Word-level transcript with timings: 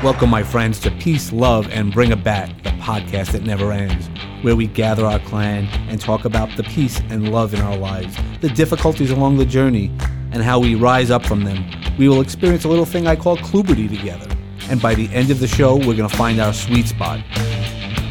Welcome, 0.00 0.30
my 0.30 0.44
friends, 0.44 0.78
to 0.80 0.92
Peace, 0.92 1.32
Love, 1.32 1.68
and 1.72 1.92
Bring 1.92 2.12
a 2.12 2.16
Bat, 2.16 2.62
the 2.62 2.70
podcast 2.70 3.32
that 3.32 3.42
never 3.42 3.72
ends, 3.72 4.08
where 4.42 4.54
we 4.54 4.68
gather 4.68 5.04
our 5.04 5.18
clan 5.18 5.64
and 5.90 6.00
talk 6.00 6.24
about 6.24 6.56
the 6.56 6.62
peace 6.62 7.00
and 7.10 7.32
love 7.32 7.52
in 7.52 7.60
our 7.60 7.76
lives, 7.76 8.16
the 8.40 8.48
difficulties 8.48 9.10
along 9.10 9.38
the 9.38 9.44
journey, 9.44 9.90
and 10.30 10.44
how 10.44 10.60
we 10.60 10.76
rise 10.76 11.10
up 11.10 11.26
from 11.26 11.42
them. 11.42 11.64
We 11.98 12.08
will 12.08 12.20
experience 12.20 12.62
a 12.62 12.68
little 12.68 12.84
thing 12.84 13.08
I 13.08 13.16
call 13.16 13.38
Kluberty 13.38 13.88
together, 13.88 14.30
and 14.70 14.80
by 14.80 14.94
the 14.94 15.12
end 15.12 15.32
of 15.32 15.40
the 15.40 15.48
show, 15.48 15.74
we're 15.74 15.96
going 15.96 16.08
to 16.08 16.16
find 16.16 16.40
our 16.40 16.52
sweet 16.52 16.86
spot. 16.86 17.18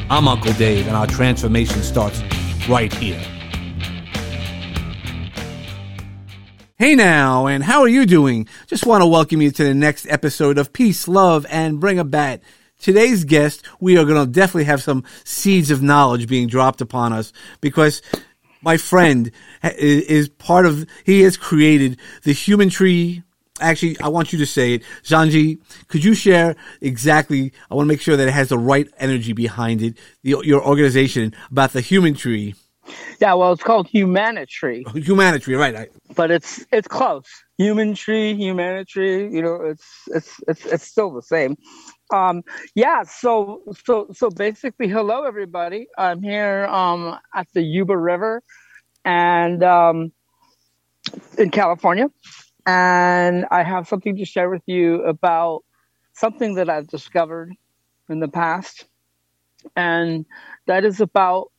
I'm 0.09 0.27
Uncle 0.27 0.51
Dave, 0.53 0.87
and 0.87 0.95
our 0.97 1.07
transformation 1.07 1.81
starts 1.83 2.21
right 2.67 2.91
here. 2.91 3.23
Hey 6.79 6.93
now, 6.93 7.47
and 7.47 7.63
how 7.63 7.81
are 7.81 7.87
you 7.87 8.05
doing? 8.05 8.47
Just 8.67 8.85
want 8.85 9.01
to 9.01 9.07
welcome 9.07 9.41
you 9.41 9.49
to 9.49 9.63
the 9.63 9.73
next 9.73 10.05
episode 10.09 10.59
of 10.59 10.73
Peace, 10.73 11.07
Love, 11.07 11.43
and 11.49 11.79
Bring 11.79 11.97
a 11.97 12.03
Bat. 12.03 12.43
Today's 12.79 13.23
guest, 13.23 13.65
we 13.79 13.97
are 13.97 14.05
going 14.05 14.23
to 14.23 14.31
definitely 14.31 14.65
have 14.65 14.83
some 14.83 15.03
seeds 15.23 15.71
of 15.71 15.81
knowledge 15.81 16.27
being 16.27 16.47
dropped 16.47 16.79
upon 16.79 17.13
us 17.13 17.33
because 17.61 18.03
my 18.61 18.77
friend 18.77 19.31
is 19.63 20.29
part 20.29 20.67
of, 20.67 20.85
he 21.03 21.21
has 21.21 21.35
created 21.35 21.97
the 22.21 22.31
human 22.31 22.69
tree. 22.69 23.23
Actually, 23.59 23.99
I 23.99 24.09
want 24.09 24.31
you 24.31 24.37
to 24.37 24.45
say 24.45 24.75
it. 24.75 24.83
Zanji, 25.01 25.59
could 25.87 26.03
you 26.03 26.13
share 26.13 26.55
exactly, 26.79 27.53
I 27.71 27.73
want 27.73 27.87
to 27.87 27.91
make 27.91 28.01
sure 28.01 28.17
that 28.17 28.27
it 28.27 28.33
has 28.33 28.49
the 28.49 28.59
right 28.59 28.87
energy 28.99 29.33
behind 29.33 29.81
it, 29.81 29.97
the, 30.21 30.43
your 30.43 30.63
organization 30.63 31.33
about 31.49 31.73
the 31.73 31.81
human 31.81 32.13
tree 32.13 32.53
yeah, 33.19 33.33
well, 33.33 33.51
it's 33.51 33.63
called 33.63 33.87
humanitry. 33.87 34.85
Humanitry, 34.93 35.55
right? 35.55 35.89
But 36.15 36.31
it's 36.31 36.65
it's 36.71 36.87
close. 36.87 37.25
Human 37.57 37.93
tree, 37.95 38.35
humanitry. 38.35 39.31
You 39.33 39.41
know, 39.41 39.61
it's 39.61 39.85
it's 40.07 40.39
it's 40.47 40.65
it's 40.65 40.83
still 40.87 41.11
the 41.11 41.21
same. 41.21 41.57
Um, 42.13 42.43
yeah. 42.75 43.03
So 43.03 43.63
so 43.85 44.07
so 44.13 44.29
basically, 44.29 44.87
hello 44.87 45.23
everybody. 45.23 45.87
I'm 45.97 46.21
here 46.21 46.65
um, 46.65 47.17
at 47.33 47.47
the 47.53 47.61
Yuba 47.61 47.97
River, 47.97 48.43
and 49.03 49.63
um, 49.63 50.11
in 51.37 51.49
California, 51.51 52.09
and 52.65 53.45
I 53.51 53.63
have 53.63 53.87
something 53.87 54.17
to 54.17 54.25
share 54.25 54.49
with 54.49 54.63
you 54.65 55.03
about 55.03 55.63
something 56.13 56.55
that 56.55 56.69
I've 56.69 56.87
discovered 56.87 57.53
in 58.09 58.19
the 58.19 58.27
past, 58.27 58.85
and 59.75 60.25
that 60.65 60.85
is 60.85 61.01
about 61.01 61.51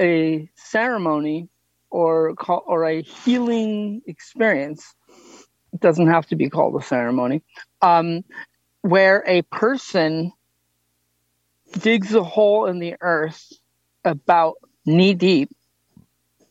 a 0.00 0.48
ceremony 0.56 1.48
or 1.90 2.34
call, 2.34 2.64
or 2.66 2.84
a 2.84 3.02
healing 3.02 4.02
experience 4.06 4.94
it 5.72 5.80
doesn't 5.80 6.08
have 6.08 6.26
to 6.26 6.36
be 6.36 6.48
called 6.48 6.80
a 6.80 6.84
ceremony 6.84 7.42
um, 7.82 8.24
where 8.82 9.22
a 9.26 9.42
person 9.42 10.32
digs 11.78 12.14
a 12.14 12.22
hole 12.22 12.66
in 12.66 12.78
the 12.78 12.94
earth 13.00 13.52
about 14.04 14.56
knee 14.84 15.14
deep 15.14 15.50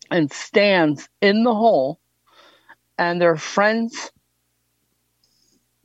and 0.09 0.31
stands 0.31 1.07
in 1.21 1.43
the 1.43 1.53
hole 1.53 1.99
and 2.97 3.21
their 3.21 3.35
friends 3.35 4.11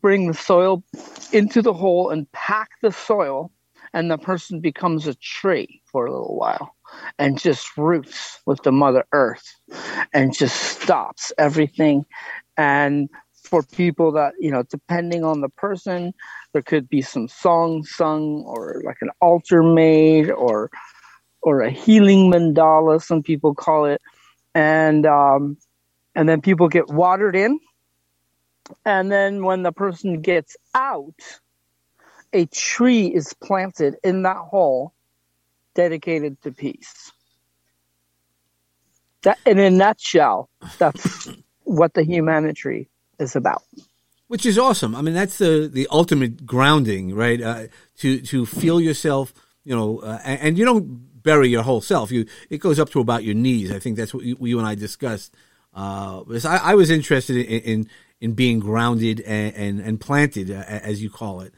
bring 0.01 0.29
the 0.29 0.35
soil 0.35 0.85
into 1.33 1.63
the 1.63 1.73
hole 1.73 2.11
and 2.11 2.31
pack 2.33 2.71
the 2.83 2.93
soil 2.93 3.51
and 3.93 4.11
the 4.11 4.19
person 4.19 4.61
becomes 4.61 5.07
a 5.07 5.15
tree 5.15 5.83
for 5.87 6.07
a 6.07 6.13
little 6.13 6.37
while 6.37 6.76
and 7.19 7.39
just 7.39 7.77
roots 7.77 8.41
with 8.47 8.63
the 8.63 8.73
mother 8.73 9.05
earth 9.13 9.55
and 10.13 10.37
just 10.37 10.81
stops 10.81 11.33
everything. 11.39 12.05
And 12.57 13.09
for 13.43 13.63
people 13.63 14.13
that 14.13 14.35
you 14.41 14.51
know 14.51 14.65
depending 14.65 15.25
on 15.25 15.41
the 15.41 15.49
person 15.49 16.13
there 16.53 16.63
could 16.63 16.89
be 16.89 17.01
some 17.01 17.29
song 17.29 17.85
sung 17.85 18.43
or 18.45 18.83
like 18.85 18.97
an 19.03 19.11
altar 19.21 19.63
made 19.63 20.31
or 20.31 20.71
or 21.43 21.61
a 21.61 21.71
healing 21.71 22.31
mandala 22.31 23.01
some 23.01 23.23
people 23.23 23.55
call 23.55 23.85
it. 23.85 24.01
And 24.55 25.07
um 25.07 25.57
and 26.15 26.29
then 26.29 26.41
people 26.41 26.69
get 26.69 26.89
watered 26.89 27.37
in. 27.37 27.61
And 28.85 29.13
then 29.13 29.45
when 29.45 29.63
the 29.63 29.73
person 29.73 30.23
gets 30.23 30.57
out 30.75 31.21
a 32.33 32.47
tree 32.47 33.07
is 33.07 33.33
planted 33.35 33.97
in 34.03 34.23
that 34.23 34.37
hole 34.37 34.93
dedicated 35.77 36.43
to 36.43 36.51
peace. 36.51 37.13
That, 39.23 39.39
in 39.47 39.61
a 39.61 39.71
nutshell, 39.71 40.49
that's 40.79 41.29
what 41.65 41.95
the 41.95 42.03
humanitry 42.03 42.89
is 43.21 43.37
about. 43.37 43.63
Which 44.29 44.45
is 44.45 44.59
awesome. 44.59 44.97
I 44.97 45.03
mean, 45.03 45.15
that's 45.15 45.39
the 45.39 45.71
the 45.73 45.87
ultimate 45.93 46.45
grounding, 46.45 47.15
right? 47.15 47.41
Uh, 47.41 47.67
to 47.99 48.21
to 48.23 48.45
feel 48.45 48.81
yourself, 48.81 49.33
you 49.63 49.77
know, 49.77 50.01
uh, 50.01 50.19
and, 50.25 50.41
and, 50.41 50.59
you 50.59 50.65
don't 50.65 51.23
bury 51.23 51.49
your 51.49 51.63
whole 51.63 51.81
self. 51.81 52.11
You 52.11 52.27
it 52.51 52.59
goes 52.59 52.81
up 52.81 52.91
to 52.91 53.01
about 53.01 53.23
your 53.23 53.37
knees. 53.37 53.71
I 53.71 53.79
think 53.79 53.97
that's 53.97 54.13
what 54.13 54.25
you, 54.25 54.37
you 54.41 54.59
and 54.59 54.67
I 54.67 54.75
discussed. 54.75 55.33
Uh, 55.73 56.23
I, 56.45 56.73
I, 56.73 56.75
was 56.75 56.91
interested 56.91 57.37
in, 57.37 57.61
in, 57.61 57.89
in 58.21 58.33
being 58.33 58.59
grounded 58.59 59.21
and 59.21 59.55
and, 59.55 59.81
and 59.81 60.01
planted, 60.01 60.51
uh, 60.51 60.65
as 60.67 61.01
you 61.01 61.11
call 61.11 61.41
it. 61.43 61.55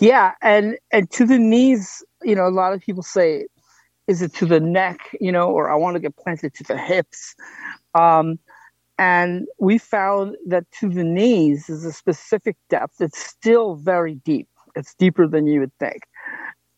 Yeah, 0.00 0.32
and 0.42 0.76
and 0.92 1.10
to 1.12 1.26
the 1.26 1.38
knees, 1.38 2.02
you 2.22 2.34
know, 2.34 2.46
a 2.46 2.50
lot 2.50 2.72
of 2.72 2.80
people 2.80 3.02
say, 3.02 3.46
is 4.06 4.22
it 4.22 4.34
to 4.34 4.46
the 4.46 4.60
neck, 4.60 4.98
you 5.20 5.32
know, 5.32 5.50
or 5.50 5.70
I 5.70 5.76
want 5.76 5.94
to 5.94 6.00
get 6.00 6.16
planted 6.16 6.54
to 6.54 6.64
the 6.64 6.76
hips. 6.78 7.34
Um, 7.94 8.38
and 8.98 9.46
we 9.58 9.78
found 9.78 10.36
that 10.46 10.64
to 10.80 10.88
the 10.88 11.04
knees 11.04 11.68
is 11.68 11.84
a 11.84 11.92
specific 11.92 12.56
depth. 12.70 13.00
It's 13.00 13.18
still 13.18 13.76
very 13.76 14.16
deep. 14.16 14.48
It's 14.76 14.94
deeper 14.94 15.26
than 15.28 15.46
you 15.46 15.60
would 15.60 15.76
think. 15.80 16.02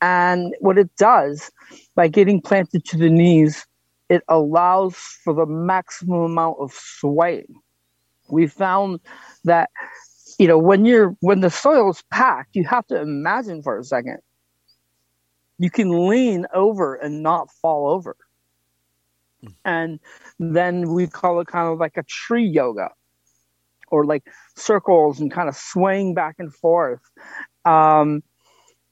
And 0.03 0.55
what 0.61 0.79
it 0.79 0.91
does 0.97 1.51
by 1.95 2.09
getting 2.09 2.41
planted 2.41 2.85
to 2.87 2.99
the 2.99 3.11
knees, 3.11 3.67
it 4.09 4.23
allows 4.29 4.97
for 4.97 5.35
the 5.35 5.47
maximum 5.47 6.21
amount 6.23 6.59
of 6.61 6.73
swaying. 6.73 7.55
We 8.29 8.47
found 8.47 9.01
that 9.45 9.71
you 10.39 10.47
know 10.47 10.59
when 10.59 10.85
you're 10.85 11.17
when 11.21 11.41
the 11.41 11.51
soil 11.51 11.91
is 11.91 12.03
packed 12.11 12.55
you 12.55 12.65
have 12.65 12.87
to 12.87 13.01
imagine 13.01 13.63
for 13.63 13.79
a 13.79 13.85
second 13.85 14.19
you 15.59 15.71
can 15.71 16.09
lean 16.09 16.47
over 16.53 16.95
and 16.97 17.23
not 17.23 17.51
fall 17.51 17.89
over. 17.89 18.17
Mm. 19.45 19.55
and 19.67 20.01
then 20.39 20.95
we 20.95 21.07
call 21.07 21.41
it 21.41 21.47
kind 21.47 21.71
of 21.71 21.79
like 21.79 21.99
a 21.99 22.03
tree 22.05 22.47
yoga 22.47 22.91
or 23.89 24.05
like 24.05 24.25
circles 24.57 25.21
and 25.21 25.31
kind 25.31 25.49
of 25.49 25.55
swaying 25.55 26.15
back 26.15 26.37
and 26.39 26.53
forth. 26.55 27.01
Um, 27.67 28.23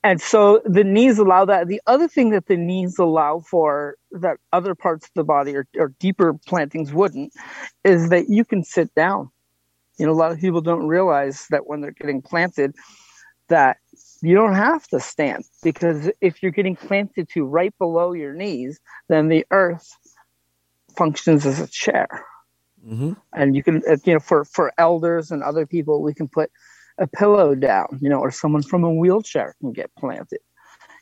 and 0.02 0.20
so 0.20 0.60
the 0.66 0.84
knees 0.84 1.18
allow 1.18 1.46
that. 1.46 1.68
The 1.68 1.80
other 1.86 2.08
thing 2.08 2.30
that 2.30 2.46
the 2.46 2.58
knees 2.58 2.98
allow 2.98 3.40
for 3.40 3.96
that 4.12 4.36
other 4.52 4.74
parts 4.74 5.06
of 5.06 5.12
the 5.14 5.24
body 5.24 5.56
or, 5.56 5.66
or 5.78 5.94
deeper 5.98 6.34
plantings 6.46 6.92
wouldn't 6.92 7.32
is 7.84 8.10
that 8.10 8.28
you 8.28 8.44
can 8.44 8.62
sit 8.62 8.94
down 8.94 9.30
you 9.98 10.06
know 10.06 10.12
a 10.12 10.14
lot 10.14 10.32
of 10.32 10.40
people 10.40 10.60
don't 10.60 10.86
realize 10.86 11.46
that 11.50 11.66
when 11.66 11.80
they're 11.80 11.92
getting 11.92 12.22
planted 12.22 12.74
that 13.48 13.76
you 14.22 14.34
don't 14.34 14.54
have 14.54 14.86
to 14.88 14.98
stand 14.98 15.44
because 15.62 16.10
if 16.20 16.42
you're 16.42 16.52
getting 16.52 16.76
planted 16.76 17.28
to 17.28 17.44
right 17.44 17.76
below 17.78 18.12
your 18.12 18.32
knees 18.34 18.80
then 19.08 19.28
the 19.28 19.46
earth 19.50 19.96
functions 20.96 21.44
as 21.46 21.60
a 21.60 21.66
chair. 21.66 22.08
Mm-hmm. 22.86 23.12
and 23.32 23.56
you 23.56 23.62
can 23.62 23.82
uh, 23.88 23.96
you 24.04 24.12
know 24.12 24.20
for 24.20 24.44
for 24.44 24.70
elders 24.76 25.30
and 25.30 25.42
other 25.42 25.64
people 25.64 26.02
we 26.02 26.12
can 26.12 26.28
put 26.28 26.50
a 26.98 27.06
pillow 27.06 27.54
down 27.54 27.98
you 28.02 28.10
know 28.10 28.18
or 28.18 28.30
someone 28.30 28.62
from 28.62 28.84
a 28.84 28.92
wheelchair 28.92 29.54
can 29.60 29.72
get 29.72 29.90
planted. 29.96 30.40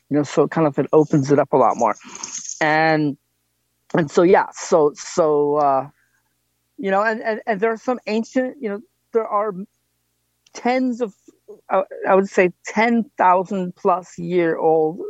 You 0.09 0.17
know 0.17 0.23
so 0.23 0.47
kind 0.47 0.65
of 0.65 0.79
it 0.79 0.87
opens 0.93 1.29
it 1.29 1.39
up 1.39 1.51
a 1.51 1.57
lot 1.57 1.75
more. 1.75 1.95
And 2.61 3.17
and 3.93 4.09
so 4.09 4.23
yeah 4.23 4.47
so 4.53 4.93
so 4.95 5.55
uh 5.55 5.89
you 6.77 6.91
know, 6.91 7.03
and, 7.03 7.21
and, 7.21 7.41
and 7.45 7.59
there 7.59 7.71
are 7.71 7.77
some 7.77 7.99
ancient, 8.07 8.57
you 8.61 8.69
know, 8.69 8.79
there 9.13 9.27
are 9.27 9.53
tens 10.53 11.01
of, 11.01 11.13
uh, 11.69 11.83
I 12.07 12.15
would 12.15 12.29
say 12.29 12.51
10,000 12.65 13.75
plus 13.75 14.17
year 14.17 14.57
old, 14.57 15.01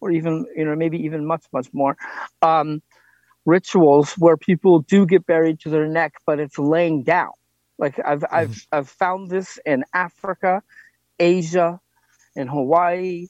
or 0.00 0.10
even, 0.10 0.46
you 0.56 0.64
know, 0.64 0.74
maybe 0.74 0.98
even 0.98 1.24
much, 1.26 1.44
much 1.52 1.68
more, 1.72 1.96
um, 2.42 2.82
rituals 3.44 4.12
where 4.14 4.36
people 4.36 4.80
do 4.80 5.04
get 5.06 5.26
buried 5.26 5.60
to 5.60 5.68
their 5.68 5.86
neck, 5.86 6.14
but 6.26 6.38
it's 6.38 6.58
laying 6.58 7.02
down. 7.02 7.32
Like 7.78 7.98
I've, 8.04 8.20
mm-hmm. 8.20 8.34
I've, 8.34 8.66
I've 8.72 8.88
found 8.88 9.30
this 9.30 9.58
in 9.66 9.84
Africa, 9.92 10.62
Asia, 11.18 11.80
in 12.36 12.46
Hawaii, 12.46 13.28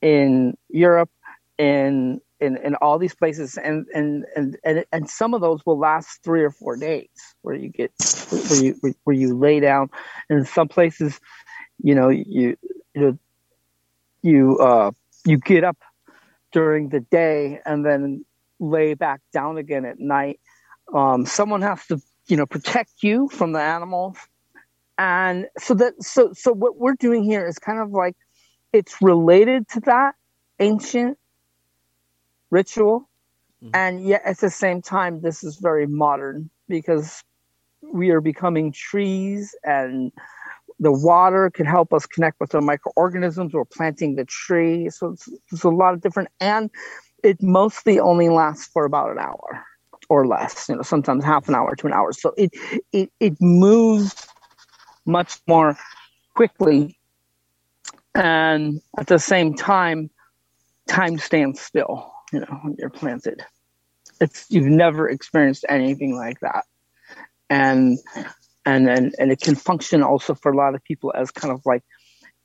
in 0.00 0.56
Europe, 0.68 1.10
in 1.58 2.20
in, 2.40 2.56
in 2.58 2.74
all 2.76 2.98
these 2.98 3.14
places 3.14 3.56
and, 3.56 3.86
and 3.94 4.24
and 4.36 4.56
and 4.64 4.84
and 4.92 5.10
some 5.10 5.34
of 5.34 5.40
those 5.40 5.64
will 5.66 5.78
last 5.78 6.22
three 6.22 6.42
or 6.42 6.50
four 6.50 6.76
days 6.76 7.08
where 7.42 7.54
you 7.54 7.68
get 7.68 7.92
where 8.30 8.62
you 8.62 8.94
where 9.04 9.16
you 9.16 9.36
lay 9.36 9.60
down. 9.60 9.90
And 10.28 10.38
in 10.38 10.44
some 10.44 10.68
places 10.68 11.20
you 11.82 11.94
know 11.94 12.08
you 12.08 12.56
you 12.94 13.00
know 13.00 13.18
you 14.22 14.58
uh 14.58 14.90
you 15.24 15.38
get 15.38 15.64
up 15.64 15.78
during 16.52 16.88
the 16.88 17.00
day 17.00 17.60
and 17.66 17.84
then 17.84 18.24
lay 18.58 18.94
back 18.94 19.20
down 19.32 19.58
again 19.58 19.84
at 19.84 19.98
night. 19.98 20.40
Um 20.94 21.26
someone 21.26 21.62
has 21.62 21.86
to 21.86 22.00
you 22.26 22.36
know 22.36 22.46
protect 22.46 23.02
you 23.02 23.28
from 23.28 23.52
the 23.52 23.60
animals. 23.60 24.16
And 24.96 25.46
so 25.58 25.74
that 25.74 26.02
so 26.02 26.32
so 26.32 26.52
what 26.52 26.76
we're 26.76 26.94
doing 26.94 27.24
here 27.24 27.46
is 27.46 27.58
kind 27.58 27.80
of 27.80 27.90
like 27.90 28.16
it's 28.72 29.00
related 29.00 29.68
to 29.70 29.80
that 29.80 30.14
ancient 30.60 31.18
ritual. 32.50 33.08
Mm-hmm. 33.62 33.74
and 33.74 34.06
yet 34.06 34.22
at 34.24 34.38
the 34.38 34.50
same 34.50 34.80
time 34.80 35.20
this 35.20 35.42
is 35.42 35.56
very 35.56 35.84
modern 35.84 36.48
because 36.68 37.24
we 37.82 38.10
are 38.10 38.20
becoming 38.20 38.70
trees 38.70 39.54
and 39.64 40.12
the 40.80 40.92
water 40.92 41.50
can 41.50 41.66
help 41.66 41.92
us 41.92 42.06
connect 42.06 42.38
with 42.40 42.50
the 42.50 42.60
microorganisms. 42.60 43.52
We're 43.52 43.64
planting 43.64 44.14
the 44.14 44.24
tree. 44.24 44.90
So 44.90 45.08
it's, 45.08 45.28
it's 45.50 45.64
a 45.64 45.70
lot 45.70 45.94
of 45.94 46.00
different 46.00 46.28
and 46.40 46.70
it 47.24 47.42
mostly 47.42 47.98
only 47.98 48.28
lasts 48.28 48.66
for 48.66 48.84
about 48.84 49.10
an 49.10 49.18
hour 49.18 49.64
or 50.08 50.26
less 50.26 50.68
you 50.68 50.76
know 50.76 50.82
sometimes 50.82 51.24
half 51.24 51.48
an 51.48 51.54
hour 51.54 51.74
to 51.76 51.86
an 51.86 51.92
hour. 51.92 52.12
So 52.12 52.32
it 52.36 52.50
it, 52.92 53.10
it 53.18 53.40
moves 53.40 54.14
much 55.04 55.40
more 55.48 55.76
quickly 56.34 56.96
and 58.14 58.80
at 58.96 59.08
the 59.08 59.18
same 59.18 59.54
time 59.54 60.10
time 60.86 61.18
stands 61.18 61.60
still 61.60 62.12
you 62.32 62.40
know 62.40 62.74
you're 62.78 62.90
planted. 62.90 63.44
It's 64.20 64.46
you've 64.50 64.66
never 64.66 65.08
experienced 65.08 65.64
anything 65.68 66.16
like 66.16 66.40
that. 66.40 66.64
And 67.50 67.98
and 68.64 68.88
and, 68.88 69.14
and 69.18 69.32
it 69.32 69.40
can 69.40 69.54
function 69.54 70.02
also 70.02 70.34
for 70.34 70.52
a 70.52 70.56
lot 70.56 70.74
of 70.74 70.84
people 70.84 71.12
as 71.14 71.30
kind 71.30 71.52
of 71.52 71.62
like 71.64 71.82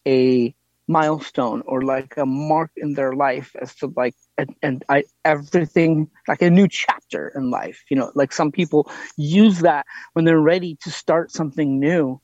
a 0.07 0.55
milestone 0.87 1.63
or 1.65 1.81
like 1.81 2.17
a 2.17 2.25
mark 2.25 2.71
in 2.75 2.93
their 2.93 3.13
life 3.13 3.55
as 3.61 3.73
to 3.75 3.91
like 3.95 4.15
and, 4.37 4.53
and 4.61 4.83
I 4.89 5.05
everything 5.23 6.09
like 6.27 6.41
a 6.41 6.49
new 6.49 6.67
chapter 6.67 7.31
in 7.35 7.49
life 7.49 7.83
you 7.89 7.95
know 7.95 8.11
like 8.15 8.33
some 8.33 8.51
people 8.51 8.91
use 9.15 9.59
that 9.59 9.85
when 10.11 10.25
they're 10.25 10.41
ready 10.41 10.77
to 10.83 10.91
start 10.91 11.31
something 11.31 11.79
new 11.79 12.19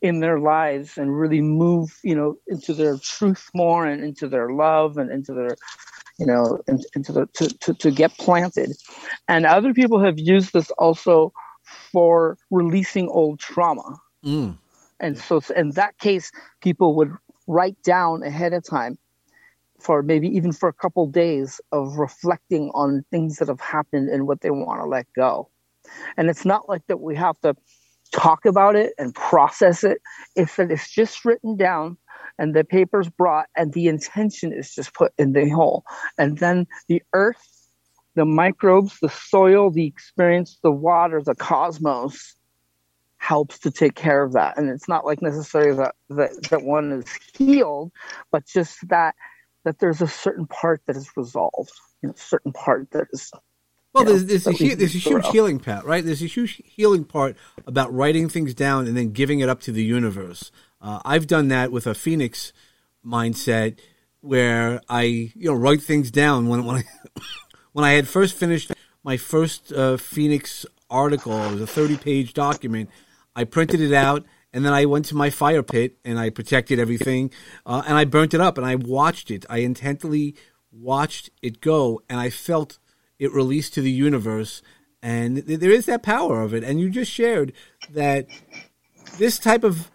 in 0.00 0.20
their 0.20 0.38
lives 0.38 0.96
and 0.96 1.18
really 1.18 1.40
move 1.40 1.98
you 2.04 2.14
know 2.14 2.36
into 2.46 2.72
their 2.72 2.98
truth 2.98 3.50
more 3.52 3.84
and 3.84 4.04
into 4.04 4.28
their 4.28 4.50
love 4.50 4.96
and 4.96 5.10
into 5.10 5.34
their 5.34 5.56
you 6.18 6.26
know 6.26 6.60
into 6.94 7.12
the 7.12 7.26
to, 7.34 7.48
to, 7.58 7.74
to 7.74 7.90
get 7.90 8.16
planted 8.18 8.72
and 9.28 9.46
other 9.46 9.74
people 9.74 10.02
have 10.02 10.18
used 10.18 10.52
this 10.52 10.70
also 10.72 11.32
for 11.92 12.36
releasing 12.50 13.08
old 13.08 13.38
trauma 13.38 13.96
mm. 14.24 14.56
and 15.00 15.18
so 15.18 15.40
in 15.56 15.70
that 15.70 15.96
case 15.98 16.30
people 16.60 16.94
would 16.94 17.12
write 17.46 17.80
down 17.82 18.22
ahead 18.22 18.52
of 18.52 18.64
time 18.64 18.98
for 19.84 20.02
maybe 20.02 20.28
even 20.28 20.52
for 20.52 20.68
a 20.68 20.72
couple 20.72 21.06
days 21.06 21.60
of 21.70 21.96
reflecting 21.96 22.70
on 22.74 23.04
things 23.10 23.36
that 23.36 23.48
have 23.48 23.60
happened 23.60 24.08
and 24.08 24.26
what 24.26 24.40
they 24.40 24.50
want 24.50 24.80
to 24.80 24.86
let 24.86 25.06
go. 25.14 25.48
And 26.16 26.30
it's 26.30 26.44
not 26.44 26.68
like 26.68 26.86
that 26.86 27.00
we 27.00 27.14
have 27.16 27.38
to 27.40 27.54
talk 28.12 28.46
about 28.46 28.76
it 28.76 28.94
and 28.98 29.14
process 29.14 29.84
it. 29.84 30.00
It's 30.36 30.56
that 30.56 30.70
it's 30.70 30.90
just 30.90 31.24
written 31.24 31.56
down 31.56 31.98
and 32.38 32.54
the 32.54 32.64
paper's 32.64 33.08
brought 33.08 33.46
and 33.56 33.72
the 33.72 33.88
intention 33.88 34.52
is 34.52 34.74
just 34.74 34.94
put 34.94 35.12
in 35.18 35.32
the 35.32 35.48
hole. 35.48 35.84
And 36.18 36.38
then 36.38 36.66
the 36.88 37.02
earth, 37.12 37.70
the 38.14 38.24
microbes, 38.24 38.98
the 39.00 39.08
soil, 39.08 39.70
the 39.70 39.86
experience, 39.86 40.58
the 40.62 40.70
water, 40.70 41.22
the 41.22 41.34
cosmos 41.34 42.34
helps 43.16 43.58
to 43.60 43.70
take 43.70 43.94
care 43.94 44.22
of 44.22 44.32
that. 44.32 44.58
And 44.58 44.68
it's 44.68 44.88
not 44.88 45.06
like 45.06 45.22
necessarily 45.22 45.76
that, 45.76 45.94
that, 46.10 46.42
that 46.50 46.62
one 46.62 46.92
is 46.92 47.06
healed, 47.36 47.92
but 48.30 48.46
just 48.46 48.86
that 48.88 49.14
that 49.64 49.78
there's 49.78 50.02
a 50.02 50.06
certain 50.06 50.46
part 50.46 50.82
that 50.86 50.94
is 50.94 51.10
resolved, 51.16 51.72
you 52.02 52.08
know, 52.10 52.14
certain 52.16 52.52
part 52.52 52.90
that 52.90 53.06
is 53.12 53.32
well, 53.94 54.04
there's, 54.04 54.26
there's, 54.26 54.46
a, 54.48 54.52
he, 54.52 54.74
there's 54.74 54.94
a 54.96 54.98
huge 54.98 55.26
healing 55.28 55.60
part, 55.60 55.84
right? 55.84 56.04
There's 56.04 56.20
a 56.20 56.26
huge 56.26 56.60
healing 56.64 57.04
part 57.04 57.36
about 57.64 57.94
writing 57.94 58.28
things 58.28 58.52
down 58.52 58.88
and 58.88 58.96
then 58.96 59.12
giving 59.12 59.38
it 59.38 59.48
up 59.48 59.60
to 59.62 59.72
the 59.72 59.84
universe. 59.84 60.50
Uh, 60.84 61.00
I've 61.02 61.26
done 61.26 61.48
that 61.48 61.72
with 61.72 61.86
a 61.86 61.94
phoenix 61.94 62.52
mindset 63.04 63.78
where 64.20 64.82
I, 64.86 65.02
you 65.02 65.46
know, 65.50 65.54
write 65.54 65.82
things 65.82 66.10
down 66.10 66.46
when 66.46 66.66
when 66.66 66.76
I 66.76 66.84
when 67.72 67.86
I 67.86 67.92
had 67.92 68.06
first 68.06 68.34
finished 68.34 68.70
my 69.02 69.16
first 69.16 69.72
uh, 69.72 69.96
phoenix 69.96 70.66
article. 70.90 71.42
It 71.42 71.52
was 71.52 71.62
a 71.62 71.66
30 71.66 71.96
page 71.96 72.34
document. 72.34 72.90
I 73.34 73.44
printed 73.44 73.80
it 73.80 73.94
out 73.94 74.26
and 74.52 74.62
then 74.64 74.74
I 74.74 74.84
went 74.84 75.06
to 75.06 75.16
my 75.16 75.30
fire 75.30 75.62
pit 75.62 75.96
and 76.04 76.18
I 76.18 76.28
protected 76.28 76.78
everything 76.78 77.30
uh, 77.64 77.82
and 77.86 77.96
I 77.96 78.04
burnt 78.04 78.34
it 78.34 78.40
up 78.42 78.58
and 78.58 78.66
I 78.66 78.74
watched 78.74 79.30
it. 79.30 79.46
I 79.48 79.58
intently 79.58 80.36
watched 80.70 81.30
it 81.40 81.62
go 81.62 82.02
and 82.10 82.20
I 82.20 82.28
felt 82.28 82.78
it 83.18 83.32
released 83.32 83.72
to 83.74 83.80
the 83.80 83.90
universe. 83.90 84.60
And 85.02 85.46
th- 85.46 85.60
there 85.60 85.70
is 85.70 85.86
that 85.86 86.02
power 86.02 86.42
of 86.42 86.52
it. 86.52 86.62
And 86.62 86.78
you 86.78 86.90
just 86.90 87.10
shared 87.10 87.54
that 87.90 88.26
this 89.18 89.38
type 89.38 89.64
of 89.64 89.90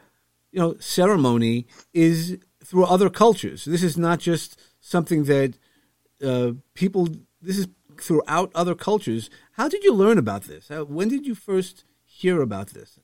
you 0.51 0.59
know 0.59 0.75
ceremony 0.79 1.67
is 1.93 2.37
through 2.63 2.85
other 2.85 3.09
cultures. 3.09 3.65
This 3.65 3.83
is 3.83 3.97
not 3.97 4.19
just 4.19 4.59
something 4.79 5.25
that 5.25 5.57
uh, 6.23 6.51
people. 6.73 7.07
This 7.41 7.57
is 7.57 7.67
throughout 7.99 8.51
other 8.55 8.75
cultures. 8.75 9.29
How 9.53 9.67
did 9.67 9.83
you 9.83 9.93
learn 9.93 10.17
about 10.17 10.43
this? 10.43 10.69
How, 10.69 10.83
when 10.83 11.09
did 11.09 11.25
you 11.25 11.35
first 11.35 11.83
hear 12.05 12.41
about 12.41 12.69
this? 12.69 12.99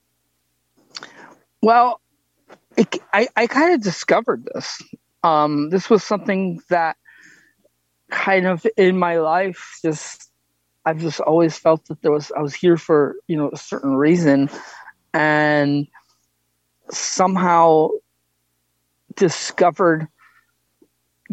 Well, 1.62 2.00
it, 2.76 2.96
I, 3.12 3.28
I 3.36 3.46
kind 3.46 3.74
of 3.74 3.82
discovered 3.82 4.48
this. 4.54 4.82
Um, 5.22 5.70
this 5.70 5.90
was 5.90 6.04
something 6.04 6.60
that 6.70 6.96
kind 8.10 8.46
of 8.46 8.64
in 8.76 8.98
my 8.98 9.18
life 9.18 9.78
just 9.82 10.30
I've 10.84 11.00
just 11.00 11.20
always 11.20 11.58
felt 11.58 11.84
that 11.86 12.00
there 12.02 12.12
was 12.12 12.30
I 12.36 12.40
was 12.40 12.54
here 12.54 12.76
for 12.76 13.16
you 13.26 13.36
know 13.36 13.50
a 13.52 13.56
certain 13.56 13.96
reason, 13.96 14.48
and 15.12 15.88
somehow 16.90 17.88
discovered 19.14 20.08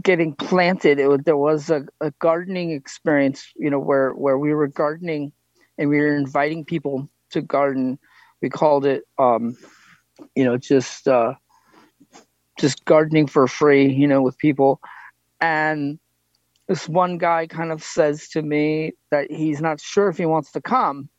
getting 0.01 0.33
planted. 0.33 0.99
It, 0.99 1.25
there 1.25 1.37
was 1.37 1.69
a, 1.69 1.85
a 2.01 2.11
gardening 2.19 2.71
experience, 2.71 3.51
you 3.55 3.69
know, 3.69 3.79
where 3.79 4.11
where 4.11 4.37
we 4.37 4.53
were 4.53 4.67
gardening 4.67 5.31
and 5.77 5.89
we 5.89 5.99
were 5.99 6.15
inviting 6.15 6.65
people 6.65 7.09
to 7.31 7.41
garden. 7.41 7.99
We 8.41 8.49
called 8.49 8.85
it 8.85 9.03
um, 9.17 9.55
you 10.35 10.43
know, 10.43 10.57
just 10.57 11.07
uh, 11.07 11.33
just 12.59 12.85
gardening 12.85 13.27
for 13.27 13.47
free, 13.47 13.91
you 13.91 14.07
know, 14.07 14.21
with 14.21 14.37
people. 14.37 14.79
And 15.41 15.99
this 16.67 16.87
one 16.87 17.17
guy 17.17 17.47
kind 17.47 17.71
of 17.71 17.83
says 17.83 18.29
to 18.29 18.41
me 18.41 18.93
that 19.11 19.29
he's 19.31 19.61
not 19.61 19.81
sure 19.81 20.09
if 20.09 20.17
he 20.17 20.25
wants 20.25 20.51
to 20.53 20.61
come 20.61 21.09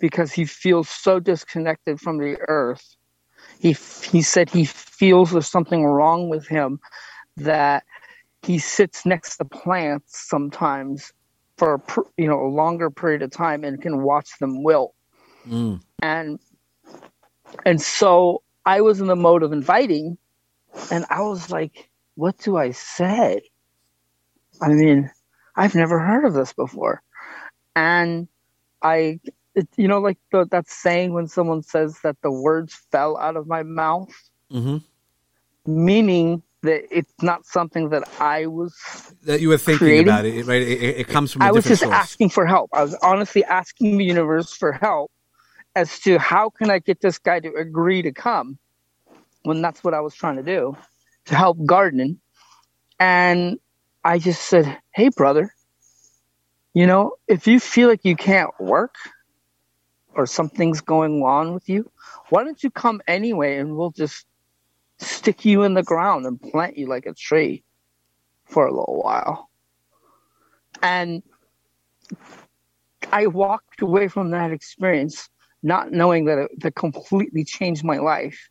because 0.00 0.32
he 0.32 0.44
feels 0.44 0.88
so 0.88 1.18
disconnected 1.18 2.00
from 2.00 2.18
the 2.18 2.36
earth. 2.48 2.96
He 3.58 3.76
he 4.10 4.22
said 4.22 4.50
he 4.50 4.64
feels 4.64 5.30
there's 5.30 5.46
something 5.46 5.84
wrong 5.84 6.28
with 6.28 6.46
him 6.46 6.80
that 7.36 7.84
he 8.42 8.58
sits 8.58 9.04
next 9.04 9.36
to 9.36 9.44
plants 9.44 10.28
sometimes 10.28 11.12
for 11.56 11.74
a, 11.74 11.80
you 12.16 12.28
know 12.28 12.40
a 12.40 12.48
longer 12.48 12.90
period 12.90 13.22
of 13.22 13.30
time 13.30 13.64
and 13.64 13.82
can 13.82 14.02
watch 14.02 14.38
them 14.38 14.62
wilt. 14.62 14.94
Mm. 15.46 15.80
And 16.00 16.38
and 17.64 17.80
so 17.80 18.42
I 18.64 18.80
was 18.80 19.00
in 19.00 19.06
the 19.06 19.16
mode 19.16 19.42
of 19.42 19.52
inviting, 19.52 20.18
and 20.90 21.04
I 21.10 21.22
was 21.22 21.50
like, 21.50 21.88
what 22.14 22.36
do 22.38 22.56
I 22.56 22.72
say? 22.72 23.42
I 24.60 24.68
mean, 24.68 25.10
I've 25.56 25.74
never 25.74 25.98
heard 25.98 26.24
of 26.24 26.34
this 26.34 26.52
before. 26.52 27.02
And 27.74 28.28
I, 28.82 29.20
it, 29.58 29.68
you 29.76 29.88
know, 29.88 29.98
like 29.98 30.18
the, 30.30 30.46
that 30.46 30.68
saying 30.68 31.12
when 31.12 31.26
someone 31.26 31.62
says 31.62 31.98
that 32.02 32.16
the 32.22 32.30
words 32.30 32.74
fell 32.92 33.16
out 33.16 33.36
of 33.36 33.46
my 33.46 33.62
mouth, 33.62 34.12
mm-hmm. 34.50 34.78
meaning 35.66 36.42
that 36.62 36.84
it's 36.90 37.12
not 37.22 37.44
something 37.44 37.90
that 37.90 38.08
I 38.20 38.46
was 38.46 38.74
that 39.24 39.40
you 39.40 39.48
were 39.48 39.58
thinking 39.58 39.78
creating. 39.78 40.08
about 40.08 40.24
it, 40.24 40.46
right? 40.46 40.62
It, 40.62 41.00
it 41.00 41.08
comes 41.08 41.32
from. 41.32 41.42
I 41.42 41.50
was 41.50 41.64
just 41.64 41.82
source. 41.82 41.94
asking 41.94 42.30
for 42.30 42.46
help. 42.46 42.70
I 42.72 42.82
was 42.82 42.94
honestly 43.02 43.44
asking 43.44 43.98
the 43.98 44.04
universe 44.04 44.52
for 44.52 44.72
help, 44.72 45.10
as 45.74 45.98
to 46.00 46.18
how 46.18 46.50
can 46.50 46.70
I 46.70 46.78
get 46.78 47.00
this 47.00 47.18
guy 47.18 47.40
to 47.40 47.52
agree 47.54 48.02
to 48.02 48.12
come 48.12 48.58
when 49.42 49.60
that's 49.60 49.82
what 49.82 49.94
I 49.94 50.00
was 50.00 50.14
trying 50.14 50.36
to 50.36 50.42
do 50.42 50.76
to 51.26 51.34
help 51.34 51.58
gardening. 51.64 52.20
And 53.00 53.58
I 54.04 54.18
just 54.18 54.42
said, 54.42 54.78
Hey, 54.92 55.10
brother, 55.10 55.52
you 56.74 56.86
know, 56.86 57.14
if 57.26 57.46
you 57.46 57.60
feel 57.60 57.88
like 57.88 58.04
you 58.04 58.16
can't 58.16 58.50
work 58.60 58.94
or 60.14 60.26
something's 60.26 60.80
going 60.80 61.22
on 61.22 61.54
with 61.54 61.68
you, 61.68 61.90
why 62.30 62.44
don't 62.44 62.62
you 62.62 62.70
come 62.70 63.00
anyway 63.06 63.58
and 63.58 63.76
we'll 63.76 63.90
just 63.90 64.26
stick 64.98 65.44
you 65.44 65.62
in 65.62 65.74
the 65.74 65.82
ground 65.82 66.26
and 66.26 66.40
plant 66.40 66.76
you 66.76 66.86
like 66.86 67.06
a 67.06 67.14
tree 67.14 67.62
for 68.46 68.66
a 68.66 68.72
little 68.72 69.00
while. 69.02 69.48
And 70.82 71.22
I 73.12 73.26
walked 73.26 73.80
away 73.82 74.08
from 74.08 74.30
that 74.30 74.50
experience 74.50 75.28
not 75.62 75.92
knowing 75.92 76.26
that 76.26 76.38
it, 76.38 76.60
that 76.60 76.74
completely 76.74 77.44
changed 77.44 77.84
my 77.84 77.98
life. 77.98 78.48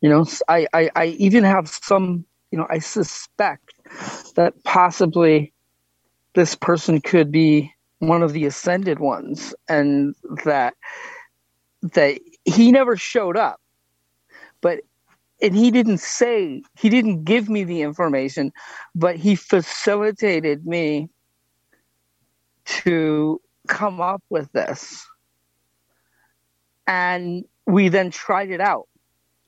You 0.00 0.10
know, 0.10 0.26
I, 0.48 0.66
I, 0.72 0.90
I 0.94 1.06
even 1.18 1.44
have 1.44 1.68
some, 1.68 2.24
you 2.50 2.58
know, 2.58 2.66
I 2.70 2.78
suspect 2.78 3.72
that 4.36 4.62
possibly 4.64 5.52
this 6.34 6.54
person 6.54 7.00
could 7.00 7.32
be 7.32 7.72
one 7.98 8.22
of 8.22 8.32
the 8.32 8.44
ascended 8.44 8.98
ones 8.98 9.54
and 9.68 10.14
that 10.44 10.74
that 11.82 12.18
he 12.44 12.72
never 12.72 12.96
showed 12.96 13.36
up. 13.36 13.60
But 14.60 14.80
and 15.40 15.54
he 15.54 15.70
didn't 15.70 15.98
say 15.98 16.62
he 16.76 16.88
didn't 16.88 17.24
give 17.24 17.48
me 17.48 17.64
the 17.64 17.82
information 17.82 18.52
but 18.94 19.16
he 19.16 19.36
facilitated 19.36 20.66
me 20.66 21.08
to 22.64 23.40
come 23.68 24.00
up 24.00 24.22
with 24.30 24.50
this. 24.52 25.06
And 26.86 27.44
we 27.66 27.88
then 27.88 28.10
tried 28.10 28.50
it 28.50 28.60
out. 28.60 28.88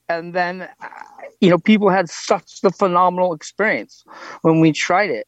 And 0.08 0.34
then 0.34 0.62
uh, 0.62 0.88
you 1.40 1.50
know 1.50 1.58
people 1.58 1.88
had 1.88 2.08
such 2.08 2.60
the 2.60 2.70
phenomenal 2.70 3.32
experience 3.32 4.04
when 4.42 4.60
we 4.60 4.72
tried 4.72 5.10
it 5.10 5.26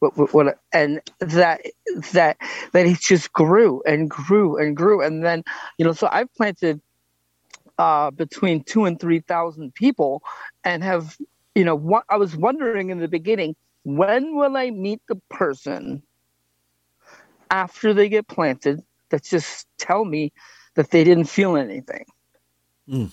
what, 0.00 0.32
what, 0.32 0.58
and 0.72 1.00
that 1.20 1.60
that 2.12 2.36
that 2.72 2.86
it 2.86 3.00
just 3.00 3.32
grew 3.32 3.82
and 3.86 4.08
grew 4.08 4.56
and 4.56 4.76
grew. 4.76 5.02
And 5.02 5.24
then 5.24 5.42
you 5.76 5.84
know 5.84 5.92
so 5.92 6.08
i've 6.10 6.32
planted 6.34 6.80
uh, 7.78 8.10
between 8.10 8.64
two 8.64 8.84
and 8.84 8.98
three 8.98 9.20
thousand 9.20 9.74
people 9.74 10.22
and 10.64 10.82
have 10.82 11.16
you 11.54 11.64
know 11.64 11.76
what 11.76 12.04
i 12.08 12.16
was 12.16 12.36
wondering 12.36 12.90
in 12.90 12.98
the 12.98 13.08
beginning 13.08 13.54
when 13.84 14.34
will 14.34 14.56
i 14.56 14.70
meet 14.70 15.00
the 15.08 15.14
person 15.30 16.02
after 17.50 17.94
they 17.94 18.08
get 18.08 18.26
planted 18.26 18.82
that 19.10 19.22
just 19.22 19.66
tell 19.78 20.04
me 20.04 20.32
that 20.74 20.90
they 20.90 21.02
didn't 21.02 21.24
feel 21.24 21.56
anything? 21.56 22.04
Mm. 22.88 23.12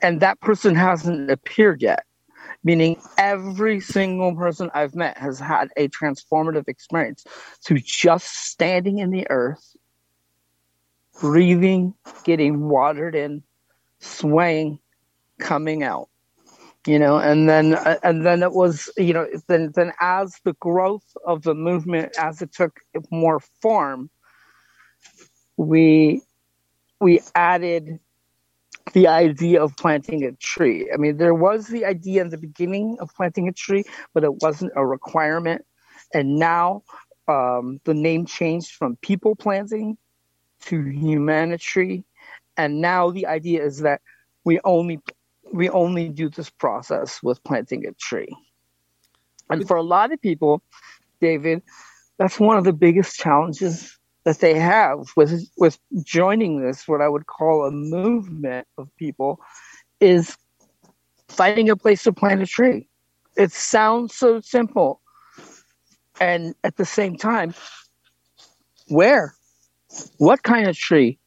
and 0.00 0.20
that 0.20 0.40
person 0.40 0.74
hasn't 0.74 1.30
appeared 1.30 1.82
yet 1.82 2.06
meaning 2.64 3.00
every 3.18 3.80
single 3.80 4.34
person 4.34 4.70
I've 4.74 4.94
met 4.94 5.18
has 5.18 5.38
had 5.38 5.68
a 5.76 5.88
transformative 5.88 6.68
experience 6.68 7.24
to 7.64 7.78
just 7.78 8.26
standing 8.26 8.98
in 8.98 9.10
the 9.10 9.26
earth, 9.30 9.76
breathing, 11.20 11.94
getting 12.24 12.68
watered 12.68 13.14
in, 13.14 13.42
swaying, 13.98 14.78
coming 15.38 15.82
out. 15.82 16.08
You 16.84 16.98
know, 16.98 17.18
and 17.18 17.48
then 17.48 17.74
uh, 17.74 17.98
and 18.02 18.26
then 18.26 18.42
it 18.42 18.52
was, 18.52 18.90
you 18.96 19.12
know, 19.12 19.28
then 19.46 19.70
then 19.72 19.92
as 20.00 20.34
the 20.44 20.54
growth 20.54 21.04
of 21.24 21.42
the 21.42 21.54
movement, 21.54 22.12
as 22.18 22.42
it 22.42 22.52
took 22.52 22.80
more 23.08 23.38
form, 23.60 24.10
we 25.56 26.22
we 27.00 27.20
added 27.36 28.00
the 28.92 29.06
idea 29.08 29.62
of 29.62 29.76
planting 29.76 30.24
a 30.24 30.32
tree. 30.32 30.90
I 30.92 30.96
mean, 30.96 31.16
there 31.16 31.34
was 31.34 31.68
the 31.68 31.84
idea 31.84 32.20
in 32.22 32.30
the 32.30 32.38
beginning 32.38 32.98
of 33.00 33.10
planting 33.14 33.48
a 33.48 33.52
tree, 33.52 33.84
but 34.12 34.24
it 34.24 34.42
wasn't 34.42 34.72
a 34.76 34.84
requirement. 34.84 35.64
And 36.12 36.36
now 36.36 36.82
um, 37.28 37.80
the 37.84 37.94
name 37.94 38.26
changed 38.26 38.72
from 38.72 38.96
people 38.96 39.34
planting 39.34 39.96
to 40.62 40.82
humanity. 40.82 42.04
And 42.56 42.80
now 42.80 43.10
the 43.10 43.26
idea 43.26 43.64
is 43.64 43.78
that 43.80 44.00
we 44.44 44.60
only 44.64 45.00
we 45.52 45.68
only 45.68 46.08
do 46.08 46.28
this 46.30 46.48
process 46.48 47.22
with 47.22 47.42
planting 47.44 47.86
a 47.86 47.92
tree. 47.92 48.34
And 49.50 49.66
for 49.68 49.76
a 49.76 49.82
lot 49.82 50.12
of 50.12 50.20
people, 50.22 50.62
David, 51.20 51.62
that's 52.18 52.40
one 52.40 52.56
of 52.56 52.64
the 52.64 52.72
biggest 52.72 53.18
challenges 53.18 53.98
that 54.24 54.38
they 54.38 54.58
have 54.58 54.98
with 55.16 55.48
with 55.56 55.78
joining 56.04 56.60
this 56.62 56.86
what 56.86 57.00
I 57.00 57.08
would 57.08 57.26
call 57.26 57.66
a 57.66 57.70
movement 57.70 58.66
of 58.78 58.88
people 58.96 59.40
is 60.00 60.36
finding 61.28 61.70
a 61.70 61.76
place 61.76 62.02
to 62.04 62.12
plant 62.12 62.42
a 62.42 62.46
tree. 62.46 62.88
It 63.36 63.52
sounds 63.52 64.14
so 64.14 64.40
simple. 64.40 65.00
And 66.20 66.54
at 66.62 66.76
the 66.76 66.84
same 66.84 67.16
time, 67.16 67.54
where? 68.88 69.34
What 70.18 70.42
kind 70.42 70.68
of 70.68 70.76
tree? 70.76 71.18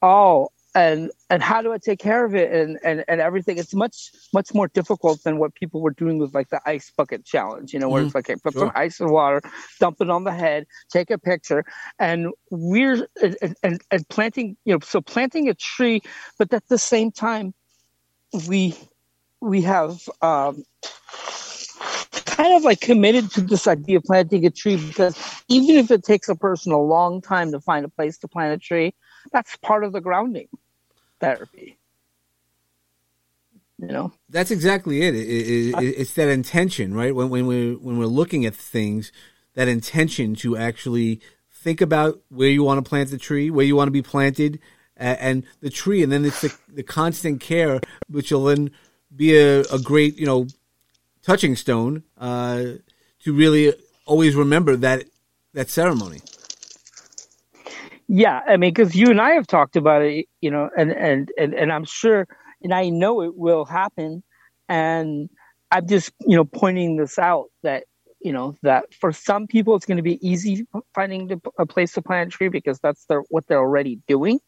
Oh, 0.00 0.50
and 0.78 1.10
and 1.28 1.42
how 1.42 1.60
do 1.60 1.72
I 1.72 1.78
take 1.78 1.98
care 1.98 2.24
of 2.24 2.36
it 2.36 2.52
and, 2.52 2.78
and 2.84 3.04
and 3.08 3.20
everything. 3.20 3.58
It's 3.58 3.74
much 3.74 4.12
much 4.32 4.54
more 4.54 4.68
difficult 4.68 5.24
than 5.24 5.38
what 5.38 5.54
people 5.56 5.80
were 5.80 5.90
doing 5.90 6.18
with 6.18 6.34
like 6.34 6.50
the 6.50 6.60
ice 6.64 6.92
bucket 6.96 7.24
challenge, 7.24 7.74
you 7.74 7.80
know, 7.80 7.88
where 7.88 8.02
mm, 8.02 8.06
it's 8.06 8.14
like, 8.14 8.30
okay, 8.30 8.38
put 8.40 8.52
sure. 8.52 8.66
some 8.66 8.72
ice 8.76 9.00
and 9.00 9.10
water, 9.10 9.42
dump 9.80 9.96
it 10.00 10.08
on 10.08 10.22
the 10.22 10.32
head, 10.32 10.66
take 10.88 11.10
a 11.10 11.18
picture, 11.18 11.64
and 11.98 12.28
we're 12.50 13.08
and, 13.20 13.56
and, 13.64 13.80
and 13.90 14.08
planting, 14.08 14.56
you 14.64 14.72
know, 14.72 14.78
so 14.80 15.00
planting 15.00 15.48
a 15.48 15.54
tree, 15.54 16.00
but 16.38 16.52
at 16.52 16.68
the 16.68 16.78
same 16.78 17.10
time, 17.10 17.54
we 18.46 18.76
we 19.40 19.62
have 19.62 20.08
um, 20.22 20.62
kind 22.12 22.54
of 22.54 22.62
like 22.62 22.80
committed 22.80 23.32
to 23.32 23.40
this 23.40 23.66
idea 23.66 23.96
of 23.96 24.04
planting 24.04 24.46
a 24.46 24.50
tree 24.50 24.76
because 24.76 25.18
even 25.48 25.74
if 25.74 25.90
it 25.90 26.04
takes 26.04 26.28
a 26.28 26.36
person 26.36 26.70
a 26.70 26.80
long 26.80 27.20
time 27.20 27.50
to 27.50 27.60
find 27.60 27.84
a 27.84 27.88
place 27.88 28.16
to 28.18 28.28
plant 28.28 28.54
a 28.54 28.58
tree, 28.58 28.94
that's 29.32 29.56
part 29.56 29.82
of 29.82 29.92
the 29.92 30.00
grounding 30.00 30.46
therapy. 31.20 31.78
You 33.78 33.88
know, 33.88 34.12
that's 34.28 34.50
exactly 34.50 35.02
it. 35.02 35.14
It, 35.14 35.28
it, 35.28 35.82
it. 35.82 35.94
it's 35.98 36.14
that 36.14 36.28
intention, 36.28 36.94
right? 36.94 37.14
When 37.14 37.30
when 37.30 37.46
we 37.46 37.74
when 37.76 37.96
we're 37.98 38.06
looking 38.06 38.44
at 38.44 38.54
things, 38.54 39.12
that 39.54 39.68
intention 39.68 40.34
to 40.36 40.56
actually 40.56 41.20
think 41.52 41.80
about 41.80 42.20
where 42.28 42.48
you 42.48 42.64
want 42.64 42.84
to 42.84 42.88
plant 42.88 43.10
the 43.10 43.18
tree, 43.18 43.50
where 43.50 43.64
you 43.64 43.76
want 43.76 43.86
to 43.86 43.92
be 43.92 44.02
planted, 44.02 44.58
uh, 44.98 45.16
and 45.20 45.44
the 45.60 45.70
tree, 45.70 46.02
and 46.02 46.10
then 46.10 46.24
it's 46.24 46.40
the, 46.40 46.52
the 46.68 46.82
constant 46.82 47.40
care, 47.40 47.80
which 48.08 48.32
will 48.32 48.44
then 48.44 48.70
be 49.14 49.36
a, 49.36 49.60
a 49.60 49.78
great, 49.78 50.18
you 50.18 50.26
know, 50.26 50.46
touching 51.22 51.54
stone 51.56 52.02
uh, 52.18 52.64
to 53.22 53.32
really 53.32 53.74
always 54.06 54.34
remember 54.34 54.76
that 54.76 55.04
that 55.54 55.70
ceremony. 55.70 56.20
Yeah, 58.08 58.40
I 58.46 58.56
mean, 58.56 58.72
because 58.72 58.94
you 58.96 59.10
and 59.10 59.20
I 59.20 59.32
have 59.32 59.46
talked 59.46 59.76
about 59.76 60.02
it, 60.02 60.26
you 60.40 60.50
know, 60.50 60.70
and 60.76 60.90
and 60.90 61.30
and 61.38 61.54
and 61.54 61.70
I'm 61.70 61.84
sure, 61.84 62.26
and 62.62 62.72
I 62.72 62.88
know 62.88 63.22
it 63.22 63.36
will 63.36 63.66
happen, 63.66 64.22
and 64.68 65.28
I'm 65.70 65.86
just 65.86 66.12
you 66.26 66.36
know 66.36 66.46
pointing 66.46 66.96
this 66.96 67.18
out 67.18 67.50
that 67.62 67.84
you 68.20 68.32
know 68.32 68.56
that 68.62 68.94
for 68.94 69.12
some 69.12 69.46
people 69.46 69.76
it's 69.76 69.84
going 69.84 69.98
to 69.98 70.02
be 70.02 70.26
easy 70.26 70.66
finding 70.94 71.40
a 71.58 71.66
place 71.66 71.92
to 71.92 72.02
plant 72.02 72.34
a 72.34 72.36
tree 72.36 72.48
because 72.48 72.78
that's 72.80 73.04
their 73.06 73.20
what 73.28 73.46
they're 73.46 73.58
already 73.58 74.00
doing. 74.08 74.40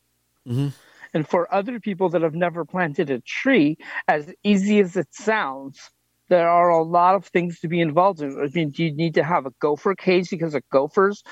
Mm-hmm. 0.49 0.69
And 1.13 1.29
for 1.29 1.53
other 1.53 1.81
people 1.81 2.09
that 2.11 2.23
have 2.23 2.35
never 2.35 2.65
planted 2.65 3.11
a 3.11 3.21
tree, 3.21 3.77
as 4.09 4.33
easy 4.45 4.79
as 4.79 4.97
it 4.97 5.09
sounds, 5.11 5.91
there 6.31 6.49
are 6.49 6.71
a 6.71 6.83
lot 6.83 7.17
of 7.17 7.27
things 7.27 7.59
to 7.59 7.69
be 7.69 7.81
involved 7.81 8.23
in. 8.23 8.41
I 8.41 8.47
mean, 8.55 8.71
do 8.71 8.85
you 8.85 8.95
need 8.95 9.15
to 9.15 9.25
have 9.25 9.47
a 9.47 9.51
gopher 9.61 9.97
cage 9.97 10.31
because 10.31 10.55
of 10.55 10.63
gophers? 10.71 11.25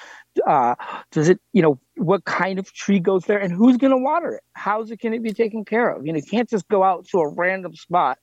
Uh, 0.44 0.74
does 1.12 1.28
it, 1.28 1.40
you 1.52 1.62
know, 1.62 1.78
what 1.96 2.24
kind 2.24 2.58
of 2.58 2.72
tree 2.72 2.98
goes 2.98 3.24
there 3.24 3.38
and 3.38 3.52
who's 3.52 3.76
going 3.76 3.92
to 3.92 3.96
water 3.96 4.34
it? 4.34 4.42
How's 4.54 4.90
it 4.90 5.00
going 5.00 5.14
to 5.14 5.20
be 5.20 5.32
taken 5.32 5.64
care 5.64 5.88
of? 5.88 6.04
You 6.04 6.12
know, 6.12 6.16
you 6.18 6.24
can't 6.24 6.50
just 6.50 6.66
go 6.68 6.82
out 6.82 7.06
to 7.10 7.18
a 7.20 7.28
random 7.28 7.76
spot, 7.76 8.18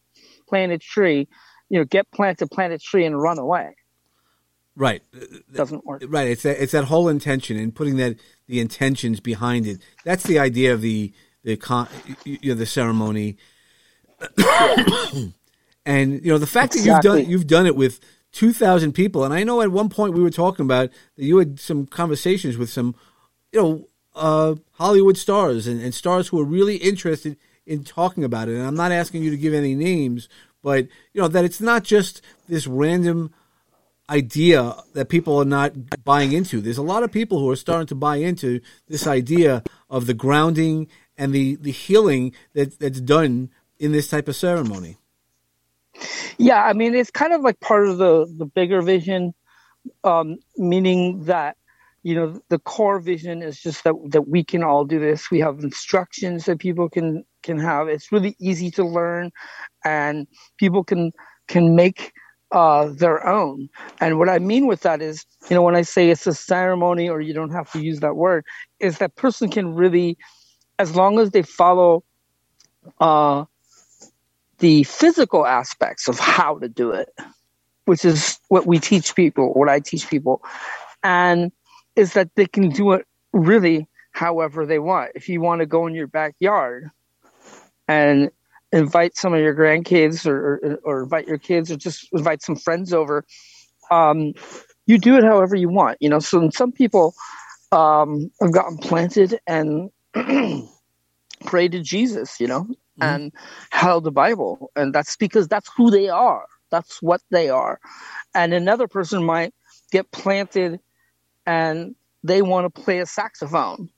plant 0.49 0.73
a 0.73 0.77
tree, 0.77 1.29
you 1.69 1.79
know, 1.79 1.85
get 1.85 2.11
planted, 2.11 2.51
plant 2.51 2.73
a 2.73 2.77
tree 2.77 3.05
and 3.05 3.19
run 3.19 3.39
away. 3.39 3.75
Right. 4.75 5.01
Doesn't 5.53 5.85
work. 5.85 6.03
Right. 6.05 6.27
It's 6.27 6.43
that, 6.43 6.61
it's 6.61 6.73
that 6.73 6.83
whole 6.83 7.07
intention 7.07 7.57
and 7.57 7.73
putting 7.73 7.95
that, 7.97 8.17
the 8.47 8.59
intentions 8.59 9.21
behind 9.21 9.65
it. 9.65 9.79
That's 10.03 10.23
the 10.23 10.39
idea 10.39 10.73
of 10.73 10.81
the, 10.81 11.13
the, 11.45 11.55
con, 11.55 11.87
you 12.25 12.49
know, 12.49 12.55
the 12.55 12.65
ceremony. 12.65 13.37
And 15.85 16.23
you 16.25 16.31
know 16.31 16.37
the 16.37 16.47
fact 16.47 16.75
exactly. 16.75 16.89
that 17.09 17.17
you've 17.17 17.25
done 17.25 17.31
you've 17.31 17.47
done 17.47 17.65
it 17.65 17.75
with 17.75 17.99
two 18.31 18.51
thousand 18.53 18.93
people, 18.93 19.23
and 19.23 19.33
I 19.33 19.43
know 19.43 19.61
at 19.61 19.71
one 19.71 19.89
point 19.89 20.13
we 20.13 20.23
were 20.23 20.31
talking 20.31 20.65
about 20.65 20.89
that 21.15 21.23
you 21.23 21.37
had 21.37 21.59
some 21.59 21.85
conversations 21.85 22.57
with 22.57 22.69
some, 22.69 22.95
you 23.51 23.61
know, 23.61 23.87
uh, 24.15 24.55
Hollywood 24.73 25.17
stars 25.17 25.67
and, 25.67 25.81
and 25.81 25.93
stars 25.93 26.27
who 26.29 26.39
are 26.39 26.45
really 26.45 26.77
interested 26.77 27.37
in 27.65 27.83
talking 27.83 28.23
about 28.23 28.49
it. 28.49 28.55
And 28.55 28.65
I'm 28.65 28.75
not 28.75 28.91
asking 28.91 29.23
you 29.23 29.31
to 29.31 29.37
give 29.37 29.53
any 29.53 29.75
names, 29.75 30.27
but 30.63 30.87
you 31.13 31.21
know 31.21 31.27
that 31.27 31.45
it's 31.45 31.61
not 31.61 31.83
just 31.83 32.21
this 32.47 32.65
random 32.65 33.31
idea 34.09 34.75
that 34.93 35.09
people 35.09 35.37
are 35.37 35.45
not 35.45 36.03
buying 36.03 36.31
into. 36.31 36.61
There's 36.61 36.77
a 36.77 36.83
lot 36.83 37.03
of 37.03 37.11
people 37.11 37.39
who 37.39 37.49
are 37.49 37.55
starting 37.55 37.87
to 37.87 37.95
buy 37.95 38.17
into 38.17 38.61
this 38.87 39.07
idea 39.07 39.63
of 39.89 40.05
the 40.05 40.13
grounding 40.13 40.87
and 41.17 41.33
the, 41.33 41.55
the 41.55 41.71
healing 41.71 42.33
that, 42.53 42.79
that's 42.79 43.01
done 43.01 43.49
in 43.79 43.91
this 43.91 44.07
type 44.07 44.27
of 44.27 44.35
ceremony. 44.35 44.97
Yeah, 46.37 46.63
I 46.63 46.73
mean, 46.73 46.95
it's 46.95 47.11
kind 47.11 47.33
of 47.33 47.41
like 47.41 47.59
part 47.59 47.87
of 47.87 47.97
the 47.97 48.25
the 48.37 48.45
bigger 48.45 48.81
vision, 48.81 49.33
um, 50.03 50.37
meaning 50.57 51.23
that 51.25 51.57
you 52.03 52.15
know 52.15 52.39
the 52.49 52.59
core 52.59 52.99
vision 52.99 53.41
is 53.41 53.59
just 53.61 53.83
that 53.83 53.95
that 54.11 54.27
we 54.27 54.43
can 54.43 54.63
all 54.63 54.85
do 54.85 54.99
this. 54.99 55.31
We 55.31 55.39
have 55.41 55.59
instructions 55.59 56.45
that 56.45 56.59
people 56.59 56.89
can 56.89 57.23
can 57.43 57.59
have. 57.59 57.87
It's 57.87 58.11
really 58.11 58.35
easy 58.39 58.71
to 58.71 58.85
learn, 58.85 59.31
and 59.85 60.27
people 60.57 60.83
can 60.83 61.11
can 61.47 61.75
make 61.75 62.13
uh, 62.51 62.87
their 62.89 63.25
own. 63.27 63.69
And 64.01 64.19
what 64.19 64.29
I 64.29 64.39
mean 64.39 64.67
with 64.67 64.81
that 64.81 65.01
is, 65.01 65.25
you 65.49 65.55
know, 65.55 65.61
when 65.61 65.75
I 65.75 65.81
say 65.83 66.09
it's 66.09 66.27
a 66.27 66.33
ceremony, 66.33 67.09
or 67.09 67.21
you 67.21 67.33
don't 67.33 67.51
have 67.51 67.71
to 67.73 67.79
use 67.79 67.99
that 68.01 68.15
word, 68.15 68.45
is 68.79 68.99
that 68.99 69.15
person 69.15 69.49
can 69.49 69.75
really, 69.75 70.17
as 70.79 70.95
long 70.95 71.19
as 71.19 71.31
they 71.31 71.41
follow 71.43 72.03
uh, 72.99 73.45
the 74.59 74.83
physical 74.83 75.45
aspects 75.45 76.07
of 76.07 76.19
how 76.19 76.59
to 76.59 76.69
do 76.69 76.91
it, 76.91 77.09
which 77.85 78.05
is 78.05 78.39
what 78.49 78.65
we 78.65 78.79
teach 78.79 79.15
people, 79.15 79.53
what 79.53 79.69
I 79.69 79.79
teach 79.79 80.09
people, 80.09 80.41
and 81.03 81.51
is 81.95 82.13
that 82.13 82.29
they 82.35 82.45
can 82.45 82.69
do 82.69 82.93
it 82.93 83.05
really 83.33 83.87
however 84.11 84.65
they 84.65 84.79
want. 84.79 85.11
If 85.15 85.29
you 85.29 85.41
want 85.41 85.59
to 85.59 85.65
go 85.65 85.87
in 85.87 85.93
your 85.93 86.07
backyard 86.07 86.89
and 87.87 88.31
invite 88.71 89.15
some 89.15 89.33
of 89.33 89.39
your 89.39 89.55
grandkids 89.55 90.25
or, 90.25 90.55
or, 90.55 90.79
or 90.83 91.03
invite 91.03 91.27
your 91.27 91.37
kids 91.37 91.71
or 91.71 91.77
just 91.77 92.07
invite 92.11 92.41
some 92.41 92.55
friends 92.55 92.93
over 92.93 93.23
um, 93.91 94.33
you 94.87 94.97
do 94.97 95.15
it 95.17 95.23
however 95.23 95.55
you 95.55 95.69
want 95.69 95.97
you 96.01 96.09
know 96.09 96.19
so 96.19 96.49
some 96.49 96.71
people 96.71 97.13
um, 97.71 98.31
have 98.41 98.51
gotten 98.51 98.77
planted 98.77 99.39
and 99.47 99.89
prayed 101.45 101.71
to 101.71 101.81
jesus 101.81 102.39
you 102.39 102.47
know 102.47 102.67
mm-hmm. 102.99 103.03
and 103.03 103.33
held 103.71 104.03
the 104.03 104.11
bible 104.11 104.71
and 104.75 104.93
that's 104.93 105.15
because 105.17 105.47
that's 105.47 105.69
who 105.75 105.89
they 105.91 106.09
are 106.09 106.45
that's 106.71 107.01
what 107.01 107.21
they 107.31 107.49
are 107.49 107.79
and 108.33 108.53
another 108.53 108.87
person 108.87 109.23
might 109.23 109.53
get 109.91 110.11
planted 110.11 110.79
and 111.45 111.95
they 112.23 112.41
want 112.41 112.65
to 112.65 112.81
play 112.81 112.99
a 112.99 113.05
saxophone 113.05 113.89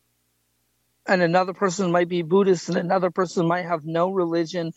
and 1.07 1.21
another 1.21 1.53
person 1.53 1.91
might 1.91 2.09
be 2.09 2.21
Buddhist, 2.21 2.69
and 2.69 2.77
another 2.77 3.09
person 3.09 3.47
might 3.47 3.65
have 3.65 3.85
no 3.85 4.09
religion, 4.09 4.73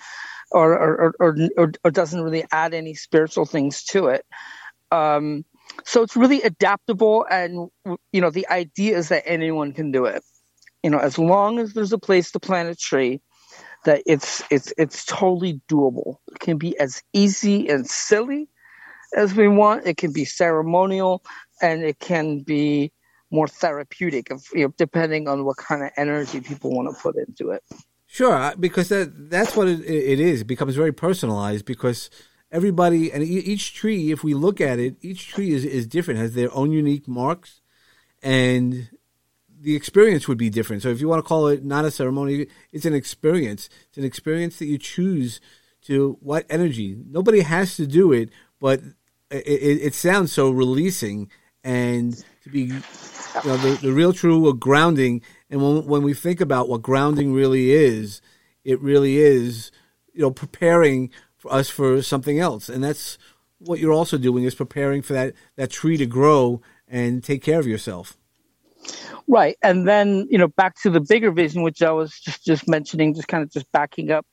or 0.50 0.72
or 0.72 1.14
or, 1.18 1.36
or, 1.56 1.72
or 1.84 1.90
doesn't 1.90 2.22
really 2.22 2.44
add 2.52 2.74
any 2.74 2.94
spiritual 2.94 3.44
things 3.44 3.84
to 3.84 4.08
it. 4.08 4.24
Um, 4.90 5.44
so 5.84 6.02
it's 6.02 6.16
really 6.16 6.42
adaptable, 6.42 7.26
and 7.30 7.70
you 8.12 8.20
know 8.20 8.30
the 8.30 8.48
idea 8.48 8.96
is 8.96 9.08
that 9.08 9.24
anyone 9.26 9.72
can 9.72 9.90
do 9.90 10.06
it. 10.06 10.22
You 10.82 10.90
know, 10.90 10.98
as 10.98 11.18
long 11.18 11.58
as 11.58 11.74
there's 11.74 11.92
a 11.92 11.98
place 11.98 12.30
to 12.32 12.40
plant 12.40 12.70
a 12.70 12.74
tree, 12.74 13.20
that 13.84 14.02
it's 14.06 14.42
it's 14.50 14.72
it's 14.76 15.04
totally 15.04 15.60
doable. 15.68 16.16
It 16.32 16.40
can 16.40 16.58
be 16.58 16.78
as 16.78 17.02
easy 17.12 17.68
and 17.68 17.86
silly 17.88 18.48
as 19.16 19.34
we 19.34 19.48
want. 19.48 19.86
It 19.86 19.96
can 19.96 20.12
be 20.12 20.24
ceremonial, 20.24 21.22
and 21.60 21.82
it 21.82 21.98
can 21.98 22.40
be 22.40 22.92
more 23.30 23.48
therapeutic, 23.48 24.30
of, 24.30 24.44
you 24.52 24.64
know, 24.64 24.74
depending 24.76 25.28
on 25.28 25.44
what 25.44 25.56
kind 25.56 25.82
of 25.82 25.90
energy 25.96 26.40
people 26.40 26.74
want 26.74 26.94
to 26.94 27.00
put 27.00 27.16
into 27.16 27.50
it. 27.52 27.62
Sure, 28.06 28.52
because 28.58 28.88
that 28.88 29.30
that's 29.30 29.56
what 29.56 29.68
it, 29.68 29.80
it 29.84 30.18
is. 30.18 30.40
It 30.40 30.46
becomes 30.46 30.74
very 30.74 30.92
personalized 30.92 31.64
because 31.64 32.10
everybody 32.50 33.12
and 33.12 33.22
each 33.22 33.74
tree, 33.74 34.10
if 34.10 34.24
we 34.24 34.34
look 34.34 34.60
at 34.60 34.80
it, 34.80 34.96
each 35.00 35.28
tree 35.28 35.52
is, 35.52 35.64
is 35.64 35.86
different, 35.86 36.18
has 36.18 36.34
their 36.34 36.52
own 36.52 36.72
unique 36.72 37.06
marks, 37.06 37.60
and 38.20 38.90
the 39.60 39.76
experience 39.76 40.26
would 40.26 40.38
be 40.38 40.50
different. 40.50 40.82
So 40.82 40.88
if 40.88 41.00
you 41.00 41.08
want 41.08 41.22
to 41.22 41.28
call 41.28 41.48
it 41.48 41.64
not 41.64 41.84
a 41.84 41.90
ceremony, 41.90 42.46
it's 42.72 42.86
an 42.86 42.94
experience. 42.94 43.68
It's 43.88 43.98
an 43.98 44.04
experience 44.04 44.58
that 44.58 44.66
you 44.66 44.78
choose 44.78 45.40
to 45.82 46.16
what 46.20 46.46
energy. 46.48 46.96
Nobody 47.08 47.40
has 47.40 47.76
to 47.76 47.86
do 47.86 48.12
it, 48.12 48.30
but 48.58 48.80
it, 49.30 49.46
it, 49.46 49.80
it 49.82 49.94
sounds 49.94 50.32
so 50.32 50.50
releasing 50.50 51.30
and 51.62 52.16
to 52.42 52.50
be 52.50 52.60
you 52.62 52.82
know, 53.44 53.56
the, 53.58 53.78
the 53.82 53.92
real 53.92 54.12
true 54.12 54.52
grounding. 54.54 55.22
And 55.50 55.62
when, 55.62 55.86
when 55.86 56.02
we 56.02 56.14
think 56.14 56.40
about 56.40 56.68
what 56.68 56.82
grounding 56.82 57.34
really 57.34 57.70
is, 57.70 58.22
it 58.64 58.80
really 58.80 59.18
is, 59.18 59.70
you 60.14 60.22
know, 60.22 60.30
preparing 60.30 61.10
for 61.36 61.52
us 61.52 61.68
for 61.68 62.02
something 62.02 62.38
else. 62.38 62.68
And 62.68 62.82
that's 62.82 63.18
what 63.58 63.78
you're 63.78 63.92
also 63.92 64.16
doing 64.16 64.44
is 64.44 64.54
preparing 64.54 65.02
for 65.02 65.12
that, 65.12 65.34
that 65.56 65.70
tree 65.70 65.98
to 65.98 66.06
grow 66.06 66.62
and 66.88 67.22
take 67.22 67.42
care 67.42 67.60
of 67.60 67.66
yourself. 67.66 68.16
Right. 69.28 69.56
And 69.62 69.86
then, 69.86 70.26
you 70.30 70.38
know, 70.38 70.48
back 70.48 70.80
to 70.82 70.90
the 70.90 71.00
bigger 71.00 71.30
vision, 71.30 71.62
which 71.62 71.82
I 71.82 71.92
was 71.92 72.18
just, 72.18 72.44
just 72.44 72.68
mentioning, 72.68 73.14
just 73.14 73.28
kind 73.28 73.42
of 73.42 73.50
just 73.50 73.70
backing 73.72 74.10
up, 74.10 74.26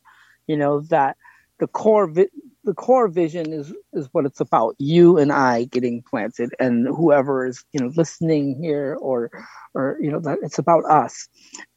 you 0.47 0.57
know, 0.57 0.81
that 0.89 1.17
the 1.59 1.67
core 1.67 2.07
vi- 2.07 2.29
the 2.63 2.73
core 2.73 3.07
vision 3.07 3.53
is 3.53 3.73
is 3.93 4.07
what 4.11 4.25
it's 4.25 4.39
about 4.41 4.75
you 4.77 5.17
and 5.17 5.31
i 5.31 5.63
getting 5.65 6.03
planted 6.03 6.53
and 6.59 6.87
whoever 6.87 7.45
is 7.45 7.63
you 7.71 7.79
know 7.79 7.91
listening 7.95 8.57
here 8.61 8.97
or 9.01 9.31
or 9.73 9.97
you 10.01 10.11
know 10.11 10.19
that 10.19 10.37
it's 10.43 10.59
about 10.59 10.83
us 10.85 11.27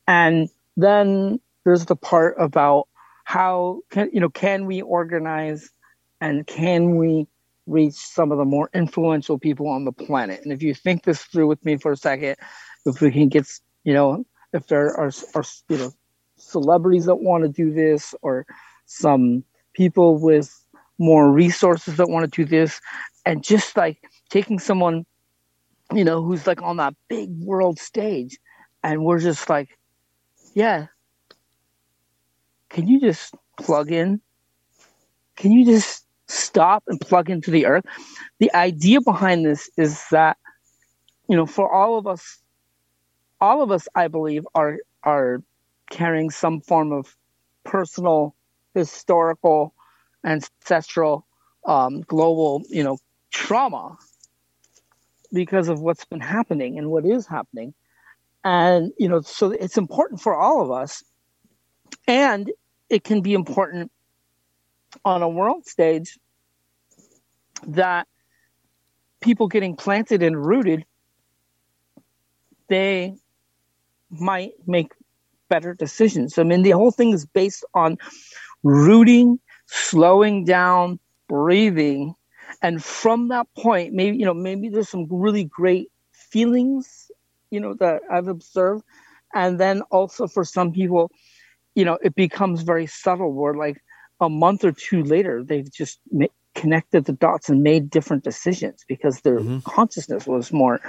and 0.07 0.49
then 0.77 1.38
there's 1.64 1.87
the 1.87 1.97
part 1.97 2.35
about 2.38 2.88
how 3.25 3.81
can 3.90 4.11
you 4.12 4.21
know 4.21 4.29
can 4.31 4.66
we 4.66 4.83
organize 4.83 5.71
and 6.21 6.47
can 6.47 6.97
we 6.97 7.27
reach 7.66 7.94
some 7.94 8.33
of 8.33 8.38
the 8.38 8.44
more 8.44 8.68
influential 8.75 9.38
people 9.38 9.68
on 9.68 9.85
the 9.85 9.92
planet 9.92 10.40
and 10.42 10.53
if 10.53 10.62
you 10.62 10.75
think 10.75 11.05
this 11.05 11.23
through 11.23 11.47
with 11.47 11.64
me 11.64 11.77
for 11.77 11.92
a 11.92 11.97
second 11.97 12.37
if 12.87 13.01
we 13.01 13.11
can 13.11 13.29
get 13.29 13.47
you 13.85 13.93
know 13.93 14.25
if 14.53 14.66
there 14.66 14.87
are, 14.97 15.11
are 15.35 15.45
you 15.69 15.79
know 15.79 15.93
celebrities 16.37 17.05
that 17.05 17.16
want 17.16 17.43
to 17.45 17.49
do 17.49 17.73
this 17.73 18.14
or 18.23 18.47
some 18.87 19.45
people 19.75 20.19
with 20.19 20.64
more 20.99 21.31
resources 21.31 21.97
that 21.97 22.09
want 22.09 22.31
to 22.31 22.45
do 22.45 22.49
this 22.49 22.81
and 23.25 23.45
just 23.45 23.77
like 23.77 23.99
taking 24.29 24.59
someone 24.59 25.05
you 25.93 26.05
know 26.05 26.23
who's 26.23 26.47
like 26.47 26.62
on 26.62 26.77
that 26.77 26.95
big 27.09 27.31
world 27.40 27.79
stage 27.79 28.38
and 28.83 29.05
we're 29.05 29.19
just 29.19 29.49
like 29.49 29.77
yeah. 30.55 30.87
Can 32.69 32.87
you 32.87 33.01
just 33.01 33.35
plug 33.59 33.90
in? 33.90 34.21
Can 35.37 35.53
you 35.53 35.64
just 35.64 36.07
stop 36.29 36.85
and 36.87 37.01
plug 37.01 37.31
into 37.31 37.51
the 37.51 37.66
earth? 37.66 37.85
The 38.38 38.53
idea 38.55 39.01
behind 39.01 39.45
this 39.45 39.71
is 39.77 40.05
that 40.11 40.37
you 41.29 41.37
know 41.37 41.47
for 41.47 41.73
all 41.73 41.99
of 41.99 42.07
us 42.07 42.39
all 43.40 43.62
of 43.62 43.70
us 43.70 43.88
i 43.94 44.09
believe 44.09 44.46
are 44.55 44.79
are 45.03 45.42
carrying 45.90 46.31
some 46.31 46.61
form 46.61 46.92
of 46.92 47.16
personal 47.64 48.35
historical 48.74 49.74
ancestral 50.24 51.26
um, 51.66 52.00
global 52.03 52.62
you 52.68 52.83
know 52.83 52.98
trauma 53.31 53.96
because 55.33 55.68
of 55.68 55.81
what's 55.81 56.05
been 56.05 56.20
happening 56.20 56.79
and 56.79 56.90
what 56.90 57.07
is 57.07 57.26
happening. 57.26 57.74
And 58.42 58.92
you 58.98 59.09
know 59.09 59.20
so 59.20 59.50
it's 59.50 59.76
important 59.76 60.20
for 60.20 60.35
all 60.35 60.62
of 60.62 60.70
us 60.70 61.05
and 62.09 62.50
it 62.88 63.05
can 63.05 63.20
be 63.20 63.35
important 63.35 63.92
on 65.05 65.22
a 65.22 65.29
world 65.29 65.66
stage 65.66 66.18
that 67.66 68.09
people 69.20 69.46
getting 69.46 69.76
planted 69.76 70.22
and 70.22 70.35
rooted 70.42 70.87
they 72.68 73.14
might 74.11 74.53
make 74.66 74.92
better 75.49 75.75
decisions 75.75 76.38
i 76.38 76.42
mean 76.42 76.62
the 76.62 76.70
whole 76.70 76.90
thing 76.90 77.12
is 77.12 77.27
based 77.27 77.64
on 77.75 77.96
rooting 78.62 79.38
slowing 79.70 80.44
down, 80.44 80.99
breathing. 81.29 82.14
And 82.61 82.83
from 82.83 83.29
that 83.29 83.46
point, 83.57 83.94
maybe, 83.94 84.16
you 84.16 84.25
know, 84.25 84.35
maybe 84.35 84.68
there's 84.68 84.88
some 84.88 85.07
really 85.09 85.44
great 85.44 85.90
feelings, 86.12 87.11
you 87.51 87.61
know, 87.61 87.75
that 87.75 88.03
I've 88.11 88.29
observed. 88.29 88.85
And 89.33 89.61
then 89.61 89.83
also 89.90 90.27
for 90.27 90.44
some 90.44 90.73
people, 90.73 91.12
you 91.77 91.85
know, 91.85 91.99
it 92.03 92.16
becomes 92.16 92.62
very 92.62 92.87
subtle 92.87 93.33
where 93.33 93.55
like 93.55 93.81
a 94.20 94.29
month 94.29 94.64
or 94.64 94.73
two 94.73 95.05
later, 95.05 95.44
they've 95.44 95.70
just 95.70 96.01
ma- 96.11 96.27
connected 96.57 97.05
the 97.05 97.12
dots 97.12 97.49
and 97.49 97.62
made 97.62 97.88
different 97.90 98.25
decisions 98.25 98.85
because 98.88 99.20
their 99.20 99.38
mm-hmm. 99.38 99.61
consciousness 99.61 100.27
was 100.27 100.53
more 100.53 100.81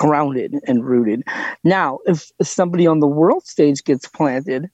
grounded 0.00 0.56
and 0.66 0.84
rooted. 0.84 1.22
Now, 1.62 1.98
if, 2.06 2.30
somebody 2.42 2.86
on 2.86 3.00
the 3.00 3.06
world 3.06 3.46
stage 3.46 3.84
gets 3.84 4.08
planted 4.08 4.70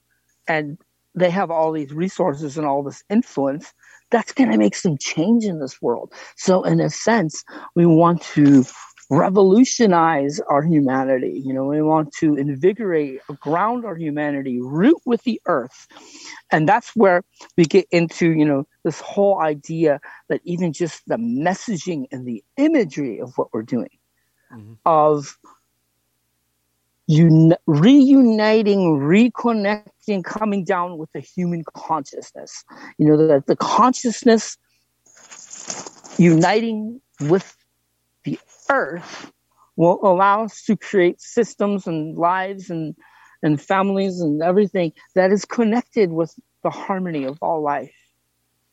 and 0.47 0.77
they 1.15 1.29
have 1.29 1.51
all 1.51 1.73
these 1.73 1.91
resources 1.91 2.57
and 2.57 2.65
all 2.65 2.81
this 2.81 3.03
influence, 3.09 3.73
that's 4.09 4.31
going 4.31 4.49
to 4.51 4.57
make 4.57 4.75
some 4.75 4.97
change 4.97 5.43
in 5.43 5.59
this 5.59 5.81
world. 5.81 6.13
So, 6.37 6.63
in 6.63 6.79
a 6.79 6.89
sense, 6.89 7.43
we 7.75 7.85
want 7.85 8.21
to 8.35 8.63
revolutionize 9.09 10.39
our 10.49 10.63
humanity. 10.63 11.41
You 11.43 11.53
know, 11.53 11.65
we 11.65 11.81
want 11.81 12.13
to 12.19 12.35
invigorate, 12.35 13.19
ground 13.41 13.85
our 13.85 13.97
humanity, 13.97 14.61
root 14.61 14.97
with 15.05 15.23
the 15.23 15.41
earth. 15.45 15.87
And 16.51 16.69
that's 16.69 16.95
where 16.95 17.23
we 17.57 17.65
get 17.65 17.85
into, 17.91 18.31
you 18.31 18.45
know, 18.45 18.65
this 18.85 19.01
whole 19.01 19.41
idea 19.41 19.99
that 20.29 20.39
even 20.45 20.71
just 20.71 21.01
the 21.07 21.17
messaging 21.17 22.05
and 22.11 22.25
the 22.25 22.43
imagery 22.55 23.19
of 23.19 23.33
what 23.37 23.53
we're 23.53 23.63
doing, 23.63 23.89
mm-hmm. 24.51 24.73
of 24.85 25.37
un- 27.09 27.55
reuniting, 27.65 28.99
reconnecting, 28.99 30.23
coming 30.23 30.63
down 30.63 30.97
with 30.97 31.11
the 31.13 31.19
human 31.19 31.63
consciousness. 31.73 32.63
You 32.97 33.07
know, 33.07 33.27
that 33.27 33.47
the 33.47 33.55
consciousness 33.55 34.57
uniting 36.17 37.01
with 37.21 37.55
the 38.23 38.39
earth 38.69 39.31
will 39.75 39.99
allow 40.03 40.43
us 40.43 40.63
to 40.63 40.75
create 40.75 41.21
systems 41.21 41.87
and 41.87 42.17
lives 42.17 42.69
and 42.69 42.95
and 43.43 43.61
families 43.61 44.19
and 44.19 44.41
everything 44.41 44.91
that 45.13 45.31
is 45.31 45.45
connected 45.45 46.11
with 46.11 46.33
the 46.63 46.71
harmony 46.71 47.23
of 47.23 47.37
all 47.41 47.61
life 47.61 47.93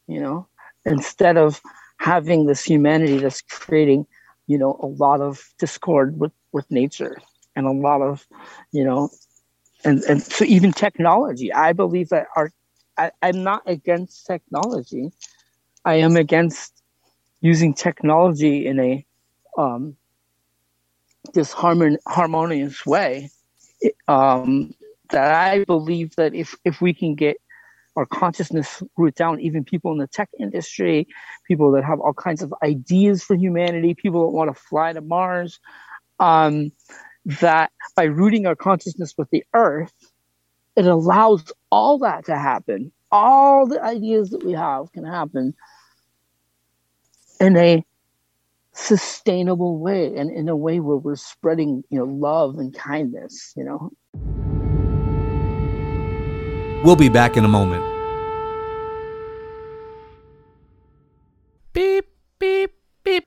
you 0.07 0.21
know 0.21 0.49
instead 0.87 1.37
of 1.37 1.61
having 1.99 2.47
this 2.47 2.65
humanity 2.65 3.19
that's 3.19 3.43
creating 3.43 4.07
you 4.47 4.59
know 4.59 4.79
a 4.83 4.87
lot 4.87 5.21
of 5.21 5.43
discord 5.59 6.19
with 6.19 6.33
with 6.53 6.71
nature 6.71 7.21
and 7.57 7.67
a 7.67 7.73
lot 7.73 8.03
of, 8.03 8.27
you 8.73 8.85
know, 8.85 9.11
and, 9.85 10.03
and 10.05 10.23
so 10.23 10.45
even 10.45 10.73
technology. 10.73 11.53
I 11.53 11.73
believe 11.73 12.09
that 12.09 12.27
our, 12.37 12.53
I, 12.97 13.11
I'm 13.23 13.43
not 13.43 13.63
against 13.67 14.27
technology. 14.27 15.13
I 15.85 15.97
am 15.97 16.17
against 16.17 16.83
using 17.41 17.75
technology 17.75 18.67
in 18.67 18.81
a 18.81 19.07
um, 19.59 19.97
disharmon- 21.33 21.99
harmonious 22.07 22.87
way. 22.87 23.31
um, 24.09 24.75
that 25.11 25.33
I 25.33 25.65
believe 25.65 26.17
that 26.17 26.35
if, 26.35 26.57
if 26.65 26.81
we 26.81 26.95
can 26.95 27.15
get 27.15 27.37
our 27.97 28.07
consciousness 28.07 28.83
root 28.97 29.15
down, 29.15 29.41
even 29.41 29.65
people 29.65 29.93
in 29.93 29.99
the 29.99 30.07
tech 30.07 30.29
industry, 30.39 31.07
people 31.47 31.73
that 31.73 31.85
have 31.85 32.01
all 32.01 32.13
kinds 32.13 32.43
of 32.43 32.53
ideas 32.63 33.23
for 33.23 33.37
humanity, 33.37 33.95
people 33.95 34.25
that 34.25 34.37
want 34.37 34.55
to 34.55 34.61
fly 34.61 34.93
to 34.93 35.01
Mars, 35.01 35.61
um, 36.19 36.73
that 37.41 37.71
by 37.97 38.05
rooting 38.05 38.47
our 38.47 38.57
consciousness 38.57 39.15
with 39.17 39.31
the 39.31 39.45
earth, 39.55 39.93
it 40.77 40.87
allows 40.87 41.53
all 41.71 41.99
that 41.99 42.27
to 42.27 42.37
happen. 42.37 42.93
All 43.13 43.67
the 43.67 43.83
ideas 43.83 44.31
that 44.31 44.45
we 44.45 44.53
have 44.53 44.91
can 44.93 45.05
happen 45.05 45.55
in 47.41 47.57
a 47.57 47.85
sustainable 48.73 49.79
way 49.79 50.17
and 50.17 50.31
in 50.31 50.49
a 50.49 50.57
way 50.57 50.81
where 50.81 50.97
we're 50.97 51.15
spreading, 51.15 51.85
you 51.91 51.99
know, 51.99 52.05
love 52.05 52.59
and 52.59 52.75
kindness, 52.75 53.53
you 53.57 53.65
know. 53.65 53.91
We'll 56.85 56.97
be 56.97 57.09
back 57.09 57.39
in 57.39 57.47
a 57.47 57.49
moment. 57.49 57.83
Beep, 61.73 62.05
beep, 62.39 62.73
beep. 63.03 63.25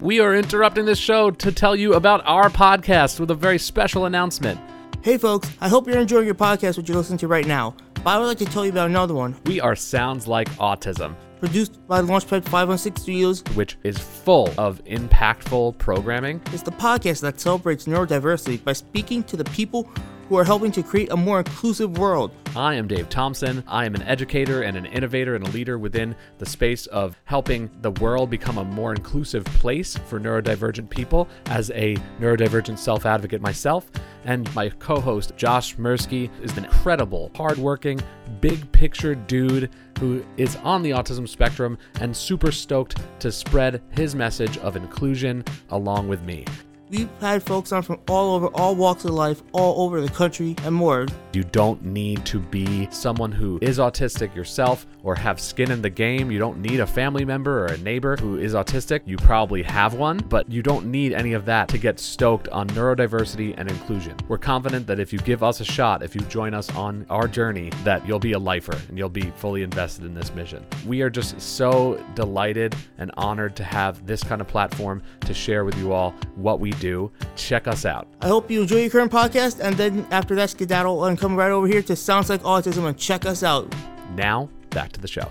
We 0.00 0.18
are 0.18 0.34
interrupting 0.34 0.84
this 0.84 0.98
show 0.98 1.30
to 1.30 1.52
tell 1.52 1.76
you 1.76 1.94
about 1.94 2.26
our 2.26 2.50
podcast 2.50 3.20
with 3.20 3.30
a 3.30 3.36
very 3.36 3.56
special 3.58 4.06
announcement. 4.06 4.58
Hey 5.02 5.16
folks, 5.16 5.48
I 5.60 5.68
hope 5.68 5.86
you're 5.86 6.00
enjoying 6.00 6.26
your 6.26 6.34
podcast, 6.34 6.76
which 6.76 6.88
you're 6.88 6.98
listening 6.98 7.18
to 7.18 7.28
right 7.28 7.46
now. 7.46 7.76
But 7.94 8.08
I 8.08 8.18
would 8.18 8.26
like 8.26 8.38
to 8.38 8.44
tell 8.46 8.64
you 8.64 8.72
about 8.72 8.88
another 8.88 9.14
one, 9.14 9.36
We 9.46 9.60
are 9.60 9.76
Sounds 9.76 10.26
Like 10.26 10.50
Autism, 10.56 11.14
produced 11.42 11.84
by 11.88 12.00
Launchpad 12.00 12.44
516 12.44 13.02
Studios. 13.02 13.42
which 13.56 13.76
is 13.82 13.98
full 13.98 14.48
of 14.56 14.80
impactful 14.84 15.76
programming. 15.76 16.40
It's 16.52 16.62
the 16.62 16.70
podcast 16.70 17.20
that 17.22 17.40
celebrates 17.40 17.86
neurodiversity 17.86 18.62
by 18.62 18.74
speaking 18.74 19.24
to 19.24 19.36
the 19.36 19.42
people 19.46 19.90
who 20.28 20.36
are 20.36 20.44
helping 20.44 20.70
to 20.70 20.84
create 20.84 21.10
a 21.10 21.16
more 21.16 21.40
inclusive 21.40 21.98
world. 21.98 22.30
I 22.54 22.74
am 22.74 22.86
Dave 22.86 23.08
Thompson. 23.08 23.64
I 23.66 23.86
am 23.86 23.96
an 23.96 24.02
educator 24.04 24.62
and 24.62 24.76
an 24.76 24.86
innovator 24.86 25.34
and 25.34 25.44
a 25.44 25.50
leader 25.50 25.80
within 25.80 26.14
the 26.38 26.46
space 26.46 26.86
of 26.86 27.18
helping 27.24 27.68
the 27.80 27.90
world 27.90 28.30
become 28.30 28.58
a 28.58 28.64
more 28.64 28.94
inclusive 28.94 29.44
place 29.44 29.96
for 29.96 30.20
neurodivergent 30.20 30.90
people 30.90 31.28
as 31.46 31.72
a 31.72 31.96
neurodivergent 32.20 32.78
self 32.78 33.04
advocate 33.04 33.40
myself. 33.40 33.90
And 34.24 34.52
my 34.54 34.68
co 34.68 35.00
host, 35.00 35.32
Josh 35.36 35.74
Mirsky, 35.74 36.30
is 36.40 36.56
an 36.56 36.66
incredible, 36.66 37.32
hardworking, 37.34 38.00
big 38.40 38.70
picture 38.70 39.16
dude 39.16 39.70
who 40.02 40.24
is 40.36 40.56
on 40.64 40.82
the 40.82 40.90
autism 40.90 41.28
spectrum 41.28 41.78
and 42.00 42.16
super 42.16 42.50
stoked 42.50 42.96
to 43.20 43.30
spread 43.30 43.80
his 43.90 44.16
message 44.16 44.58
of 44.58 44.74
inclusion 44.74 45.44
along 45.70 46.08
with 46.08 46.20
me. 46.24 46.44
We've 46.90 47.08
had 47.20 47.40
folks 47.44 47.70
on 47.70 47.82
from 47.82 48.00
all 48.08 48.34
over, 48.34 48.48
all 48.48 48.74
walks 48.74 49.04
of 49.04 49.12
life, 49.12 49.44
all 49.52 49.86
over 49.86 50.00
the 50.00 50.10
country, 50.10 50.56
and 50.64 50.74
more. 50.74 51.06
You 51.34 51.44
don't 51.44 51.84
need 51.84 52.26
to 52.26 52.40
be 52.40 52.88
someone 52.90 53.30
who 53.30 53.60
is 53.62 53.78
autistic 53.78 54.34
yourself 54.34 54.88
or 55.02 55.14
have 55.14 55.40
skin 55.40 55.70
in 55.70 55.82
the 55.82 55.90
game. 55.90 56.30
You 56.30 56.38
don't 56.38 56.60
need 56.60 56.80
a 56.80 56.86
family 56.86 57.24
member 57.24 57.64
or 57.64 57.66
a 57.66 57.78
neighbor 57.78 58.16
who 58.16 58.38
is 58.38 58.54
autistic. 58.54 59.00
You 59.04 59.16
probably 59.16 59.62
have 59.62 59.94
one, 59.94 60.18
but 60.18 60.50
you 60.50 60.62
don't 60.62 60.86
need 60.86 61.12
any 61.12 61.32
of 61.32 61.44
that 61.46 61.68
to 61.68 61.78
get 61.78 61.98
stoked 61.98 62.48
on 62.48 62.68
neurodiversity 62.68 63.54
and 63.56 63.70
inclusion. 63.70 64.16
We're 64.28 64.38
confident 64.38 64.86
that 64.86 65.00
if 65.00 65.12
you 65.12 65.18
give 65.20 65.42
us 65.42 65.60
a 65.60 65.64
shot, 65.64 66.02
if 66.02 66.14
you 66.14 66.20
join 66.22 66.54
us 66.54 66.74
on 66.74 67.06
our 67.10 67.28
journey, 67.28 67.70
that 67.84 68.06
you'll 68.06 68.18
be 68.18 68.32
a 68.32 68.38
lifer 68.38 68.78
and 68.88 68.96
you'll 68.96 69.08
be 69.08 69.30
fully 69.36 69.62
invested 69.62 70.04
in 70.04 70.14
this 70.14 70.34
mission. 70.34 70.64
We 70.86 71.02
are 71.02 71.10
just 71.10 71.40
so 71.40 72.02
delighted 72.14 72.76
and 72.98 73.10
honored 73.16 73.56
to 73.56 73.64
have 73.64 74.06
this 74.06 74.22
kind 74.22 74.40
of 74.40 74.48
platform 74.48 75.02
to 75.20 75.34
share 75.34 75.64
with 75.64 75.76
you 75.78 75.92
all 75.92 76.14
what 76.36 76.60
we 76.60 76.70
do. 76.72 77.10
Check 77.36 77.66
us 77.66 77.84
out. 77.84 78.08
I 78.20 78.28
hope 78.28 78.50
you 78.50 78.62
enjoy 78.62 78.82
your 78.82 78.90
current 78.90 79.12
podcast, 79.12 79.60
and 79.60 79.76
then 79.76 80.06
after 80.10 80.34
that, 80.36 80.50
skedaddle 80.50 81.04
and 81.04 81.18
come 81.18 81.36
right 81.36 81.50
over 81.50 81.66
here 81.66 81.82
to 81.82 81.96
Sounds 81.96 82.28
Like 82.28 82.42
Autism 82.42 82.86
and 82.86 82.96
check 82.96 83.26
us 83.26 83.42
out. 83.42 83.74
Now, 84.14 84.48
back 84.72 84.92
to 84.92 85.00
the 85.00 85.08
show. 85.08 85.28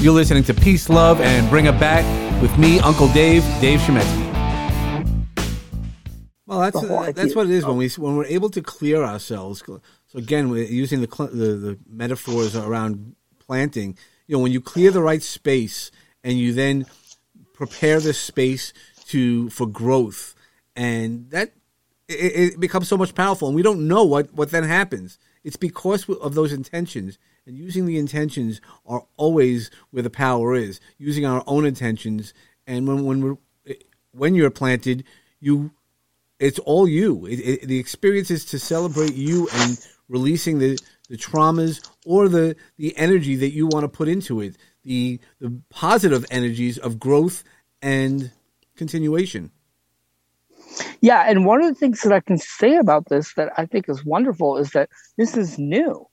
You're 0.00 0.14
listening 0.14 0.44
to 0.44 0.54
Peace, 0.54 0.88
Love, 0.88 1.20
and 1.20 1.48
Bring 1.50 1.66
It 1.66 1.78
Back 1.78 2.04
with 2.40 2.56
me, 2.58 2.80
Uncle 2.80 3.08
Dave, 3.08 3.42
Dave 3.60 3.80
Shemetsky. 3.80 4.30
Well, 6.46 6.60
that's 6.60 6.76
oh, 6.76 7.04
The 7.04 7.12
that's 7.12 7.36
what 7.36 7.46
it 7.46 7.52
is 7.52 7.64
when 7.64 7.74
oh. 7.74 7.78
we 7.78 7.88
when 7.90 8.16
we're 8.16 8.24
able 8.24 8.50
to 8.50 8.60
clear 8.62 9.04
ourselves. 9.04 9.62
So 9.66 9.80
again, 10.18 10.48
we're 10.48 10.64
using 10.64 11.00
the 11.00 11.06
the, 11.06 11.54
the 11.54 11.78
metaphors 11.88 12.56
around 12.56 13.14
planting. 13.38 13.96
You 14.26 14.36
know, 14.36 14.42
when 14.42 14.50
you 14.50 14.60
clear 14.60 14.90
the 14.90 15.02
right 15.02 15.22
space 15.22 15.92
and 16.24 16.38
you 16.38 16.52
then 16.52 16.86
prepare 17.52 18.00
the 18.00 18.12
space 18.12 18.72
to 19.08 19.48
for 19.50 19.66
growth, 19.66 20.34
and 20.74 21.30
that 21.30 21.52
it, 22.08 22.54
it 22.54 22.60
becomes 22.60 22.88
so 22.88 22.96
much 22.96 23.14
powerful. 23.14 23.46
And 23.46 23.54
we 23.54 23.62
don't 23.62 23.86
know 23.86 24.04
what 24.04 24.34
what 24.34 24.50
then 24.50 24.64
happens. 24.64 25.18
It's 25.44 25.56
because 25.56 26.08
of 26.08 26.34
those 26.34 26.52
intentions. 26.52 27.18
And 27.46 27.56
using 27.56 27.86
the 27.86 27.98
intentions 27.98 28.60
are 28.86 29.04
always 29.16 29.70
where 29.90 30.02
the 30.02 30.10
power 30.10 30.54
is. 30.54 30.80
Using 30.98 31.24
our 31.24 31.42
own 31.46 31.64
intentions, 31.64 32.34
and 32.66 32.86
when 32.86 33.04
when 33.04 33.20
we're 33.22 33.36
eh, 33.66 33.74
when 34.12 34.34
you're 34.34 34.50
planted, 34.50 35.04
you 35.40 35.72
it's 36.40 36.58
all 36.60 36.88
you. 36.88 37.26
It, 37.26 37.36
it, 37.36 37.68
the 37.68 37.78
experience 37.78 38.30
is 38.30 38.46
to 38.46 38.58
celebrate 38.58 39.14
you 39.14 39.48
and 39.52 39.78
releasing 40.08 40.58
the, 40.58 40.78
the 41.08 41.16
traumas 41.16 41.86
or 42.04 42.28
the, 42.28 42.56
the 42.78 42.96
energy 42.96 43.36
that 43.36 43.50
you 43.50 43.66
want 43.66 43.84
to 43.84 43.88
put 43.88 44.08
into 44.08 44.40
it. 44.40 44.56
The 44.82 45.20
the 45.40 45.60
positive 45.68 46.24
energies 46.30 46.78
of 46.78 46.98
growth 46.98 47.44
and 47.82 48.32
continuation. 48.76 49.50
Yeah, 51.00 51.24
and 51.28 51.44
one 51.46 51.62
of 51.62 51.68
the 51.68 51.74
things 51.74 52.02
that 52.02 52.12
I 52.12 52.20
can 52.20 52.38
say 52.38 52.76
about 52.76 53.08
this 53.08 53.34
that 53.34 53.52
I 53.56 53.66
think 53.66 53.88
is 53.88 54.04
wonderful 54.04 54.56
is 54.56 54.70
that 54.70 54.88
this 55.16 55.36
is 55.36 55.58
new. 55.58 56.06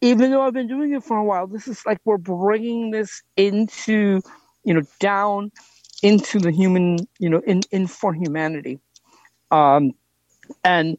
Even 0.00 0.30
though 0.30 0.42
I've 0.42 0.52
been 0.52 0.68
doing 0.68 0.92
it 0.92 1.02
for 1.02 1.16
a 1.16 1.24
while, 1.24 1.46
this 1.46 1.66
is 1.66 1.84
like 1.86 1.98
we're 2.04 2.18
bringing 2.18 2.90
this 2.90 3.22
into, 3.36 4.20
you 4.64 4.74
know, 4.74 4.82
down 5.00 5.50
into 6.02 6.38
the 6.38 6.50
human, 6.50 6.98
you 7.18 7.30
know, 7.30 7.40
in 7.46 7.62
in 7.70 7.86
for 7.86 8.12
humanity, 8.12 8.80
um, 9.50 9.92
and 10.62 10.98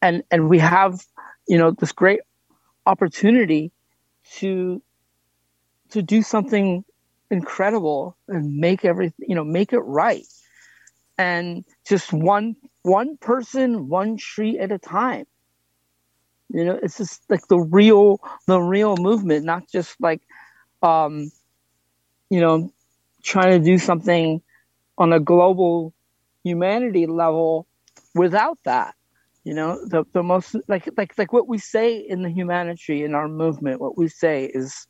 and 0.00 0.22
and 0.30 0.48
we 0.48 0.58
have, 0.60 1.00
you 1.48 1.58
know, 1.58 1.72
this 1.72 1.92
great 1.92 2.20
opportunity 2.86 3.72
to 4.36 4.80
to 5.90 6.02
do 6.02 6.22
something 6.22 6.84
incredible 7.30 8.16
and 8.28 8.56
make 8.56 8.84
everything, 8.84 9.26
you 9.28 9.34
know, 9.34 9.44
make 9.44 9.72
it 9.72 9.80
right 9.80 10.26
and 11.18 11.64
just 11.86 12.12
one 12.12 12.56
one 12.82 13.16
person 13.18 13.88
one 13.88 14.16
tree 14.16 14.58
at 14.58 14.72
a 14.72 14.78
time. 14.78 15.26
You 16.50 16.64
know 16.64 16.78
it's 16.82 16.98
just 16.98 17.22
like 17.30 17.46
the 17.48 17.58
real 17.58 18.20
the 18.46 18.60
real 18.60 18.96
movement 18.96 19.44
not 19.44 19.68
just 19.70 20.00
like 20.00 20.22
um 20.82 21.30
you 22.30 22.40
know 22.40 22.72
trying 23.22 23.58
to 23.58 23.64
do 23.64 23.78
something 23.78 24.40
on 24.98 25.12
a 25.12 25.20
global 25.20 25.94
humanity 26.44 27.06
level 27.06 27.66
without 28.14 28.58
that. 28.64 28.94
You 29.44 29.54
know 29.54 29.78
the 29.86 30.04
the 30.12 30.22
most 30.22 30.56
like 30.68 30.88
like 30.96 31.16
like 31.18 31.32
what 31.32 31.48
we 31.48 31.58
say 31.58 31.96
in 31.96 32.22
the 32.22 32.30
humanity 32.30 33.04
in 33.04 33.14
our 33.14 33.28
movement 33.28 33.80
what 33.80 33.96
we 33.98 34.08
say 34.08 34.44
is 34.52 34.86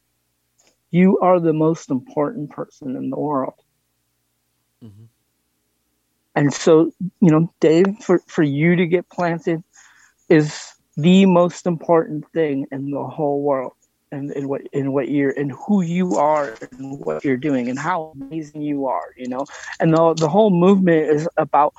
you 0.90 1.18
are 1.20 1.40
the 1.40 1.52
most 1.52 1.90
important 1.90 2.50
person 2.50 2.96
in 2.96 3.10
the 3.10 3.18
world 3.18 3.54
and 6.38 6.55
so 6.55 6.92
you 7.20 7.31
know 7.31 7.53
dave 7.61 7.87
for, 8.01 8.20
for 8.29 8.44
you 8.44 8.77
to 8.77 8.87
get 8.87 9.09
planted 9.11 9.61
is 10.29 10.72
the 10.96 11.27
most 11.27 11.66
important 11.66 12.24
thing 12.33 12.66
in 12.70 12.90
the 12.90 13.05
whole 13.05 13.42
world 13.42 13.72
and 14.12 14.31
in 14.33 14.48
what 14.48 14.62
in 14.72 14.92
what 14.92 15.09
you're 15.09 15.33
and 15.33 15.53
who 15.53 15.83
you 15.83 16.16
are 16.16 16.55
and 16.72 17.01
what 17.01 17.24
you're 17.24 17.37
doing 17.37 17.68
and 17.68 17.79
how 17.79 18.12
amazing 18.14 18.62
you 18.62 18.87
are 18.87 19.09
you 19.16 19.29
know? 19.29 19.44
And 19.81 19.92
the, 19.92 20.14
the 20.14 20.29
whole 20.29 20.51
movement 20.51 21.11
is 21.11 21.29
about 21.37 21.74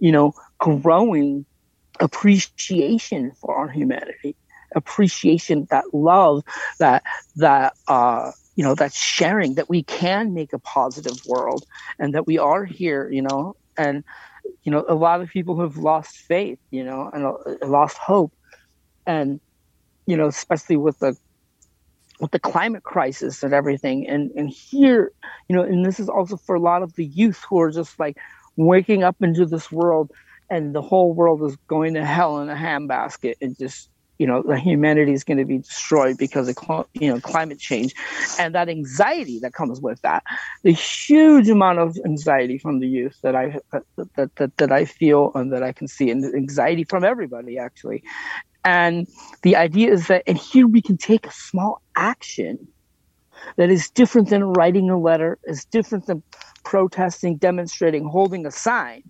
you 0.00 0.12
know 0.12 0.32
growing 0.58 1.46
appreciation 2.00 3.32
for 3.40 3.54
our 3.54 3.68
humanity 3.68 4.36
appreciation 4.74 5.66
that 5.70 5.84
love 5.92 6.42
that 6.78 7.02
that 7.36 7.74
uh 7.88 8.30
you 8.56 8.64
know 8.64 8.74
that 8.74 8.92
sharing 8.92 9.54
that 9.54 9.68
we 9.68 9.82
can 9.82 10.34
make 10.34 10.52
a 10.52 10.58
positive 10.58 11.18
world 11.26 11.64
and 11.98 12.14
that 12.14 12.26
we 12.26 12.38
are 12.38 12.64
here 12.64 13.08
you 13.10 13.22
know 13.22 13.54
and 13.76 14.04
you 14.62 14.72
know 14.72 14.84
a 14.88 14.94
lot 14.94 15.20
of 15.20 15.28
people 15.28 15.60
have 15.60 15.76
lost 15.76 16.16
faith 16.16 16.58
you 16.70 16.84
know 16.84 17.10
and 17.12 17.26
uh, 17.26 17.66
lost 17.66 17.98
hope. 17.98 18.32
And 19.06 19.40
you 20.06 20.16
know 20.16 20.26
especially 20.26 20.76
with 20.76 20.98
the 20.98 21.16
with 22.20 22.32
the 22.32 22.38
climate 22.38 22.82
crisis 22.82 23.42
and 23.42 23.52
everything. 23.52 24.08
And 24.08 24.30
and 24.32 24.48
here 24.48 25.12
you 25.48 25.56
know 25.56 25.62
and 25.62 25.84
this 25.84 26.00
is 26.00 26.08
also 26.08 26.36
for 26.36 26.54
a 26.54 26.60
lot 26.60 26.82
of 26.82 26.94
the 26.94 27.04
youth 27.04 27.44
who 27.48 27.60
are 27.60 27.70
just 27.70 27.98
like 27.98 28.16
waking 28.56 29.02
up 29.02 29.16
into 29.20 29.46
this 29.46 29.70
world 29.72 30.10
and 30.50 30.74
the 30.74 30.82
whole 30.82 31.14
world 31.14 31.42
is 31.44 31.56
going 31.68 31.94
to 31.94 32.04
hell 32.04 32.40
in 32.40 32.50
a 32.50 32.54
handbasket 32.54 33.34
and 33.40 33.56
just 33.56 33.88
you 34.20 34.26
know 34.26 34.42
humanity 34.54 35.14
is 35.14 35.24
going 35.24 35.38
to 35.38 35.46
be 35.46 35.58
destroyed 35.58 36.18
because 36.18 36.46
of 36.46 36.86
you 36.92 37.10
know 37.10 37.18
climate 37.20 37.58
change. 37.58 37.94
And 38.38 38.54
that 38.54 38.68
anxiety 38.68 39.38
that 39.40 39.54
comes 39.54 39.80
with 39.80 40.00
that 40.02 40.22
the 40.62 40.72
huge 40.72 41.48
amount 41.48 41.78
of 41.78 41.96
anxiety 42.04 42.58
from 42.58 42.80
the 42.80 42.86
youth 42.86 43.18
that 43.22 43.34
i 43.34 43.58
that, 43.72 44.30
that, 44.36 44.56
that 44.58 44.70
i 44.70 44.84
feel 44.84 45.32
and 45.34 45.50
that 45.54 45.62
i 45.62 45.72
can 45.72 45.88
see 45.88 46.10
and 46.10 46.22
anxiety 46.34 46.84
from 46.84 47.02
everybody 47.02 47.56
actually. 47.58 48.04
And 48.62 49.08
the 49.42 49.56
idea 49.56 49.90
is 49.90 50.08
that 50.08 50.22
and 50.26 50.36
here 50.36 50.66
we 50.66 50.82
can 50.82 50.98
take 50.98 51.26
a 51.26 51.32
small 51.32 51.80
action 51.96 52.68
that 53.56 53.70
is 53.70 53.88
different 53.88 54.28
than 54.28 54.44
writing 54.44 54.90
a 54.90 54.98
letter 54.98 55.38
is 55.44 55.64
different 55.64 56.04
than 56.06 56.22
protesting 56.62 57.38
demonstrating 57.38 58.04
holding 58.06 58.44
a 58.44 58.50
sign 58.50 59.02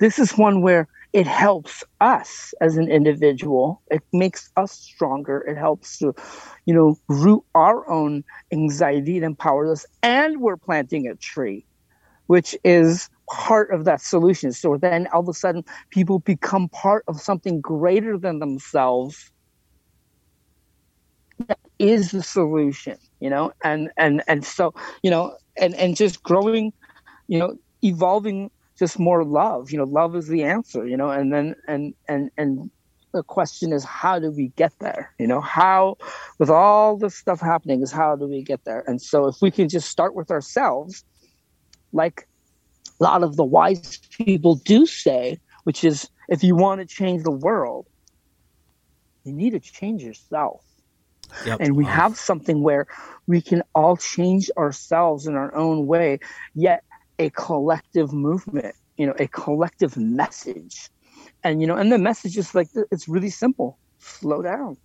this 0.00 0.18
is 0.18 0.36
one 0.38 0.62
where 0.62 0.88
it 1.12 1.26
helps 1.26 1.84
us 2.00 2.54
as 2.60 2.76
an 2.76 2.90
individual. 2.90 3.82
It 3.90 4.02
makes 4.12 4.50
us 4.56 4.72
stronger. 4.72 5.40
It 5.48 5.56
helps 5.56 5.98
to 5.98 6.14
you 6.66 6.74
know 6.74 6.96
root 7.08 7.42
our 7.54 7.88
own 7.90 8.24
anxiety 8.52 9.18
it 9.18 9.22
empowers 9.24 9.70
us. 9.70 9.86
And 10.02 10.40
we're 10.40 10.56
planting 10.56 11.08
a 11.08 11.16
tree 11.16 11.66
which 12.28 12.56
is 12.64 13.08
part 13.30 13.72
of 13.72 13.84
that 13.86 14.00
solution. 14.00 14.52
So 14.52 14.78
then 14.78 15.08
all 15.12 15.20
of 15.20 15.28
a 15.28 15.34
sudden 15.34 15.64
people 15.90 16.20
become 16.20 16.68
part 16.68 17.04
of 17.08 17.20
something 17.20 17.60
greater 17.60 18.16
than 18.18 18.38
themselves. 18.38 19.32
That 21.48 21.58
is 21.78 22.12
the 22.12 22.22
solution 22.22 22.98
you 23.20 23.30
know 23.30 23.52
and 23.64 23.90
and 23.96 24.22
and 24.28 24.44
so 24.44 24.74
you 25.02 25.10
know 25.10 25.36
and 25.58 25.74
and 25.74 25.96
just 25.96 26.22
growing 26.22 26.72
you 27.28 27.38
know 27.38 27.54
evolving 27.82 28.50
just 28.80 28.98
more 28.98 29.24
love 29.24 29.70
you 29.70 29.78
know 29.78 29.84
love 29.84 30.16
is 30.16 30.26
the 30.26 30.42
answer 30.42 30.84
you 30.84 30.96
know 30.96 31.10
and 31.10 31.32
then 31.32 31.54
and 31.68 31.94
and 32.08 32.30
and 32.36 32.70
the 33.12 33.22
question 33.22 33.72
is 33.72 33.84
how 33.84 34.18
do 34.18 34.30
we 34.30 34.48
get 34.56 34.72
there? 34.78 35.12
You 35.18 35.26
know 35.26 35.40
how 35.40 35.96
with 36.38 36.50
all 36.50 36.96
this 36.96 37.16
stuff 37.16 37.40
happening 37.40 37.82
is 37.82 37.90
how 37.90 38.16
do 38.16 38.26
we 38.26 38.42
get 38.42 38.64
there? 38.64 38.84
And 38.86 39.00
so 39.00 39.26
if 39.26 39.36
we 39.42 39.50
can 39.50 39.68
just 39.68 39.88
start 39.88 40.14
with 40.14 40.30
ourselves 40.30 41.04
like 41.92 42.28
a 43.00 43.04
lot 43.04 43.22
of 43.22 43.36
the 43.36 43.44
wise 43.44 43.98
people 44.10 44.56
do 44.56 44.86
say 44.86 45.38
which 45.64 45.84
is 45.84 46.08
if 46.28 46.44
you 46.44 46.54
want 46.54 46.80
to 46.80 46.86
change 46.86 47.22
the 47.24 47.30
world 47.30 47.86
you 49.24 49.32
need 49.32 49.50
to 49.50 49.60
change 49.60 50.02
yourself. 50.02 50.64
Yep. 51.46 51.60
and 51.60 51.76
we 51.76 51.84
have 51.84 52.16
something 52.16 52.60
where 52.60 52.88
we 53.28 53.40
can 53.40 53.62
all 53.72 53.96
change 53.96 54.50
ourselves 54.58 55.28
in 55.28 55.36
our 55.36 55.54
own 55.54 55.86
way 55.86 56.18
yet 56.56 56.82
a 57.20 57.30
collective 57.30 58.12
movement, 58.12 58.74
you 58.96 59.06
know, 59.06 59.14
a 59.20 59.28
collective 59.28 59.96
message. 59.96 60.90
And, 61.44 61.60
you 61.60 61.66
know, 61.66 61.76
and 61.76 61.92
the 61.92 61.98
message 61.98 62.36
is 62.36 62.54
like, 62.54 62.68
it's 62.90 63.08
really 63.08 63.30
simple 63.30 63.78
slow 63.98 64.42
down, 64.42 64.76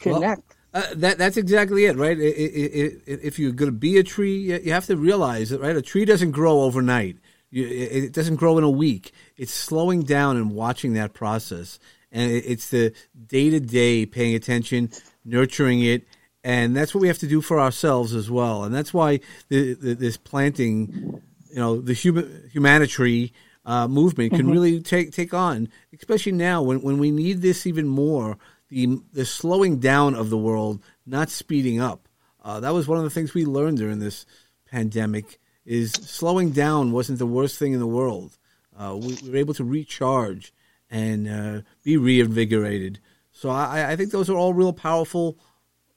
connect. 0.00 0.42
Well, 0.72 0.82
uh, 0.82 0.94
that 0.96 1.18
that's 1.18 1.36
exactly 1.36 1.84
it, 1.84 1.96
right? 1.96 2.18
It, 2.18 2.34
it, 2.34 3.02
it, 3.06 3.20
if 3.22 3.38
you're 3.38 3.52
going 3.52 3.70
to 3.70 3.78
be 3.78 3.98
a 3.98 4.02
tree, 4.02 4.60
you 4.64 4.72
have 4.72 4.86
to 4.86 4.96
realize 4.96 5.50
that, 5.50 5.60
right? 5.60 5.76
A 5.76 5.82
tree 5.82 6.04
doesn't 6.04 6.32
grow 6.32 6.62
overnight. 6.62 7.18
You, 7.50 7.66
it 7.68 8.12
doesn't 8.12 8.36
grow 8.36 8.58
in 8.58 8.64
a 8.64 8.70
week. 8.70 9.12
It's 9.36 9.52
slowing 9.52 10.02
down 10.02 10.36
and 10.36 10.52
watching 10.52 10.94
that 10.94 11.12
process, 11.12 11.78
and 12.10 12.32
it's 12.32 12.70
the 12.70 12.92
day 13.26 13.50
to 13.50 13.60
day 13.60 14.06
paying 14.06 14.34
attention, 14.34 14.90
nurturing 15.24 15.82
it, 15.82 16.08
and 16.44 16.76
that's 16.76 16.94
what 16.94 17.00
we 17.00 17.08
have 17.08 17.18
to 17.18 17.26
do 17.26 17.40
for 17.40 17.58
ourselves 17.58 18.14
as 18.14 18.30
well. 18.30 18.64
And 18.64 18.74
that's 18.74 18.92
why 18.92 19.20
the, 19.48 19.72
the, 19.72 19.94
this 19.94 20.18
planting, 20.18 21.22
you 21.48 21.56
know, 21.56 21.80
the 21.80 21.94
human 21.94 22.50
humanitary 22.52 23.32
uh, 23.64 23.88
movement 23.88 24.32
can 24.32 24.42
mm-hmm. 24.42 24.50
really 24.50 24.80
take 24.82 25.12
take 25.12 25.32
on, 25.32 25.70
especially 25.98 26.32
now 26.32 26.62
when, 26.62 26.82
when 26.82 26.98
we 26.98 27.10
need 27.10 27.40
this 27.40 27.66
even 27.66 27.88
more. 27.88 28.36
The 28.68 28.98
the 29.12 29.24
slowing 29.24 29.78
down 29.78 30.14
of 30.14 30.28
the 30.28 30.38
world, 30.38 30.82
not 31.06 31.30
speeding 31.30 31.80
up. 31.80 32.08
Uh, 32.42 32.60
that 32.60 32.74
was 32.74 32.86
one 32.86 32.98
of 32.98 33.04
the 33.04 33.10
things 33.10 33.32
we 33.32 33.46
learned 33.46 33.78
during 33.78 33.98
this 33.98 34.26
pandemic. 34.70 35.40
Is 35.64 35.92
slowing 35.92 36.50
down 36.50 36.92
wasn't 36.92 37.18
the 37.18 37.26
worst 37.26 37.58
thing 37.58 37.72
in 37.72 37.78
the 37.78 37.86
world. 37.86 38.36
Uh, 38.78 38.98
we, 39.00 39.16
we, 39.22 39.30
were 39.30 39.36
able 39.36 39.54
to 39.54 39.64
recharge 39.64 40.52
and 40.90 41.26
uh, 41.26 41.62
be 41.82 41.96
reinvigorated. 41.96 43.00
So 43.32 43.48
I, 43.48 43.92
I 43.92 43.96
think 43.96 44.10
those 44.10 44.28
are 44.28 44.36
all 44.36 44.52
real 44.52 44.74
powerful 44.74 45.38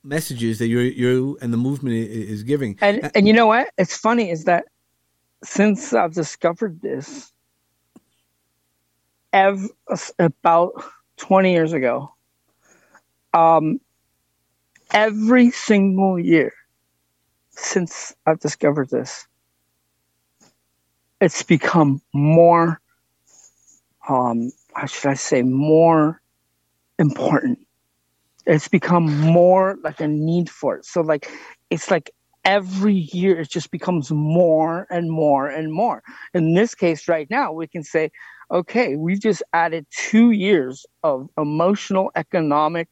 messages 0.04 0.60
that 0.60 0.68
you 0.68 0.80
you 0.80 1.38
and 1.42 1.54
the 1.54 1.58
movement 1.58 1.96
is 1.96 2.44
giving. 2.44 2.78
And 2.82 3.12
and 3.16 3.28
you 3.28 3.34
know 3.34 3.48
what? 3.48 3.72
It's 3.78 3.98
funny 3.98 4.30
is 4.30 4.46
that 4.46 4.66
since 5.44 5.94
I've 5.94 6.14
discovered 6.14 6.82
this, 6.82 7.32
ev- 9.34 9.70
about 10.20 10.74
twenty 11.18 11.54
years 11.54 11.74
ago, 11.74 12.14
um, 13.34 13.80
every 14.92 15.52
single 15.52 16.20
year 16.20 16.54
since 17.52 18.16
I've 18.26 18.40
discovered 18.40 18.90
this, 18.90 19.28
it's 21.22 21.44
become 21.44 22.02
more. 22.14 22.80
Um, 24.10 24.52
how 24.74 24.86
should 24.86 25.10
I 25.10 25.16
say 25.16 25.42
more 25.42 26.22
important 26.98 27.67
it's 28.48 28.70
become 28.70 29.06
more 29.20 29.78
like 29.84 30.00
a 30.00 30.08
need 30.08 30.50
for 30.50 30.78
it. 30.78 30.86
So 30.86 31.02
like 31.02 31.30
it's 31.70 31.92
like 31.92 32.12
every 32.46 32.94
year 32.94 33.40
it 33.42 33.50
just 33.50 33.72
becomes 33.72 34.10
more 34.10 34.88
and 34.90 35.12
more 35.12 35.48
and 35.48 35.72
more. 35.72 36.02
In 36.34 36.54
this 36.54 36.74
case, 36.74 37.10
right 37.10 37.30
now, 37.30 37.52
we 37.52 37.68
can 37.68 37.84
say, 37.84 38.10
okay, 38.50 38.96
we've 38.96 39.20
just 39.20 39.44
added 39.52 39.86
two 39.92 40.32
years 40.32 40.86
of 41.04 41.30
emotional, 41.38 42.10
economic, 42.16 42.88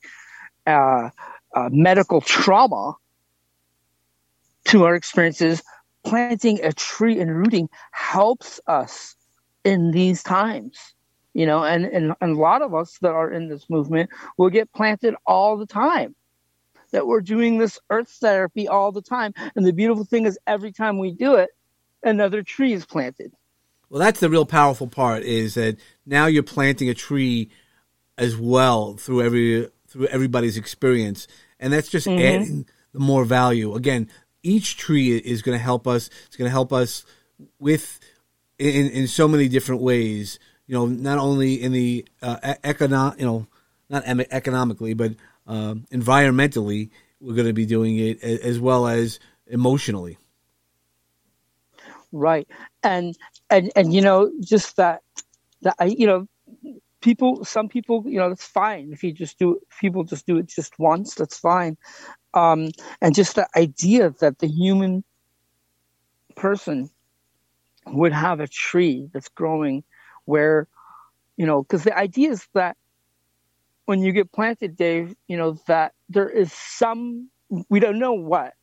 uh, 0.68 1.10
uh, 1.56 1.70
medical 1.72 2.20
trauma 2.20 2.94
to 4.66 4.84
our 4.84 4.96
experiences. 4.96 5.64
Planting 6.06 6.60
a 6.64 6.72
tree 6.72 7.20
and 7.20 7.36
rooting 7.36 7.68
helps 7.92 8.60
us 8.68 9.16
in 9.64 9.90
these 9.92 10.22
times 10.22 10.95
you 11.36 11.46
know 11.46 11.64
and, 11.64 11.86
and 11.86 12.14
and 12.22 12.32
a 12.32 12.40
lot 12.40 12.64
of 12.64 12.74
us 12.74 12.98
that 13.02 13.12
are 13.12 13.32
in 13.32 13.50
this 13.50 13.70
movement 13.70 14.10
will 14.38 14.50
get 14.50 14.74
planted 14.74 15.14
all 15.28 15.58
the 15.58 15.68
time. 15.68 16.16
That 16.92 17.06
we're 17.06 17.22
doing 17.22 17.58
this 17.58 17.78
earth 17.90 18.10
therapy 18.10 18.68
all 18.70 18.92
the 18.92 19.02
time. 19.02 19.34
And 19.56 19.66
the 19.66 19.74
beautiful 19.74 20.06
thing 20.06 20.26
is 20.26 20.40
every 20.48 20.72
time 20.72 20.98
we 20.98 21.12
do 21.12 21.36
it 21.36 21.50
another 22.04 22.42
tree 22.42 22.72
is 22.72 22.86
planted. 22.86 23.34
Well 23.90 24.00
that's 24.00 24.22
the 24.22 24.30
real 24.30 24.46
powerful 24.46 24.88
part 24.88 25.24
is 25.24 25.56
that 25.56 25.78
now 26.06 26.26
you're 26.26 26.42
planting 26.42 26.90
a 26.90 26.94
tree 26.94 27.52
as 28.18 28.38
well 28.38 28.96
through 28.96 29.22
every 29.22 29.70
through 29.88 30.08
everybody's 30.08 30.58
experience. 30.58 31.28
And 31.60 31.74
that's 31.74 31.90
just 31.90 32.08
mm-hmm. 32.08 32.20
adding 32.20 32.66
the 32.94 33.00
more 33.00 33.26
value. 33.26 33.76
Again 33.76 34.10
each 34.42 34.78
tree 34.78 35.18
is 35.18 35.42
going 35.42 35.58
to 35.58 35.64
help 35.64 35.86
us 35.86 36.10
it's 36.28 36.38
going 36.38 36.48
to 36.48 36.52
help 36.52 36.72
us 36.72 37.04
with 37.60 38.00
in 38.58 38.90
in 38.90 39.08
so 39.08 39.28
many 39.28 39.50
different 39.50 39.82
ways 39.82 40.40
you 40.68 40.76
know, 40.76 40.86
not 40.86 41.18
only 41.18 41.62
in 41.62 41.72
the 41.72 42.06
uh, 42.22 42.56
economic, 42.64 43.20
you 43.20 43.26
know, 43.26 43.48
not 43.90 44.06
economically, 44.06 44.94
but 44.94 45.14
uh, 45.48 45.76
environmentally, 45.92 46.90
we're 47.20 47.36
going 47.36 47.48
to 47.48 47.54
be 47.54 47.66
doing 47.66 47.98
it 47.98 48.24
as 48.24 48.60
well 48.60 48.88
as 48.88 49.20
emotionally. 49.48 50.18
Right, 52.12 52.48
and 52.82 53.16
and 53.50 53.72
and 53.76 53.94
you 53.94 54.02
know, 54.02 54.32
just 54.40 54.78
that 54.78 55.02
that 55.62 55.76
I, 55.80 55.86
you 55.86 56.08
know, 56.08 56.28
people, 57.02 57.46
some 57.46 57.68
people, 57.68 58.04
you 58.08 58.18
know, 58.20 58.30
that's 58.30 58.46
fine. 58.46 58.92
If 58.92 59.04
you 59.04 59.12
just 59.12 59.38
do, 59.38 59.60
people 59.80 60.04
just 60.04 60.26
do 60.26 60.38
it 60.38 60.48
just 60.48 60.80
once, 60.80 61.16
that's 61.16 61.38
fine, 61.38 61.78
um, 62.34 62.72
and 63.02 63.14
just 63.14 63.36
the 63.36 63.48
idea 63.56 64.12
that 64.22 64.40
the 64.40 64.48
human 64.48 65.04
person 66.36 66.90
would 67.88 68.14
have 68.14 68.40
a 68.40 68.48
tree 68.48 69.10
that's 69.14 69.30
growing 69.30 69.84
where, 70.26 70.68
you 71.38 71.46
know, 71.46 71.64
because 71.64 71.84
the 71.84 71.98
idea 71.98 72.32
is 72.32 72.48
that 72.54 72.78
when 73.86 74.02
you 74.02 74.12
get 74.12 74.32
planted, 74.32 74.76
Dave, 74.76 75.16
you 75.28 75.38
know, 75.38 75.58
that 75.68 75.94
there 76.10 76.30
is 76.30 76.52
some, 76.52 77.30
we 77.70 77.80
don't 77.80 78.00
know 78.00 78.14
what, 78.14 78.54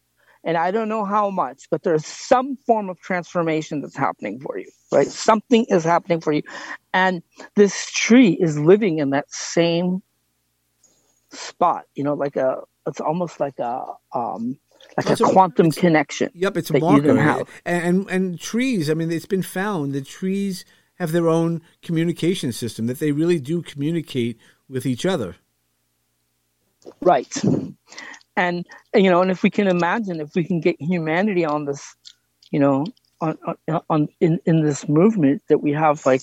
and 0.45 0.57
I 0.57 0.73
don't 0.73 0.89
know 0.89 1.05
how 1.05 1.31
much, 1.31 1.69
but 1.71 1.85
there's 1.85 2.05
some 2.05 2.57
form 2.67 2.89
of 2.89 2.99
transformation 3.01 3.81
that's 3.81 3.97
happening 3.97 4.41
for 4.41 4.59
you, 4.59 4.71
right? 4.91 5.07
Something 5.07 5.65
is 5.69 5.85
happening 5.85 6.21
for 6.21 6.33
you. 6.33 6.43
And 6.93 7.23
this 7.55 7.91
tree 7.93 8.33
is 8.33 8.59
living 8.59 8.99
in 8.99 9.11
that 9.11 9.33
same 9.33 10.03
spot, 11.31 11.85
you 11.95 12.03
know, 12.03 12.15
like 12.15 12.35
a, 12.35 12.63
it's 12.89 13.01
almost 13.01 13.39
like 13.39 13.61
a, 13.61 13.85
um, 14.13 14.59
like 14.97 15.09
a, 15.09 15.13
a 15.13 15.33
quantum 15.33 15.71
connection. 15.71 16.31
Yep, 16.35 16.57
it's 16.57 16.71
a 16.71 16.79
marker. 16.81 17.11
And, 17.11 17.47
and 17.65 18.11
and 18.11 18.41
trees. 18.41 18.91
I 18.91 18.95
mean, 18.95 19.13
it's 19.13 19.27
been 19.27 19.43
found 19.43 19.93
that 19.93 20.07
trees 20.07 20.65
have 20.99 21.13
their 21.13 21.29
own 21.29 21.63
communication 21.83 22.53
system, 22.53 22.87
that 22.87 22.99
they 22.99 23.13
really 23.13 23.39
do 23.41 23.63
communicate 23.63 24.39
with 24.69 24.87
each 24.87 25.05
other. 25.05 25.37
Right. 27.01 27.33
And, 28.37 28.67
you 28.95 29.11
know, 29.11 29.23
and 29.23 29.31
if 29.31 29.43
we 29.43 29.51
can 29.51 29.67
imagine, 29.67 30.21
if 30.21 30.35
we 30.35 30.45
can 30.45 30.61
get 30.61 30.81
humanity 30.81 31.45
on 31.45 31.65
this, 31.65 31.95
you 32.51 32.61
know, 32.61 32.87
on, 33.21 33.39
on, 33.47 33.81
on 33.89 34.09
in, 34.21 34.41
in 34.47 34.63
this 34.63 34.89
movement 34.89 35.43
that 35.49 35.59
we 35.59 35.73
have, 35.73 36.05
like, 36.07 36.23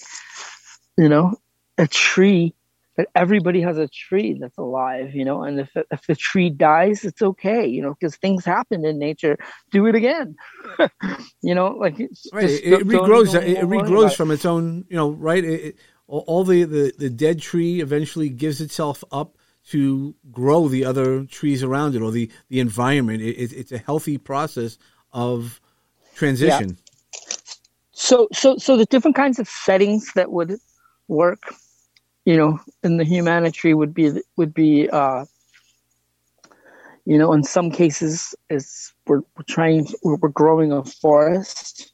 you 0.97 1.08
know, 1.08 1.36
a 1.77 1.88
tree 1.88 2.53
that 2.99 3.07
everybody 3.15 3.62
has 3.62 3.77
a 3.77 3.88
tree 3.88 4.38
that's 4.38 4.57
alive, 4.57 5.15
you 5.15 5.23
know, 5.23 5.43
and 5.43 5.57
if 5.62 5.69
if 5.89 6.05
the 6.05 6.17
tree 6.17 6.49
dies, 6.49 7.05
it's 7.05 7.21
okay, 7.21 7.65
you 7.65 7.81
know, 7.81 7.93
because 7.93 8.17
things 8.17 8.43
happen 8.43 8.83
in 8.83 8.99
nature. 8.99 9.38
Do 9.71 9.85
it 9.85 9.95
again, 9.95 10.35
you 11.41 11.55
know, 11.55 11.67
like 11.67 11.97
right. 12.33 12.49
It, 12.49 12.81
it 12.81 12.85
regrows. 12.85 13.41
It, 13.41 13.59
it 13.59 13.63
regrows 13.63 14.17
from 14.17 14.31
its 14.31 14.43
own, 14.43 14.83
you 14.89 14.97
know, 14.97 15.12
right. 15.12 15.45
It, 15.45 15.77
all 16.07 16.43
the, 16.43 16.65
the 16.65 16.93
the 16.97 17.09
dead 17.09 17.41
tree 17.41 17.79
eventually 17.79 18.27
gives 18.27 18.59
itself 18.59 19.01
up 19.13 19.38
to 19.69 20.13
grow 20.29 20.67
the 20.67 20.83
other 20.83 21.23
trees 21.23 21.63
around 21.63 21.95
it 21.95 22.01
or 22.01 22.12
the 22.12 22.29
the 22.49 22.59
environment. 22.59 23.21
it's 23.21 23.71
a 23.71 23.77
healthy 23.77 24.17
process 24.17 24.77
of 25.13 25.62
transition. 26.15 26.71
Yeah. 26.71 27.21
So 27.93 28.27
so 28.33 28.57
so 28.57 28.75
the 28.75 28.85
different 28.88 29.15
kinds 29.15 29.39
of 29.39 29.47
settings 29.47 30.12
that 30.15 30.33
would 30.33 30.59
work 31.07 31.53
you 32.29 32.37
know, 32.37 32.59
in 32.83 32.97
the 32.97 33.03
humanity 33.03 33.73
would 33.73 33.91
be 33.91 34.11
would 34.35 34.53
be, 34.53 34.87
uh, 34.87 35.25
you 37.03 37.17
know, 37.17 37.33
in 37.33 37.43
some 37.43 37.71
cases, 37.71 38.35
is 38.51 38.93
we're, 39.07 39.21
we're 39.35 39.49
trying, 39.49 39.87
we're, 40.03 40.17
we're 40.17 40.29
growing 40.29 40.71
a 40.71 40.83
forest, 40.83 41.91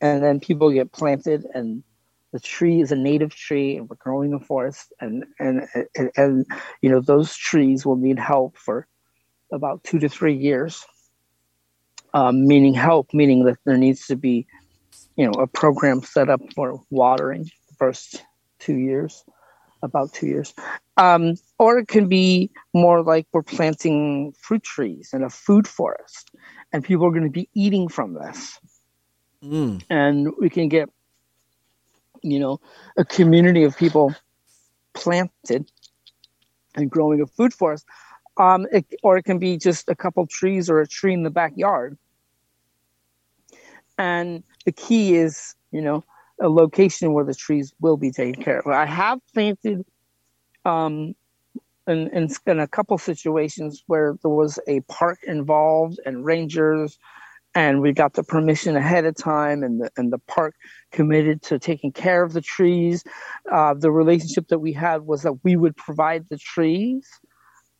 and 0.00 0.20
then 0.20 0.40
people 0.40 0.72
get 0.72 0.90
planted, 0.90 1.46
and 1.54 1.84
the 2.32 2.40
tree 2.40 2.80
is 2.80 2.90
a 2.90 2.96
native 2.96 3.32
tree, 3.32 3.76
and 3.76 3.88
we're 3.88 3.94
growing 3.94 4.34
a 4.34 4.40
forest, 4.40 4.92
and 5.00 5.24
and 5.38 5.68
and, 5.94 6.10
and 6.16 6.46
you 6.82 6.90
know, 6.90 7.00
those 7.00 7.36
trees 7.36 7.86
will 7.86 7.94
need 7.94 8.18
help 8.18 8.56
for 8.56 8.84
about 9.52 9.84
two 9.84 10.00
to 10.00 10.08
three 10.08 10.34
years. 10.34 10.84
Um, 12.14 12.48
meaning 12.48 12.74
help, 12.74 13.14
meaning 13.14 13.44
that 13.44 13.58
there 13.64 13.76
needs 13.76 14.08
to 14.08 14.16
be, 14.16 14.44
you 15.14 15.24
know, 15.24 15.40
a 15.40 15.46
program 15.46 16.02
set 16.02 16.28
up 16.28 16.40
for 16.56 16.82
watering 16.90 17.44
the 17.44 17.74
first 17.78 18.24
two 18.58 18.74
years 18.74 19.22
about 19.82 20.12
two 20.12 20.26
years. 20.26 20.54
Um, 20.96 21.34
or 21.58 21.78
it 21.78 21.88
can 21.88 22.08
be 22.08 22.50
more 22.74 23.02
like 23.02 23.26
we're 23.32 23.42
planting 23.42 24.32
fruit 24.32 24.62
trees 24.62 25.10
in 25.12 25.22
a 25.22 25.30
food 25.30 25.66
forest, 25.66 26.30
and 26.72 26.84
people 26.84 27.06
are 27.06 27.10
going 27.10 27.24
to 27.24 27.30
be 27.30 27.48
eating 27.54 27.88
from 27.88 28.14
this. 28.14 28.60
Mm. 29.42 29.82
And 29.88 30.32
we 30.38 30.50
can 30.50 30.68
get, 30.68 30.90
you 32.22 32.40
know, 32.40 32.60
a 32.96 33.04
community 33.04 33.64
of 33.64 33.76
people 33.76 34.14
planted 34.94 35.70
and 36.74 36.90
growing 36.90 37.20
a 37.20 37.26
food 37.26 37.54
forest. 37.54 37.86
Um, 38.36 38.66
it, 38.72 38.86
or 39.02 39.16
it 39.16 39.24
can 39.24 39.38
be 39.38 39.56
just 39.56 39.88
a 39.88 39.96
couple 39.96 40.26
trees 40.26 40.70
or 40.70 40.80
a 40.80 40.86
tree 40.86 41.12
in 41.12 41.24
the 41.24 41.30
backyard. 41.30 41.98
And 43.96 44.44
the 44.64 44.70
key 44.70 45.16
is, 45.16 45.56
you 45.72 45.80
know, 45.80 46.04
a 46.40 46.48
location 46.48 47.12
where 47.12 47.24
the 47.24 47.34
trees 47.34 47.72
will 47.80 47.96
be 47.96 48.10
taken 48.10 48.42
care 48.42 48.60
of. 48.60 48.66
I 48.66 48.86
have 48.86 49.20
planted 49.34 49.84
um, 50.64 51.14
in, 51.86 52.08
in, 52.08 52.28
in, 52.46 52.60
a 52.60 52.68
couple 52.68 52.98
situations 52.98 53.82
where 53.86 54.16
there 54.22 54.30
was 54.30 54.58
a 54.66 54.80
park 54.82 55.18
involved 55.26 55.98
and 56.04 56.24
rangers, 56.24 56.98
and 57.54 57.80
we 57.80 57.92
got 57.92 58.12
the 58.12 58.22
permission 58.22 58.76
ahead 58.76 59.04
of 59.04 59.16
time, 59.16 59.62
and 59.62 59.80
the, 59.80 59.90
and 59.96 60.12
the 60.12 60.18
park 60.18 60.54
committed 60.92 61.42
to 61.42 61.58
taking 61.58 61.92
care 61.92 62.22
of 62.22 62.34
the 62.34 62.42
trees. 62.42 63.04
Uh, 63.50 63.74
the 63.74 63.90
relationship 63.90 64.48
that 64.48 64.58
we 64.58 64.72
had 64.72 65.06
was 65.06 65.22
that 65.22 65.42
we 65.44 65.56
would 65.56 65.76
provide 65.76 66.28
the 66.28 66.38
trees 66.38 67.08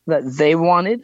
that 0.07 0.23
they 0.37 0.55
wanted, 0.55 1.01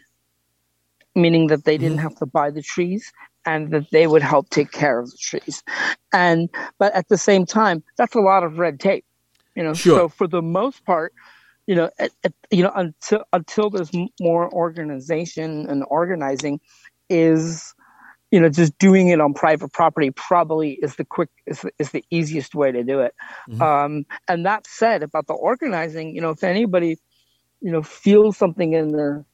meaning 1.13 1.47
that 1.47 1.63
they 1.63 1.77
didn't 1.77 1.97
mm-hmm. 1.97 2.03
have 2.03 2.15
to 2.15 2.25
buy 2.25 2.49
the 2.49 2.61
trees 2.61 3.11
and 3.45 3.71
that 3.71 3.89
they 3.91 4.07
would 4.07 4.21
help 4.21 4.49
take 4.49 4.71
care 4.71 4.99
of 4.99 5.11
the 5.11 5.17
trees. 5.17 5.63
And 6.11 6.49
but 6.77 6.93
at 6.93 7.09
the 7.09 7.17
same 7.17 7.45
time, 7.45 7.83
that's 7.97 8.15
a 8.15 8.21
lot 8.21 8.43
of 8.43 8.57
red 8.57 8.79
tape, 8.79 9.05
you 9.55 9.63
know. 9.63 9.73
Sure. 9.73 9.97
So 9.97 10.09
for 10.09 10.27
the 10.27 10.41
most 10.41 10.85
part, 10.85 11.13
you 11.67 11.75
know, 11.75 11.89
at, 11.99 12.11
at, 12.23 12.33
you 12.51 12.63
know, 12.63 12.71
until 12.75 13.23
until 13.33 13.69
there's 13.69 13.91
more 14.19 14.51
organization 14.53 15.67
and 15.69 15.83
organizing, 15.87 16.59
is 17.09 17.73
you 18.31 18.39
know 18.39 18.49
just 18.49 18.77
doing 18.77 19.09
it 19.09 19.21
on 19.21 19.33
private 19.33 19.71
property 19.71 20.11
probably 20.11 20.73
is 20.81 20.95
the 20.95 21.05
quick 21.05 21.29
is, 21.45 21.65
is 21.79 21.91
the 21.91 22.03
easiest 22.09 22.55
way 22.55 22.71
to 22.71 22.83
do 22.83 22.99
it. 23.01 23.13
Mm-hmm. 23.49 23.61
Um, 23.61 24.05
and 24.27 24.45
that 24.45 24.67
said, 24.67 25.03
about 25.03 25.27
the 25.27 25.33
organizing, 25.33 26.15
you 26.15 26.21
know, 26.21 26.31
if 26.31 26.43
anybody 26.43 26.97
you 27.61 27.71
know 27.71 27.81
feels 27.81 28.37
something 28.37 28.73
in 28.73 28.91
their 28.91 29.25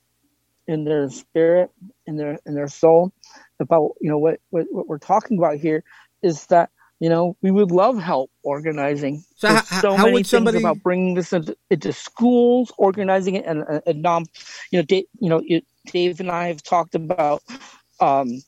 in 0.68 0.84
their 0.84 1.10
spirit 1.10 1.70
in 2.06 2.18
their 2.18 2.38
in 2.46 2.54
their 2.54 2.68
soul 2.68 3.12
about 3.60 3.92
you 4.02 4.10
know 4.10 4.18
what, 4.18 4.40
what 4.50 4.66
what 4.72 4.88
we're 4.88 4.98
talking 4.98 5.38
about 5.38 5.58
here 5.58 5.84
is 6.22 6.46
that 6.48 6.70
you 7.00 7.10
know 7.10 7.36
we 7.42 7.52
would 7.52 7.72
love 7.72 7.98
help 7.98 8.32
organizing. 8.44 9.24
So, 9.36 9.48
how, 9.50 9.62
so 9.62 9.96
how 9.96 10.06
many 10.06 10.24
somebody... 10.24 10.58
things 10.58 10.64
about 10.64 10.84
bringing 10.84 11.16
this 11.16 11.34
into, 11.34 11.58
into 11.70 11.92
schools 11.94 12.72
organizing 12.78 13.36
it 13.36 13.46
and, 13.46 13.64
and 13.86 14.02
non 14.02 14.26
you 14.72 14.80
know 14.80 14.84
dave, 14.84 15.06
you 15.20 15.30
know 15.30 15.42
dave 15.92 16.20
and 16.20 16.32
i 16.32 16.48
have 16.48 16.62
talked 16.62 16.96
about 16.96 17.42
um, 18.00 18.42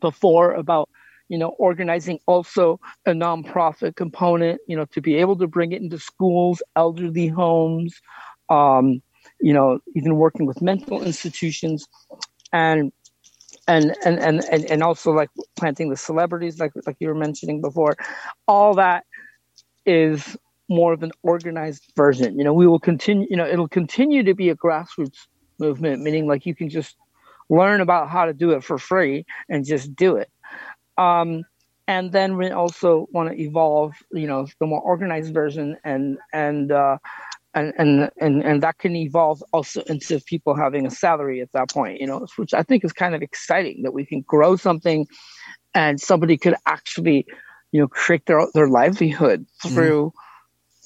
before 0.00 0.52
about 0.52 0.88
you 1.28 1.36
know 1.36 1.48
organizing 1.48 2.20
also 2.26 2.78
a 3.06 3.10
nonprofit 3.10 3.96
component 3.96 4.60
you 4.68 4.76
know 4.76 4.84
to 4.86 5.00
be 5.00 5.16
able 5.16 5.36
to 5.36 5.48
bring 5.48 5.72
it 5.72 5.82
into 5.82 5.98
schools 5.98 6.62
elderly 6.76 7.26
homes 7.26 8.00
um, 8.48 9.02
you 9.40 9.52
know 9.52 9.78
even 9.94 10.16
working 10.16 10.46
with 10.46 10.60
mental 10.62 11.02
institutions 11.02 11.86
and 12.52 12.92
and 13.68 13.96
and 14.04 14.18
and 14.18 14.44
and, 14.50 14.64
and 14.66 14.82
also 14.82 15.12
like 15.12 15.30
planting 15.56 15.90
the 15.90 15.96
celebrities 15.96 16.58
like 16.58 16.72
like 16.86 16.96
you 17.00 17.08
were 17.08 17.14
mentioning 17.14 17.60
before. 17.60 17.96
All 18.46 18.74
that 18.74 19.04
is 19.84 20.36
more 20.68 20.92
of 20.92 21.02
an 21.02 21.12
organized 21.22 21.92
version. 21.96 22.38
You 22.38 22.44
know 22.44 22.52
we 22.52 22.66
will 22.66 22.80
continue 22.80 23.26
you 23.30 23.36
know 23.36 23.46
it'll 23.46 23.68
continue 23.68 24.22
to 24.22 24.34
be 24.34 24.50
a 24.50 24.56
grassroots 24.56 25.26
movement 25.58 26.02
meaning 26.02 26.26
like 26.26 26.44
you 26.44 26.54
can 26.54 26.68
just 26.68 26.96
learn 27.48 27.80
about 27.80 28.08
how 28.08 28.26
to 28.26 28.32
do 28.32 28.50
it 28.50 28.64
for 28.64 28.78
free 28.78 29.24
and 29.48 29.64
just 29.64 29.94
do 29.94 30.16
it. 30.16 30.30
Um, 30.98 31.44
and 31.88 32.10
then 32.10 32.36
we 32.36 32.50
also 32.50 33.06
want 33.12 33.30
to 33.30 33.40
evolve 33.40 33.94
you 34.12 34.26
know 34.26 34.46
the 34.60 34.66
more 34.66 34.80
organized 34.80 35.32
version 35.32 35.76
and 35.84 36.18
and 36.32 36.72
uh, 36.72 36.98
and, 37.56 37.72
and 37.78 38.10
and 38.20 38.44
and 38.44 38.62
that 38.62 38.78
can 38.78 38.94
evolve 38.94 39.42
also 39.52 39.82
into 39.84 40.20
people 40.20 40.54
having 40.54 40.86
a 40.86 40.90
salary 40.90 41.40
at 41.40 41.50
that 41.52 41.70
point 41.70 42.00
you 42.00 42.06
know 42.06 42.26
which 42.36 42.54
i 42.54 42.62
think 42.62 42.84
is 42.84 42.92
kind 42.92 43.14
of 43.14 43.22
exciting 43.22 43.82
that 43.82 43.92
we 43.92 44.04
can 44.04 44.20
grow 44.20 44.54
something 44.54 45.06
and 45.74 46.00
somebody 46.00 46.36
could 46.36 46.54
actually 46.66 47.26
you 47.72 47.80
know 47.80 47.88
create 47.88 48.26
their 48.26 48.46
their 48.54 48.68
livelihood 48.68 49.40
mm-hmm. 49.40 49.74
through 49.74 50.12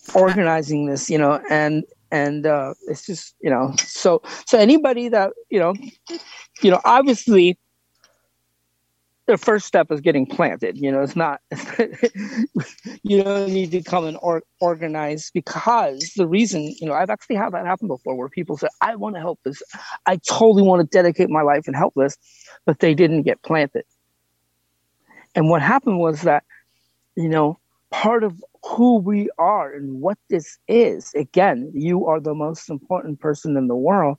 mm. 0.09 0.21
organizing 0.21 0.87
this 0.87 1.11
you 1.11 1.19
know 1.19 1.41
and 1.51 1.85
and 2.13 2.47
uh, 2.47 2.75
it's 2.89 3.07
just 3.07 3.37
you 3.41 3.51
know 3.51 3.73
so 3.79 4.21
so 4.47 4.59
anybody 4.59 5.09
that 5.09 5.33
you 5.49 5.59
know 5.59 5.75
you 6.63 6.71
know 6.71 6.81
obviously 6.85 7.59
the 9.27 9.39
first 9.39 9.67
step 9.67 9.91
is 9.91 10.01
getting 10.01 10.27
planted. 10.27 10.77
You 10.77 10.91
know, 10.91 11.03
it's 11.03 11.17
not, 11.17 11.41
you 13.03 13.23
don't 13.23 13.53
need 13.53 13.71
to 13.73 13.83
come 13.83 14.07
and 14.07 14.19
or, 14.21 14.43
organize 14.61 15.31
because 15.33 16.13
the 16.17 16.27
reason, 16.27 16.75
you 16.81 16.87
know, 16.87 16.95
I've 16.95 17.11
actually 17.11 17.37
had 17.37 17.53
that 17.53 17.67
happen 17.67 17.89
before 17.89 18.17
where 18.17 18.29
people 18.29 18.57
said, 18.57 18.71
I 18.81 18.97
want 18.97 19.15
to 19.17 19.21
help 19.21 19.41
this. 19.45 19.63
I 20.07 20.17
totally 20.17 20.63
want 20.63 20.81
to 20.81 20.87
dedicate 20.87 21.31
my 21.31 21.43
life 21.43 21.67
and 21.67 21.77
help 21.77 21.95
this, 21.97 22.17
but 22.67 22.81
they 22.81 22.95
didn't 22.95 23.23
get 23.23 23.43
planted. 23.43 23.85
And 25.35 25.49
what 25.49 25.63
happened 25.63 25.99
was 25.99 26.23
that, 26.23 26.45
you 27.15 27.29
know, 27.29 27.59
part 27.91 28.25
of 28.25 28.43
who 28.65 28.99
we 28.99 29.31
are 29.39 29.73
and 29.73 30.01
what 30.01 30.19
this 30.29 30.59
is, 30.69 31.13
again, 31.15 31.71
you 31.75 32.07
are 32.07 32.21
the 32.21 32.35
most 32.35 32.69
important 32.69 33.21
person 33.21 33.57
in 33.57 33.69
the 33.69 33.77
world 33.77 34.19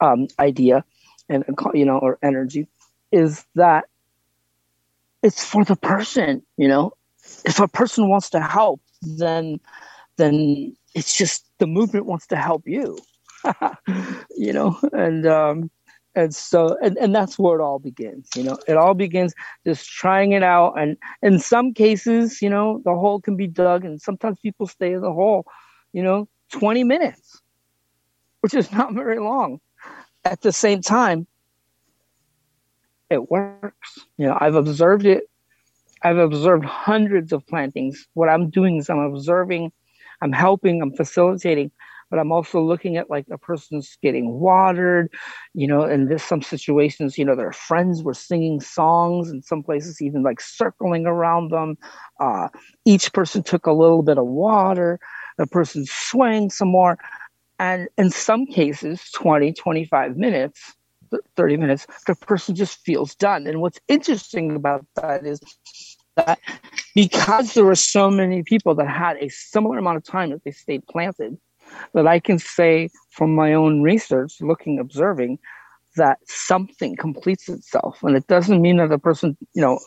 um, 0.00 0.26
idea 0.38 0.84
and, 1.28 1.44
you 1.74 1.84
know, 1.84 1.98
or 1.98 2.18
energy 2.22 2.66
is 3.12 3.44
that 3.54 3.84
it's 5.22 5.44
for 5.44 5.64
the 5.64 5.76
person, 5.76 6.42
you 6.56 6.68
know. 6.68 6.92
If 7.44 7.60
a 7.60 7.68
person 7.68 8.08
wants 8.08 8.30
to 8.30 8.40
help, 8.40 8.80
then 9.02 9.60
then 10.16 10.74
it's 10.94 11.16
just 11.16 11.46
the 11.58 11.66
movement 11.66 12.06
wants 12.06 12.26
to 12.28 12.36
help 12.36 12.66
you. 12.66 12.98
you 14.36 14.52
know, 14.52 14.78
and 14.92 15.26
um 15.26 15.70
and 16.18 16.34
so 16.34 16.76
and, 16.82 16.98
and 16.98 17.14
that's 17.14 17.38
where 17.38 17.58
it 17.58 17.62
all 17.62 17.78
begins 17.78 18.28
you 18.34 18.42
know 18.42 18.58
it 18.66 18.76
all 18.76 18.94
begins 18.94 19.34
just 19.64 19.88
trying 19.88 20.32
it 20.32 20.42
out 20.42 20.74
and 20.78 20.96
in 21.22 21.38
some 21.38 21.72
cases 21.72 22.42
you 22.42 22.50
know 22.50 22.82
the 22.84 22.94
hole 22.94 23.20
can 23.20 23.36
be 23.36 23.46
dug 23.46 23.84
and 23.84 24.00
sometimes 24.00 24.38
people 24.40 24.66
stay 24.66 24.92
in 24.92 25.00
the 25.00 25.12
hole 25.12 25.46
you 25.92 26.02
know 26.02 26.28
20 26.50 26.82
minutes 26.82 27.40
which 28.40 28.54
is 28.54 28.72
not 28.72 28.94
very 28.94 29.18
long 29.18 29.60
at 30.24 30.40
the 30.40 30.52
same 30.52 30.80
time 30.82 31.26
it 33.10 33.30
works. 33.30 33.98
You 34.16 34.26
know, 34.26 34.38
I've 34.40 34.54
observed 34.54 35.06
it. 35.06 35.24
I've 36.02 36.18
observed 36.18 36.64
hundreds 36.64 37.32
of 37.32 37.46
plantings. 37.46 38.06
What 38.14 38.28
I'm 38.28 38.50
doing 38.50 38.76
is 38.76 38.88
I'm 38.88 38.98
observing, 38.98 39.72
I'm 40.22 40.32
helping, 40.32 40.80
I'm 40.80 40.94
facilitating, 40.94 41.72
but 42.10 42.18
I'm 42.18 42.30
also 42.30 42.60
looking 42.60 42.96
at 42.96 43.10
like 43.10 43.26
a 43.30 43.38
person's 43.38 43.98
getting 44.00 44.38
watered, 44.38 45.12
you 45.54 45.66
know, 45.66 45.82
and 45.82 46.08
there's 46.08 46.22
some 46.22 46.42
situations, 46.42 47.18
you 47.18 47.24
know, 47.24 47.34
their 47.34 47.52
friends 47.52 48.02
were 48.02 48.14
singing 48.14 48.60
songs 48.60 49.28
and 49.30 49.44
some 49.44 49.62
places 49.62 50.00
even 50.00 50.22
like 50.22 50.40
circling 50.40 51.06
around 51.06 51.50
them. 51.50 51.76
Uh, 52.20 52.48
each 52.84 53.12
person 53.12 53.42
took 53.42 53.66
a 53.66 53.72
little 53.72 54.02
bit 54.02 54.18
of 54.18 54.26
water, 54.26 55.00
the 55.36 55.46
person 55.46 55.84
swaying 55.86 56.50
some 56.50 56.68
more. 56.68 56.98
and 57.58 57.88
in 57.98 58.10
some 58.10 58.46
cases 58.46 59.10
20 59.14 59.52
25 59.52 60.16
minutes 60.16 60.76
30 61.36 61.56
minutes 61.56 61.86
the 62.06 62.14
person 62.14 62.54
just 62.54 62.78
feels 62.84 63.14
done. 63.14 63.46
And 63.46 63.60
what's 63.60 63.80
interesting 63.88 64.56
about 64.56 64.84
that 64.96 65.26
is 65.26 65.40
that 66.16 66.38
because 66.94 67.54
there 67.54 67.64
were 67.64 67.74
so 67.74 68.10
many 68.10 68.42
people 68.42 68.74
that 68.74 68.88
had 68.88 69.16
a 69.18 69.28
similar 69.28 69.78
amount 69.78 69.98
of 69.98 70.04
time 70.04 70.30
that 70.30 70.42
they 70.44 70.50
stayed 70.50 70.86
planted 70.86 71.38
that 71.92 72.06
i 72.06 72.18
can 72.18 72.38
say 72.38 72.88
from 73.10 73.34
my 73.34 73.52
own 73.52 73.82
research 73.82 74.40
looking 74.40 74.78
observing 74.78 75.38
that 75.96 76.18
something 76.26 76.94
completes 76.96 77.48
itself. 77.48 77.98
And 78.02 78.16
it 78.16 78.26
doesn't 78.28 78.62
mean 78.62 78.76
that 78.76 78.88
the 78.88 78.98
person 78.98 79.36
you 79.54 79.62
know 79.62 79.78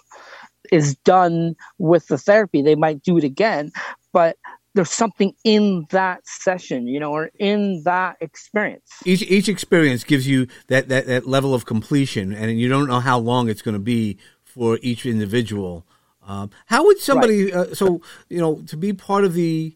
is 0.72 0.96
done 0.98 1.56
with 1.80 2.08
the 2.08 2.18
therapy. 2.18 2.62
They 2.62 2.76
might 2.76 3.02
do 3.02 3.18
it 3.18 3.24
again 3.24 3.72
but 4.14 4.38
there's 4.74 4.92
something 4.92 5.34
in 5.44 5.86
that 5.90 6.26
session, 6.26 6.88
you 6.88 7.00
know, 7.00 7.12
or 7.12 7.32
in 7.40 7.82
that 7.84 8.18
experience. 8.22 8.92
Each 9.06 9.22
each 9.24 9.50
experience 9.50 10.04
gives 10.04 10.28
you 10.28 10.48
that 10.68 10.88
that, 10.90 11.08
that 11.08 11.28
level 11.28 11.54
of 11.54 11.66
completion, 11.66 12.34
and 12.34 12.60
you 12.60 12.70
don't 12.70 12.88
know 12.88 13.00
how 13.00 13.20
long 13.20 13.50
it's 13.50 13.62
going 13.62 13.74
to 13.74 13.80
be 13.80 14.18
for 14.44 14.80
each 14.82 15.06
individual. 15.06 15.86
Um, 16.26 16.52
how 16.68 16.86
would 16.86 17.00
somebody? 17.00 17.46
Right. 17.46 17.54
Uh, 17.54 17.76
so 17.76 18.02
you 18.30 18.40
know, 18.40 18.62
to 18.68 18.78
be 18.78 18.94
part 18.94 19.24
of 19.24 19.34
the 19.34 19.76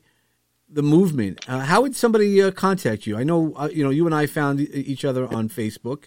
the 0.70 0.84
movement, 0.84 1.48
uh, 1.48 1.60
how 1.60 1.82
would 1.82 1.96
somebody 1.96 2.42
uh, 2.42 2.52
contact 2.52 3.06
you? 3.06 3.18
I 3.18 3.24
know 3.24 3.54
uh, 3.56 3.70
you 3.72 3.84
know 3.84 3.90
you 3.90 4.06
and 4.06 4.16
I 4.16 4.26
found 4.26 4.62
each 4.62 5.04
other 5.04 5.28
on 5.34 5.50
Facebook 5.50 6.06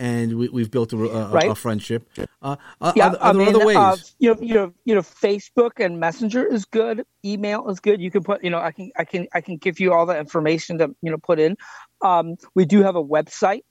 and 0.00 0.38
we, 0.38 0.62
have 0.62 0.70
built 0.70 0.94
a, 0.94 0.96
a, 0.96 1.28
right. 1.28 1.50
a 1.50 1.54
friendship. 1.54 2.08
Uh, 2.40 2.56
uh 2.80 2.92
yeah, 2.96 3.08
are, 3.08 3.16
are 3.18 3.34
there 3.34 3.44
mean, 3.44 3.54
other 3.54 3.66
ways? 3.66 3.76
Uh, 3.76 3.96
you 4.18 4.34
know, 4.34 4.40
you 4.40 4.54
know, 4.54 4.72
you 4.86 4.94
know, 4.94 5.02
Facebook 5.02 5.72
and 5.76 6.00
Messenger 6.00 6.46
is 6.46 6.64
good. 6.64 7.04
Email 7.22 7.68
is 7.68 7.80
good. 7.80 8.00
You 8.00 8.10
can 8.10 8.24
put, 8.24 8.42
you 8.42 8.48
know, 8.48 8.58
I 8.58 8.72
can, 8.72 8.90
I 8.96 9.04
can, 9.04 9.28
I 9.34 9.42
can 9.42 9.58
give 9.58 9.78
you 9.78 9.92
all 9.92 10.06
the 10.06 10.18
information 10.18 10.78
to, 10.78 10.94
you 11.02 11.10
know, 11.10 11.18
put 11.18 11.38
in. 11.38 11.58
Um, 12.00 12.36
we 12.54 12.64
do 12.64 12.82
have 12.82 12.96
a 12.96 13.04
website, 13.04 13.62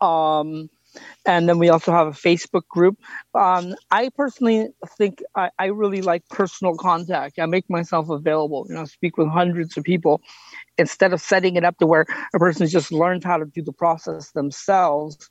um, 0.00 0.68
and 1.24 1.48
then 1.48 1.60
we 1.60 1.68
also 1.68 1.92
have 1.92 2.08
a 2.08 2.10
Facebook 2.10 2.66
group. 2.66 2.98
Um, 3.36 3.76
I 3.92 4.08
personally 4.08 4.70
think 4.96 5.22
I, 5.36 5.50
I 5.60 5.66
really 5.66 6.02
like 6.02 6.28
personal 6.28 6.74
contact. 6.74 7.38
I 7.38 7.46
make 7.46 7.70
myself 7.70 8.08
available. 8.08 8.66
You 8.68 8.74
know, 8.74 8.84
speak 8.84 9.16
with 9.16 9.28
hundreds 9.28 9.76
of 9.76 9.84
people 9.84 10.22
instead 10.76 11.12
of 11.12 11.20
setting 11.20 11.54
it 11.54 11.64
up 11.64 11.78
to 11.78 11.86
where 11.86 12.06
a 12.34 12.38
person 12.40 12.66
just 12.66 12.90
learns 12.90 13.22
how 13.22 13.36
to 13.36 13.44
do 13.44 13.62
the 13.62 13.72
process 13.72 14.32
themselves 14.32 15.30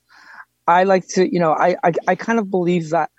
I 0.68 0.84
like 0.84 1.08
to, 1.08 1.32
you 1.32 1.40
know, 1.40 1.52
I, 1.52 1.76
I, 1.82 1.92
I 2.08 2.14
kind 2.14 2.38
of 2.38 2.50
believe 2.50 2.90
that 2.90 3.10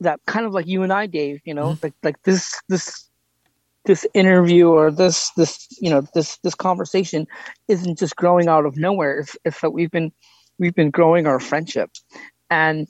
that 0.00 0.20
kind 0.26 0.44
of 0.44 0.52
like 0.52 0.66
you 0.66 0.82
and 0.82 0.92
I, 0.92 1.06
Dave, 1.06 1.40
you 1.44 1.54
know, 1.54 1.68
mm-hmm. 1.68 1.86
like 1.86 1.94
like 2.02 2.22
this 2.24 2.60
this 2.68 3.08
this 3.84 4.06
interview 4.14 4.68
or 4.68 4.90
this 4.90 5.30
this 5.36 5.66
you 5.80 5.90
know 5.90 6.02
this 6.14 6.36
this 6.38 6.54
conversation 6.54 7.26
isn't 7.68 7.98
just 7.98 8.14
growing 8.16 8.46
out 8.46 8.66
of 8.66 8.76
nowhere. 8.76 9.20
It's, 9.20 9.36
it's 9.44 9.60
that 9.62 9.70
we've 9.70 9.90
been 9.90 10.12
we've 10.58 10.74
been 10.74 10.90
growing 10.90 11.26
our 11.26 11.40
friendship, 11.40 11.90
and 12.50 12.86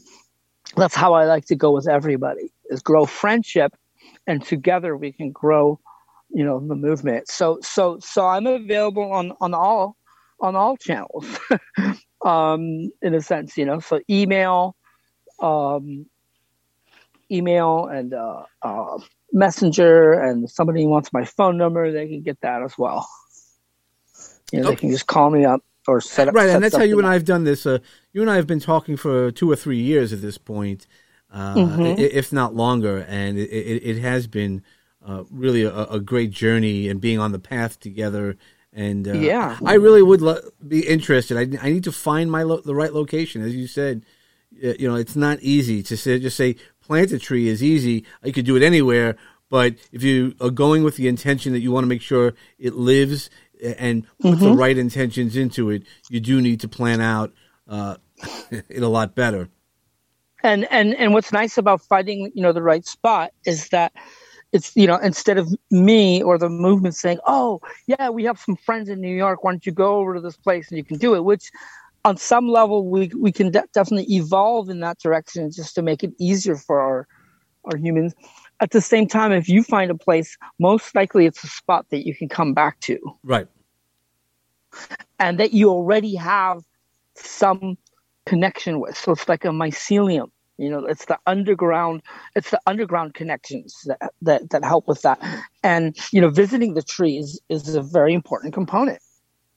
that's 0.76 0.96
how 0.96 1.14
I 1.14 1.24
like 1.24 1.46
to 1.46 1.54
go 1.54 1.70
with 1.70 1.88
everybody 1.88 2.52
is 2.70 2.82
grow 2.82 3.06
friendship, 3.06 3.72
and 4.26 4.44
together 4.44 4.96
we 4.96 5.12
can 5.12 5.30
grow, 5.30 5.78
you 6.30 6.44
know, 6.44 6.58
the 6.58 6.74
movement. 6.74 7.28
So 7.28 7.60
so 7.62 7.98
so 8.00 8.26
I'm 8.26 8.48
available 8.48 9.12
on 9.12 9.32
on 9.40 9.54
all 9.54 9.96
on 10.40 10.56
all 10.56 10.76
channels. 10.76 11.26
um, 12.24 12.90
in 13.00 13.14
a 13.14 13.20
sense, 13.20 13.56
you 13.56 13.64
know. 13.64 13.80
So 13.80 14.00
email, 14.08 14.76
um, 15.40 16.06
email, 17.30 17.86
and 17.86 18.14
uh, 18.14 18.42
uh, 18.62 18.98
messenger, 19.32 20.12
and 20.12 20.48
somebody 20.48 20.86
wants 20.86 21.12
my 21.12 21.24
phone 21.24 21.56
number, 21.56 21.90
they 21.92 22.08
can 22.08 22.22
get 22.22 22.40
that 22.42 22.62
as 22.62 22.76
well. 22.78 23.08
You 24.52 24.60
know, 24.60 24.68
okay. 24.68 24.74
they 24.74 24.80
can 24.80 24.90
just 24.90 25.06
call 25.06 25.30
me 25.30 25.44
up 25.44 25.62
or 25.86 26.00
set 26.00 26.28
up. 26.28 26.34
Right, 26.34 26.46
set 26.46 26.56
and 26.56 26.64
that's 26.64 26.76
how 26.76 26.82
you 26.82 26.98
and 26.98 27.06
I 27.06 27.14
have 27.14 27.24
done 27.24 27.44
this. 27.44 27.66
Uh, 27.66 27.78
you 28.12 28.20
and 28.20 28.30
I 28.30 28.36
have 28.36 28.46
been 28.46 28.60
talking 28.60 28.96
for 28.96 29.30
two 29.30 29.50
or 29.50 29.56
three 29.56 29.80
years 29.80 30.12
at 30.12 30.20
this 30.20 30.38
point, 30.38 30.86
uh, 31.32 31.54
mm-hmm. 31.54 31.98
if 31.98 32.32
not 32.32 32.54
longer, 32.54 33.04
and 33.08 33.38
it, 33.38 33.50
it, 33.50 33.96
it 33.96 34.00
has 34.00 34.26
been. 34.26 34.62
Uh, 35.04 35.24
really 35.32 35.64
a, 35.64 35.86
a, 35.86 35.98
great 35.98 36.30
journey 36.30 36.88
and 36.88 37.00
being 37.00 37.18
on 37.18 37.32
the 37.32 37.38
path 37.40 37.80
together 37.80 38.36
and 38.72 39.06
uh, 39.06 39.12
yeah, 39.12 39.58
I 39.64 39.74
really 39.74 40.02
would 40.02 40.22
lo- 40.22 40.40
be 40.66 40.86
interested. 40.86 41.36
I, 41.36 41.64
I 41.64 41.70
need 41.70 41.84
to 41.84 41.92
find 41.92 42.30
my 42.30 42.42
lo- 42.42 42.62
the 42.64 42.74
right 42.74 42.92
location, 42.92 43.42
as 43.42 43.54
you 43.54 43.66
said. 43.66 44.04
You 44.50 44.88
know, 44.88 44.96
it's 44.96 45.16
not 45.16 45.40
easy 45.40 45.82
to 45.84 45.96
say, 45.96 46.18
just 46.18 46.36
say 46.36 46.56
plant 46.82 47.10
a 47.12 47.18
tree 47.18 47.48
is 47.48 47.62
easy. 47.62 48.04
You 48.22 48.32
could 48.32 48.44
do 48.44 48.56
it 48.56 48.62
anywhere, 48.62 49.16
but 49.48 49.76
if 49.92 50.02
you 50.02 50.34
are 50.40 50.50
going 50.50 50.84
with 50.84 50.96
the 50.96 51.08
intention 51.08 51.52
that 51.52 51.60
you 51.60 51.72
want 51.72 51.84
to 51.84 51.88
make 51.88 52.02
sure 52.02 52.34
it 52.58 52.74
lives 52.74 53.30
and 53.62 54.06
put 54.20 54.34
mm-hmm. 54.34 54.44
the 54.44 54.52
right 54.52 54.76
intentions 54.76 55.36
into 55.36 55.70
it, 55.70 55.84
you 56.10 56.20
do 56.20 56.40
need 56.40 56.60
to 56.60 56.68
plan 56.68 57.00
out 57.00 57.32
uh, 57.68 57.96
it 58.50 58.82
a 58.82 58.88
lot 58.88 59.14
better. 59.14 59.48
And 60.42 60.66
and 60.70 60.94
and 60.94 61.14
what's 61.14 61.32
nice 61.32 61.56
about 61.56 61.82
finding 61.82 62.32
you 62.34 62.42
know 62.42 62.52
the 62.52 62.62
right 62.62 62.84
spot 62.84 63.32
is 63.44 63.68
that 63.68 63.92
it's 64.52 64.76
you 64.76 64.86
know 64.86 64.96
instead 64.98 65.38
of 65.38 65.48
me 65.70 66.22
or 66.22 66.38
the 66.38 66.48
movement 66.48 66.94
saying 66.94 67.18
oh 67.26 67.60
yeah 67.86 68.10
we 68.10 68.24
have 68.24 68.38
some 68.38 68.56
friends 68.56 68.88
in 68.88 69.00
new 69.00 69.14
york 69.14 69.42
why 69.42 69.50
don't 69.50 69.66
you 69.66 69.72
go 69.72 69.96
over 69.96 70.14
to 70.14 70.20
this 70.20 70.36
place 70.36 70.68
and 70.68 70.78
you 70.78 70.84
can 70.84 70.98
do 70.98 71.14
it? 71.14 71.24
Which 71.24 71.50
on 72.04 72.16
some 72.16 72.48
level 72.48 72.88
we 72.88 73.10
we 73.18 73.32
can 73.32 73.50
de- 73.50 73.64
definitely 73.72 74.14
evolve 74.14 74.68
in 74.68 74.80
that 74.80 74.98
direction 74.98 75.50
just 75.50 75.74
to 75.74 75.82
make 75.82 76.02
it 76.02 76.12
easier 76.18 76.56
for 76.56 76.80
our 76.80 77.08
our 77.64 77.76
humans. 77.76 78.14
At 78.60 78.70
the 78.70 78.80
same 78.80 79.06
time 79.06 79.32
if 79.32 79.48
you 79.48 79.62
find 79.62 79.90
a 79.90 79.94
place 79.94 80.36
most 80.58 80.94
likely 80.94 81.26
it's 81.26 81.42
a 81.44 81.48
spot 81.48 81.86
that 81.90 82.06
you 82.06 82.14
can 82.14 82.28
come 82.28 82.54
back 82.54 82.78
to. 82.80 82.98
Right. 83.22 83.48
And 85.18 85.38
that 85.38 85.52
you 85.52 85.70
already 85.70 86.14
have 86.16 86.62
some 87.14 87.76
connection 88.26 88.80
with. 88.80 88.96
So 88.96 89.12
it's 89.12 89.28
like 89.28 89.44
a 89.44 89.48
mycelium 89.48 90.30
you 90.62 90.70
know 90.70 90.84
it's 90.86 91.06
the 91.06 91.18
underground 91.26 92.02
it's 92.36 92.50
the 92.50 92.60
underground 92.66 93.14
connections 93.14 93.74
that 93.86 94.12
that, 94.22 94.50
that 94.50 94.64
help 94.64 94.86
with 94.86 95.02
that 95.02 95.20
and 95.62 95.96
you 96.12 96.20
know 96.20 96.30
visiting 96.30 96.74
the 96.74 96.82
trees 96.82 97.40
is 97.48 97.74
a 97.74 97.82
very 97.82 98.14
important 98.14 98.54
component 98.54 99.00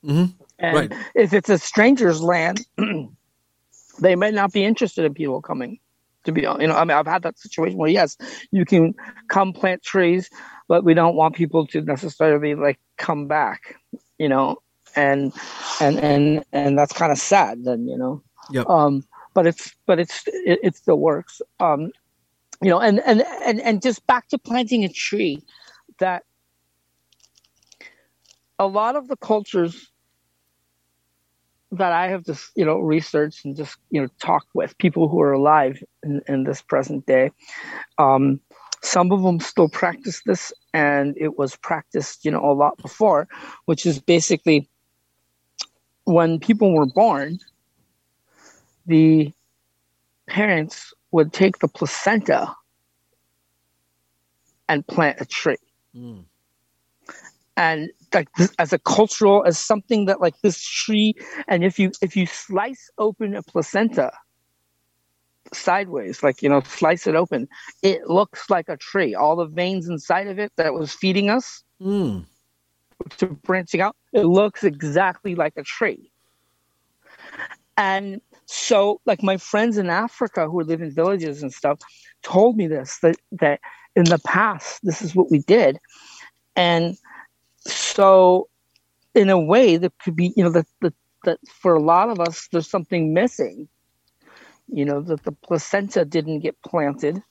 mm-hmm. 0.04 0.32
and 0.60 0.76
right. 0.76 0.94
if 1.14 1.34
it's 1.34 1.50
a 1.50 1.58
stranger's 1.58 2.22
land 2.22 2.66
they 4.00 4.16
may 4.16 4.32
not 4.32 4.52
be 4.52 4.66
interested 4.66 5.06
in 5.06 5.14
people 5.14 5.42
coming 5.42 5.80
to 6.24 6.32
be 6.32 6.42
you 6.42 6.68
know 6.68 6.76
i 6.76 6.84
mean 6.84 6.98
i've 6.98 7.08
had 7.08 7.22
that 7.22 7.38
situation 7.38 7.78
where 7.78 7.90
yes 7.90 8.18
you 8.52 8.66
can 8.66 8.94
come 9.28 9.54
plant 9.54 9.84
trees 9.84 10.30
but 10.68 10.84
we 10.84 10.96
don't 10.96 11.16
want 11.16 11.36
people 11.36 11.68
to 11.68 11.82
necessarily 11.82 12.56
like 12.56 12.80
come 12.98 13.28
back 13.28 13.76
you 14.18 14.28
know 14.28 14.58
and 14.96 15.34
and 15.80 16.00
and 16.00 16.44
and 16.52 16.80
that's 16.80 16.94
kind 16.94 17.12
of 17.12 17.18
sad 17.18 17.64
then 17.64 17.88
you 17.88 17.98
know 17.98 18.24
yep. 18.50 18.68
um 18.68 19.04
but 19.36 19.46
it's 19.46 19.76
but 19.86 20.00
it's 20.00 20.24
it, 20.28 20.60
it 20.64 20.76
still 20.76 21.00
works. 21.00 21.44
Um, 21.60 21.92
you 22.64 22.70
know, 22.72 22.80
and 22.80 23.00
and 23.02 23.24
and 23.46 23.62
and 23.62 23.82
just 23.84 24.08
back 24.08 24.28
to 24.30 24.40
planting 24.40 24.84
a 24.84 24.90
tree, 24.90 25.44
that 26.00 26.24
a 28.58 28.66
lot 28.66 28.96
of 28.96 29.08
the 29.08 29.18
cultures 29.18 29.92
that 31.72 31.92
I 31.92 32.08
have 32.08 32.24
just 32.24 32.52
you 32.56 32.66
know 32.66 32.80
researched 32.80 33.46
and 33.46 33.56
just 33.56 33.78
you 33.92 34.02
know 34.02 34.08
talked 34.20 34.50
with 34.56 34.78
people 34.80 35.10
who 35.10 35.22
are 35.22 35.34
alive 35.34 35.84
in, 36.02 36.22
in 36.28 36.44
this 36.46 36.64
present 36.64 37.06
day. 37.06 37.32
Um, 38.00 38.40
some 38.82 39.12
of 39.12 39.22
them 39.24 39.40
still 39.40 39.68
practice 39.68 40.22
this, 40.26 40.54
and 40.74 41.16
it 41.18 41.38
was 41.38 41.58
practiced 41.58 42.24
you 42.24 42.32
know 42.32 42.44
a 42.44 42.54
lot 42.54 42.78
before, 42.78 43.28
which 43.66 43.86
is 43.86 44.00
basically 44.00 44.70
when 46.06 46.40
people 46.40 46.74
were 46.74 46.86
born, 46.86 47.40
the 48.86 49.32
parents 50.28 50.94
would 51.12 51.34
take 51.34 51.60
the 51.60 51.68
placenta 51.68 52.54
and 54.68 54.86
plant 54.86 55.22
a 55.22 55.26
tree. 55.26 55.58
Mm. 55.96 56.26
And 57.58 57.90
like 58.14 58.28
this, 58.38 58.52
as 58.60 58.74
a 58.74 58.80
cultural, 58.80 59.44
as 59.46 59.58
something 59.58 60.06
that 60.06 60.20
like 60.20 60.40
this 60.42 60.62
tree, 60.62 61.14
and 61.48 61.64
if 61.64 61.80
you 61.80 61.92
if 62.02 62.18
you 62.18 62.26
slice 62.26 62.90
open 62.98 63.36
a 63.36 63.44
placenta 63.44 64.12
sideways, 65.54 66.22
like 66.22 66.42
you 66.42 66.50
know, 66.50 66.62
slice 66.62 67.08
it 67.08 67.16
open, 67.16 67.48
it 67.82 68.08
looks 68.08 68.50
like 68.50 68.68
a 68.68 68.76
tree. 68.76 69.16
All 69.16 69.38
the 69.38 69.46
veins 69.46 69.88
inside 69.88 70.28
of 70.28 70.38
it 70.38 70.52
that 70.58 70.74
was 70.74 70.92
feeding 70.92 71.30
us 71.30 71.64
mm. 71.82 72.26
to 73.18 73.28
branching 73.28 73.80
out, 73.80 73.96
it 74.12 74.24
looks 74.26 74.66
exactly 74.66 75.36
like 75.36 75.54
a 75.56 75.64
tree. 75.64 76.12
And 77.78 78.22
so, 78.46 79.02
like 79.06 79.24
my 79.24 79.38
friends 79.38 79.78
in 79.78 79.90
Africa 79.90 80.48
who 80.48 80.62
live 80.62 80.82
in 80.82 80.92
villages 80.92 81.42
and 81.42 81.52
stuff 81.52 81.80
told 82.24 82.58
me 82.58 82.68
this 82.68 83.00
that 83.00 83.18
that 83.34 83.60
in 83.96 84.06
the 84.06 84.20
past 84.20 84.80
this 84.84 85.02
is 85.02 85.16
what 85.16 85.32
we 85.32 85.40
did, 85.40 85.80
and 86.56 86.96
so 87.60 88.48
in 89.16 89.30
a 89.30 89.40
way 89.40 89.78
that 89.78 89.94
could 90.04 90.16
be 90.16 90.34
you 90.36 90.44
know 90.44 90.52
that 90.52 90.68
that 90.82 90.94
that 91.24 91.40
for 91.48 91.74
a 91.74 91.82
lot 91.82 92.10
of 92.10 92.20
us 92.20 92.48
there's 92.52 92.70
something 92.70 93.14
missing. 93.14 93.68
You 94.68 94.86
know 94.86 95.02
that 95.02 95.24
the 95.24 95.32
placenta 95.32 96.06
didn't 96.06 96.40
get 96.40 96.62
planted 96.62 97.22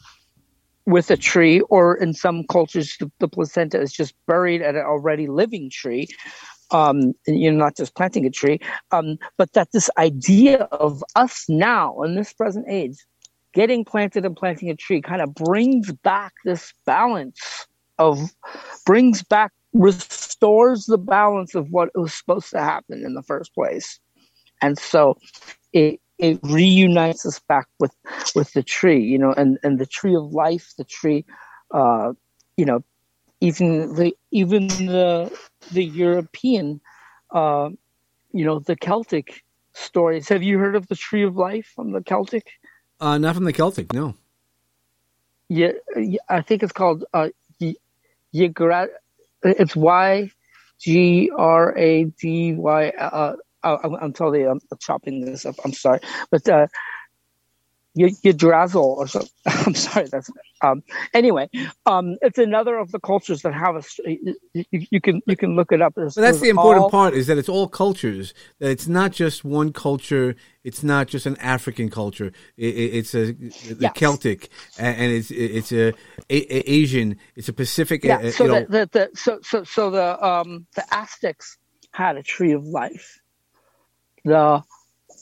with 0.86 1.10
a 1.10 1.16
tree, 1.16 1.60
or 1.60 1.96
in 1.96 2.12
some 2.12 2.44
cultures 2.48 2.96
the, 2.98 3.10
the 3.20 3.28
placenta 3.28 3.80
is 3.80 3.92
just 3.92 4.14
buried 4.26 4.62
at 4.62 4.74
an 4.74 4.82
already 4.82 5.28
living 5.28 5.70
tree. 5.70 6.08
Um, 6.74 7.14
you 7.28 7.52
know, 7.52 7.56
not 7.56 7.76
just 7.76 7.94
planting 7.94 8.26
a 8.26 8.30
tree, 8.30 8.58
um, 8.90 9.16
but 9.38 9.52
that 9.52 9.70
this 9.70 9.88
idea 9.96 10.64
of 10.72 11.04
us 11.14 11.44
now 11.48 12.02
in 12.02 12.16
this 12.16 12.32
present 12.32 12.66
age, 12.68 12.96
getting 13.52 13.84
planted 13.84 14.24
and 14.24 14.36
planting 14.36 14.68
a 14.68 14.74
tree, 14.74 15.00
kind 15.00 15.22
of 15.22 15.32
brings 15.34 15.92
back 15.92 16.32
this 16.44 16.74
balance 16.84 17.68
of, 18.00 18.18
brings 18.84 19.22
back, 19.22 19.52
restores 19.72 20.86
the 20.86 20.98
balance 20.98 21.54
of 21.54 21.70
what 21.70 21.90
was 21.94 22.12
supposed 22.12 22.50
to 22.50 22.58
happen 22.58 23.04
in 23.04 23.14
the 23.14 23.22
first 23.22 23.54
place, 23.54 24.00
and 24.60 24.76
so 24.76 25.16
it 25.72 26.00
it 26.18 26.40
reunites 26.42 27.24
us 27.24 27.38
back 27.38 27.68
with 27.78 27.94
with 28.34 28.52
the 28.52 28.64
tree, 28.64 29.00
you 29.00 29.18
know, 29.18 29.32
and 29.32 29.58
and 29.62 29.78
the 29.78 29.86
tree 29.86 30.16
of 30.16 30.32
life, 30.32 30.72
the 30.76 30.84
tree, 30.84 31.24
uh, 31.72 32.12
you 32.56 32.64
know, 32.64 32.82
even 33.40 33.94
the 33.94 34.12
even 34.32 34.86
the 34.86 35.30
the 35.72 35.84
European, 35.84 36.80
uh, 37.30 37.70
you 38.32 38.44
know, 38.44 38.58
the 38.58 38.76
Celtic 38.76 39.44
stories. 39.72 40.28
Have 40.28 40.42
you 40.42 40.58
heard 40.58 40.76
of 40.76 40.86
the 40.88 40.96
Tree 40.96 41.24
of 41.24 41.36
Life 41.36 41.72
from 41.74 41.92
the 41.92 42.02
Celtic? 42.02 42.46
Uh, 43.00 43.18
not 43.18 43.34
from 43.34 43.44
the 43.44 43.52
Celtic, 43.52 43.92
no. 43.92 44.14
Yeah, 45.48 45.72
I 46.28 46.40
think 46.40 46.62
it's 46.62 46.72
called 46.72 47.04
uh, 47.12 47.28
Ygra. 48.34 48.88
It's 49.42 49.76
Y 49.76 50.30
G 50.80 51.30
R 51.36 51.76
A 51.76 52.04
D 52.04 52.54
Y. 52.54 52.88
Uh, 52.88 53.36
uh 53.62 53.78
I'm, 53.82 53.94
I'm 53.94 54.12
totally 54.12 54.44
I'm 54.44 54.60
chopping 54.80 55.24
this 55.24 55.44
up. 55.44 55.56
I'm 55.64 55.72
sorry, 55.72 56.00
but 56.30 56.48
uh, 56.48 56.66
Yggdrasil 57.96 58.82
or 58.82 59.06
something. 59.06 59.30
I'm 59.46 59.74
sorry. 59.74 60.06
That's 60.06 60.30
um, 60.62 60.82
anyway. 61.12 61.48
Um, 61.86 62.16
it's 62.22 62.38
another 62.38 62.76
of 62.78 62.90
the 62.90 62.98
cultures 62.98 63.42
that 63.42 63.54
have 63.54 63.76
a. 63.76 63.82
You, 64.52 64.66
you 64.70 65.00
can 65.00 65.22
you 65.26 65.36
can 65.36 65.54
look 65.54 65.72
it 65.72 65.80
up. 65.80 65.94
There's, 65.94 66.14
that's 66.14 66.40
the 66.40 66.48
important 66.48 66.84
all, 66.84 66.90
part 66.90 67.14
is 67.14 67.26
that 67.28 67.38
it's 67.38 67.48
all 67.48 67.68
cultures. 67.68 68.34
That 68.58 68.70
it's 68.70 68.88
not 68.88 69.12
just 69.12 69.44
one 69.44 69.72
culture. 69.72 70.34
It's 70.64 70.82
not 70.82 71.08
just 71.08 71.26
an 71.26 71.36
African 71.36 71.90
culture. 71.90 72.32
It, 72.56 72.74
it, 72.74 72.94
it's 72.94 73.14
a. 73.14 73.34
Celtic 73.94 74.48
and 74.78 75.12
it's 75.12 75.30
it's 75.30 75.72
a, 75.72 75.92
a, 76.30 76.70
Asian. 76.70 77.16
It's 77.36 77.48
a 77.48 77.52
Pacific. 77.52 78.04
Yeah. 78.04 78.30
So 78.30 78.48
the, 78.48 78.66
the, 78.68 78.88
the, 78.90 79.10
so 79.14 79.38
so 79.42 79.64
so 79.64 79.90
the 79.90 80.24
um 80.24 80.66
the 80.74 80.84
Aztecs 80.90 81.58
had 81.92 82.16
a 82.16 82.22
tree 82.22 82.52
of 82.52 82.64
life. 82.64 83.20
The 84.24 84.62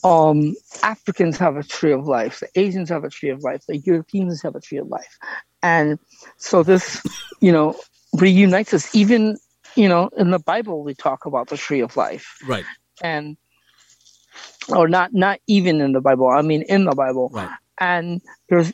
um, 0.05 0.55
Africans 0.83 1.39
have 1.39 1.57
a 1.57 1.63
tree 1.63 1.93
of 1.93 2.07
life, 2.07 2.41
the 2.41 2.49
Asians 2.61 2.89
have 2.89 3.05
a 3.05 3.11
tree 3.11 3.31
of 3.31 3.43
life, 3.43 3.65
the 3.67 3.79
Europeans 3.79 4.43
have 4.43 4.55
a 4.55 4.61
tree 4.61 4.79
of 4.79 4.89
life. 4.89 5.19
And 5.63 5.99
so 6.39 6.63
this, 6.63 7.01
you 7.41 7.53
know, 7.53 7.77
reunites 8.15 8.75
us. 8.75 8.95
Even, 8.95 9.39
you 9.77 9.89
know, 9.89 10.11
in 10.17 10.31
the 10.31 10.39
Bible, 10.39 10.83
we 10.83 10.95
talk 10.95 11.25
about 11.25 11.49
the 11.49 11.57
tree 11.57 11.81
of 11.81 11.97
life. 11.97 12.37
Right. 12.47 12.65
And, 13.01 13.37
or 14.69 14.89
not, 14.89 15.15
not 15.15 15.41
even 15.47 15.81
in 15.81 15.93
the 15.93 16.01
Bible, 16.01 16.29
I 16.29 16.43
mean, 16.43 16.63
in 16.63 16.85
the 16.85 16.95
Bible. 16.95 17.31
Right. 17.33 17.51
And 17.79 18.21
there's, 18.49 18.73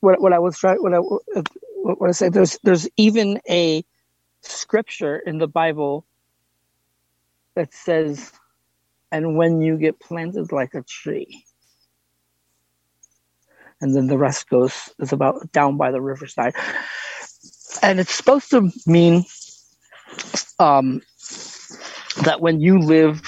what, 0.00 0.20
what 0.20 0.32
I 0.32 0.38
was 0.38 0.58
trying, 0.58 0.82
what 0.82 0.94
I, 0.94 0.98
what 0.98 2.08
I 2.08 2.12
say, 2.12 2.28
there's, 2.28 2.58
there's 2.62 2.88
even 2.96 3.40
a 3.48 3.84
scripture 4.42 5.16
in 5.16 5.38
the 5.38 5.48
Bible 5.48 6.04
that 7.54 7.72
says, 7.72 8.32
and 9.10 9.36
when 9.36 9.60
you 9.60 9.76
get 9.76 10.00
planted 10.00 10.52
like 10.52 10.74
a 10.74 10.82
tree. 10.82 11.44
And 13.80 13.94
then 13.94 14.08
the 14.08 14.18
rest 14.18 14.48
goes 14.48 14.90
is 14.98 15.12
about 15.12 15.52
down 15.52 15.76
by 15.76 15.90
the 15.90 16.00
riverside. 16.00 16.54
And 17.82 18.00
it's 18.00 18.14
supposed 18.14 18.50
to 18.50 18.72
mean 18.86 19.24
um, 20.58 21.00
that 22.24 22.40
when 22.40 22.60
you 22.60 22.80
live 22.80 23.22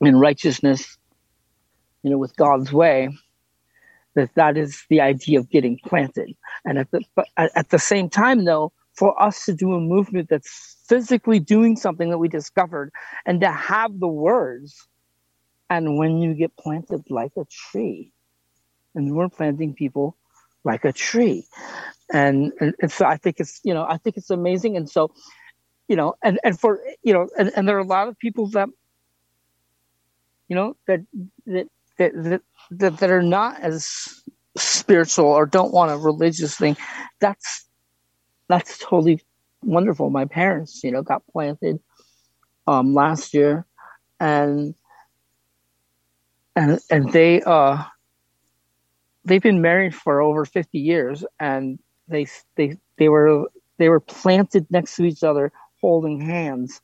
in 0.00 0.18
righteousness, 0.18 0.96
you 2.02 2.10
know, 2.10 2.18
with 2.18 2.34
God's 2.36 2.72
way, 2.72 3.10
that 4.14 4.34
that 4.34 4.56
is 4.56 4.82
the 4.88 5.00
idea 5.00 5.38
of 5.38 5.50
getting 5.50 5.78
planted. 5.84 6.34
And 6.64 6.78
at 6.78 6.90
the 6.90 7.02
at 7.36 7.68
the 7.68 7.78
same 7.78 8.08
time, 8.08 8.44
though, 8.44 8.72
for 8.94 9.20
us 9.22 9.44
to 9.44 9.52
do 9.52 9.74
a 9.74 9.80
movement 9.80 10.28
that's 10.30 10.77
physically 10.88 11.38
doing 11.38 11.76
something 11.76 12.10
that 12.10 12.18
we 12.18 12.28
discovered 12.28 12.90
and 13.26 13.40
to 13.40 13.50
have 13.50 13.98
the 14.00 14.08
words. 14.08 14.88
And 15.70 15.98
when 15.98 16.18
you 16.18 16.34
get 16.34 16.56
planted 16.56 17.02
like 17.10 17.32
a 17.36 17.44
tree 17.44 18.12
and 18.94 19.14
we're 19.14 19.28
planting 19.28 19.74
people 19.74 20.16
like 20.64 20.84
a 20.84 20.92
tree. 20.92 21.46
And, 22.12 22.52
and, 22.60 22.74
and 22.80 22.90
so 22.90 23.04
i 23.04 23.18
think 23.18 23.38
it's 23.38 23.60
you 23.64 23.74
know 23.74 23.84
i 23.88 23.98
think 23.98 24.16
it's 24.16 24.30
amazing. 24.30 24.76
And 24.76 24.88
so 24.88 25.12
you 25.88 25.96
know 25.96 26.14
and 26.22 26.40
and 26.42 26.58
for 26.58 26.80
you 27.02 27.12
know 27.12 27.28
and, 27.38 27.50
and 27.54 27.68
there 27.68 27.76
are 27.76 27.80
a 27.80 27.84
lot 27.84 28.08
of 28.08 28.18
people 28.18 28.48
that 28.50 28.68
you 30.48 30.56
know 30.56 30.76
that 30.86 31.00
that 31.46 31.68
that 31.98 32.14
that, 32.24 32.40
that, 32.70 32.98
that 32.98 33.10
are 33.10 33.22
not 33.22 33.60
as 33.60 34.22
spiritual 34.56 35.26
or 35.26 35.46
don't 35.46 35.72
want 35.72 35.92
a 35.92 35.96
religious 35.96 36.56
thing. 36.56 36.76
That's 37.20 37.66
that's 38.48 38.78
totally 38.78 39.20
wonderful. 39.62 40.10
My 40.10 40.24
parents, 40.24 40.82
you 40.82 40.90
know, 40.90 41.02
got 41.02 41.26
planted 41.32 41.80
um, 42.66 42.94
last 42.94 43.34
year, 43.34 43.66
and 44.20 44.74
and 46.58 46.80
and 46.90 47.12
they 47.12 47.40
uh 47.42 47.82
they've 49.24 49.42
been 49.42 49.60
married 49.60 49.94
for 49.94 50.20
over 50.20 50.44
50 50.44 50.78
years 50.78 51.24
and 51.38 51.78
they 52.08 52.26
they 52.56 52.76
they 52.98 53.08
were 53.08 53.48
they 53.78 53.88
were 53.88 54.00
planted 54.00 54.66
next 54.70 54.96
to 54.96 55.04
each 55.04 55.22
other 55.22 55.52
holding 55.80 56.20
hands 56.20 56.80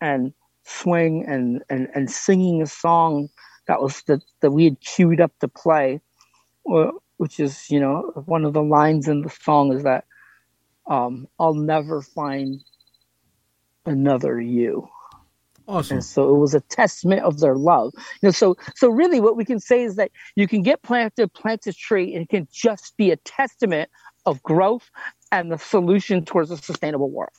and 0.00 0.32
swing 0.64 1.24
and 1.26 1.62
and, 1.68 1.88
and 1.94 2.10
singing 2.10 2.62
a 2.62 2.66
song 2.66 3.28
that 3.68 3.82
was 3.82 4.02
that, 4.02 4.22
that 4.40 4.52
we 4.52 4.64
had 4.64 4.80
queued 4.80 5.20
up 5.20 5.32
to 5.40 5.48
play 5.48 6.00
which 7.18 7.38
is 7.38 7.70
you 7.70 7.80
know 7.80 8.12
one 8.26 8.44
of 8.44 8.54
the 8.54 8.62
lines 8.62 9.08
in 9.08 9.22
the 9.22 9.30
song 9.30 9.72
is 9.72 9.82
that 9.82 10.04
um, 10.86 11.28
I'll 11.38 11.54
never 11.54 12.02
find 12.02 12.62
another 13.84 14.40
you. 14.40 14.88
Awesome. 15.68 15.96
And 15.96 16.04
so 16.04 16.34
it 16.34 16.38
was 16.38 16.54
a 16.54 16.60
testament 16.60 17.22
of 17.22 17.40
their 17.40 17.56
love. 17.56 17.92
You 17.94 18.28
know, 18.28 18.30
so 18.30 18.56
so 18.76 18.88
really 18.88 19.20
what 19.20 19.36
we 19.36 19.44
can 19.44 19.58
say 19.58 19.82
is 19.82 19.96
that 19.96 20.12
you 20.36 20.46
can 20.46 20.62
get 20.62 20.82
planted, 20.82 21.32
plant 21.32 21.66
a 21.66 21.72
tree, 21.72 22.14
and 22.14 22.22
it 22.22 22.28
can 22.28 22.46
just 22.52 22.96
be 22.96 23.10
a 23.10 23.16
testament 23.16 23.90
of 24.26 24.42
growth 24.42 24.90
and 25.32 25.50
the 25.50 25.58
solution 25.58 26.24
towards 26.24 26.50
a 26.50 26.56
sustainable 26.56 27.10
world. 27.10 27.30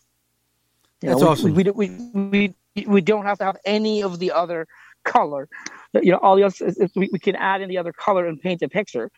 You 1.01 1.09
That's 1.09 1.21
know, 1.21 1.29
awesome. 1.29 1.53
We, 1.53 1.63
we, 1.63 1.89
we, 2.13 2.55
we, 2.75 2.85
we 2.85 3.01
don't 3.01 3.25
have 3.25 3.37
to 3.37 3.45
have 3.45 3.57
any 3.65 4.03
of 4.03 4.19
the 4.19 4.31
other 4.31 4.67
color. 5.03 5.47
You 5.93 6.11
know, 6.11 6.17
all 6.17 6.35
the 6.35 6.43
other, 6.43 6.55
we, 6.95 7.09
we 7.11 7.19
can 7.19 7.35
add 7.35 7.61
in 7.61 7.69
the 7.69 7.77
other 7.77 7.93
color 7.93 8.25
and 8.25 8.41
paint 8.41 8.61
a 8.61 8.67
picture 8.67 9.09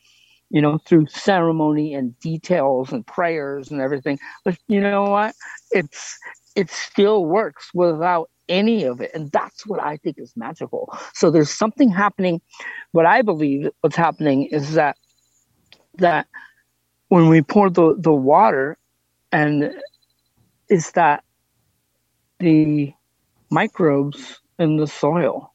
you 0.50 0.62
know, 0.62 0.80
through 0.80 1.08
ceremony 1.08 1.94
and 1.94 2.20
details 2.20 2.92
and 2.92 3.06
prayers 3.06 3.72
and 3.72 3.82
everything. 3.82 4.20
But 4.44 4.58
you 4.68 4.82
know 4.82 5.04
what? 5.04 5.36
It's 5.72 6.18
it 6.56 6.70
still 6.70 7.26
works 7.26 7.70
without 7.74 8.30
any 8.50 8.84
of 8.84 9.00
it. 9.00 9.12
And 9.14 9.32
that's 9.32 9.66
what 9.66 9.82
I 9.82 9.98
think 9.98 10.18
is 10.18 10.34
magical. 10.36 10.98
So 11.14 11.30
there's 11.30 11.52
something 11.52 11.90
happening. 11.90 12.42
What 12.92 13.06
I 13.06 13.22
believe 13.22 13.70
what's 13.82 13.96
happening 13.96 14.46
is 14.46 14.74
that 14.74 14.98
that 15.98 16.28
when 17.10 17.28
we 17.30 17.42
pour 17.42 17.70
the, 17.70 17.96
the 17.98 18.14
water 18.14 18.78
and 19.32 19.74
is 20.70 20.92
that 20.92 21.24
the 22.40 22.94
microbes 23.50 24.40
in 24.58 24.78
the 24.78 24.88
soil 24.88 25.54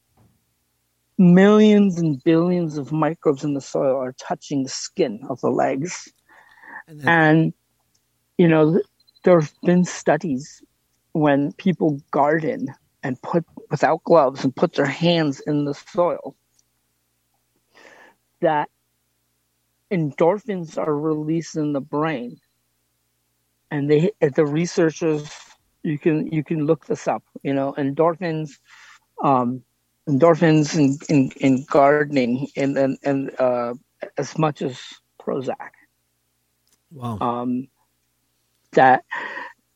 millions 1.17 1.99
and 1.99 2.23
billions 2.23 2.77
of 2.77 2.91
microbes 2.91 3.43
in 3.43 3.53
the 3.53 3.61
soil 3.61 3.97
are 3.97 4.13
touching 4.13 4.63
the 4.63 4.69
skin 4.69 5.21
of 5.29 5.39
the 5.41 5.49
legs. 5.49 6.11
And, 6.87 6.99
then- 6.99 7.07
and 7.07 7.53
you 8.37 8.47
know, 8.47 8.81
there 9.23 9.39
have 9.39 9.53
been 9.63 9.85
studies 9.85 10.61
when 11.13 11.53
people 11.53 11.99
garden 12.11 12.67
and 13.03 13.21
put 13.21 13.45
without 13.69 14.03
gloves 14.03 14.43
and 14.43 14.55
put 14.55 14.73
their 14.73 14.85
hands 14.85 15.39
in 15.47 15.65
the 15.65 15.73
soil 15.73 16.35
that 18.41 18.69
endorphins 19.91 20.77
are 20.77 20.95
released 20.97 21.55
in 21.55 21.73
the 21.73 21.81
brain 21.81 22.37
and 23.71 23.89
they 23.89 24.11
the 24.35 24.45
researchers 24.45 25.31
you 25.83 25.97
can 25.97 26.27
you 26.27 26.43
can 26.43 26.65
look 26.65 26.85
this 26.85 27.07
up 27.07 27.23
you 27.43 27.53
know 27.53 27.73
endorphins 27.77 28.51
um, 29.23 29.61
endorphins 30.07 30.77
in, 30.77 30.97
in, 31.09 31.31
in 31.37 31.63
gardening 31.65 32.47
and 32.55 32.77
and, 32.77 32.97
and 33.03 33.39
uh, 33.39 33.73
as 34.17 34.37
much 34.37 34.61
as 34.61 34.79
Prozac. 35.19 35.71
Wow. 36.91 37.17
Um, 37.19 37.67
that 38.71 39.03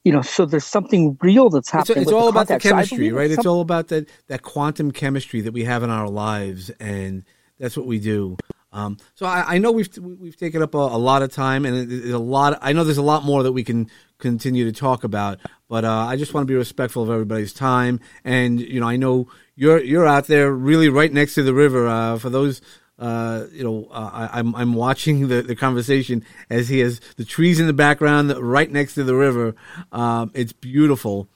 you 0.04 0.12
know, 0.12 0.22
so 0.22 0.46
there's 0.46 0.66
something 0.66 1.18
real 1.22 1.50
that's 1.50 1.70
happening. 1.70 2.04
It's, 2.04 2.12
it's 2.12 2.14
all 2.14 2.32
the 2.32 2.40
about 2.40 2.48
the 2.48 2.60
chemistry, 2.60 3.12
right? 3.12 3.30
It's, 3.30 3.46
all 3.46 3.62
about 3.62 3.90
that 3.90 4.08
that 4.28 4.44
quantum 4.44 4.92
chemistry 4.92 5.42
that 5.42 5.52
we 5.52 5.66
have 5.66 5.84
in 5.84 5.90
our 5.90 6.08
lives, 6.08 6.70
and 6.80 7.26
that's 7.60 7.76
what 7.76 7.86
we 7.86 8.00
do. 8.00 8.38
Um, 8.72 8.98
so 9.16 9.26
I, 9.26 9.56
I, 9.56 9.58
know 9.58 9.72
we've 9.72 9.90
we've 9.98 10.38
taken 10.38 10.62
up 10.62 10.76
a, 10.76 10.78
a 10.78 10.98
lot 10.98 11.24
of 11.24 11.34
time, 11.34 11.66
and 11.66 11.90
there's 11.90 12.12
a 12.12 12.20
lot. 12.20 12.60
I 12.62 12.72
know 12.72 12.84
there's 12.84 13.00
a 13.00 13.02
lot 13.02 13.24
more 13.24 13.42
that 13.42 13.52
we 13.52 13.64
can 13.64 13.90
continue 14.20 14.66
to 14.66 14.72
talk 14.72 15.04
about, 15.04 15.40
but 15.68 15.86
uh, 15.86 16.06
I 16.06 16.18
just 16.18 16.36
want 16.36 16.48
to 16.48 16.52
be 16.52 16.56
respectful 16.56 17.02
of 17.02 17.10
everybody's 17.10 17.52
time. 17.52 18.00
And 18.24 18.60
you 18.60 18.80
know, 18.80 18.88
I 18.88 18.96
know 18.96 19.28
you're 19.56 19.82
you're 19.82 20.06
out 20.06 20.28
there 20.28 20.52
really 20.52 20.88
right 20.88 21.12
next 21.12 21.34
to 21.36 21.44
the 21.44 21.54
river. 21.54 21.88
Uh, 21.88 22.20
for 22.20 22.30
those, 22.30 22.62
uh, 23.00 23.46
you 23.52 23.64
know, 23.64 23.88
uh, 23.92 24.28
I, 24.32 24.40
am 24.40 24.54
I'm, 24.54 24.62
I'm 24.62 24.74
watching 24.76 25.30
the, 25.30 25.42
the 25.42 25.56
conversation 25.56 26.24
as 26.52 26.70
he 26.70 26.80
has 26.80 27.02
the 27.16 27.26
trees 27.26 27.60
in 27.60 27.66
the 27.66 27.74
background 27.74 28.30
right 28.38 28.72
next 28.72 28.94
to 28.96 29.04
the 29.04 29.16
river. 29.16 29.56
Um, 29.92 30.30
it's 30.36 30.54
beautiful, 30.54 31.28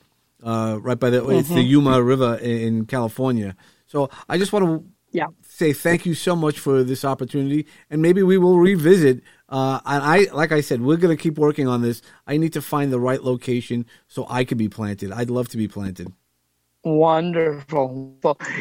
uh, 0.43 0.77
right 0.79 0.99
by 0.99 1.09
the 1.09 1.21
mm-hmm. 1.21 1.31
it's 1.31 1.49
the 1.49 1.55
mm-hmm. 1.55 1.87
Yuba 1.87 2.03
River 2.03 2.35
in, 2.35 2.57
in 2.59 2.85
California. 2.85 3.55
So 3.87 4.11
I 4.29 4.37
just 4.37 4.53
want 4.53 4.65
to 4.65 4.85
yeah 5.11 5.27
say 5.53 5.71
thank 5.71 6.05
you 6.05 6.15
so 6.15 6.35
much 6.35 6.59
for 6.59 6.83
this 6.83 7.05
opportunity, 7.05 7.67
and 7.89 8.01
maybe 8.01 8.23
we 8.23 8.37
will 8.37 8.59
revisit. 8.59 9.21
Uh, 9.47 9.79
and 9.85 10.03
I, 10.03 10.27
like 10.33 10.51
I 10.51 10.61
said, 10.61 10.81
we're 10.81 10.97
going 10.97 11.15
to 11.15 11.21
keep 11.21 11.37
working 11.37 11.67
on 11.67 11.83
this. 11.83 12.01
I 12.25 12.37
need 12.37 12.53
to 12.53 12.61
find 12.61 12.91
the 12.91 12.99
right 12.99 13.23
location 13.23 13.85
so 14.07 14.25
I 14.29 14.45
can 14.45 14.57
be 14.57 14.67
planted. 14.67 15.11
I'd 15.11 15.29
love 15.29 15.49
to 15.49 15.57
be 15.57 15.67
planted. 15.67 16.11
Wonderful. 16.83 18.17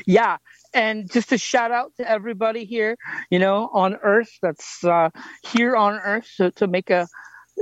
Yeah. 0.07 0.36
And 0.74 1.11
just 1.11 1.32
a 1.32 1.38
shout 1.38 1.70
out 1.70 1.93
to 1.97 2.09
everybody 2.09 2.64
here, 2.64 2.97
you 3.30 3.38
know, 3.38 3.68
on 3.72 3.97
Earth 4.03 4.38
that's 4.43 4.84
uh, 4.84 5.11
here 5.51 5.74
on 5.74 5.95
Earth 5.95 6.30
to, 6.36 6.51
to 6.53 6.66
make 6.66 6.90
a, 6.90 7.09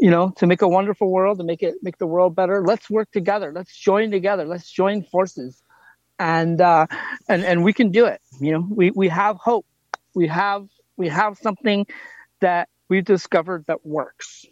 you 0.01 0.11
know, 0.11 0.33
to 0.37 0.47
make 0.47 0.63
a 0.63 0.69
wonderful 0.69 1.11
world, 1.11 1.39
to 1.39 1.45
make 1.45 1.63
it 1.63 1.77
make 1.83 1.99
the 1.99 2.07
world 2.07 2.35
better. 2.35 2.63
Let's 2.63 2.91
work 2.91 3.11
together. 3.11 3.53
Let's 3.53 3.77
join 3.77 4.11
together. 4.11 4.45
Let's 4.45 4.71
join 4.71 5.03
forces 5.03 5.63
and 6.21 6.61
uh, 6.61 6.87
and 7.29 7.45
and 7.45 7.65
we 7.65 7.73
can 7.73 7.91
do 7.91 8.05
it. 8.05 8.21
You 8.39 8.53
know, 8.53 8.67
we 8.71 8.91
we 8.91 9.09
have 9.09 9.37
hope. 9.37 9.67
We 10.15 10.29
have 10.29 10.69
we 10.97 11.09
have 11.09 11.39
something 11.39 11.87
that 12.41 12.69
we've 12.89 13.05
discovered 13.05 13.65
that 13.67 13.85
works. 13.85 14.45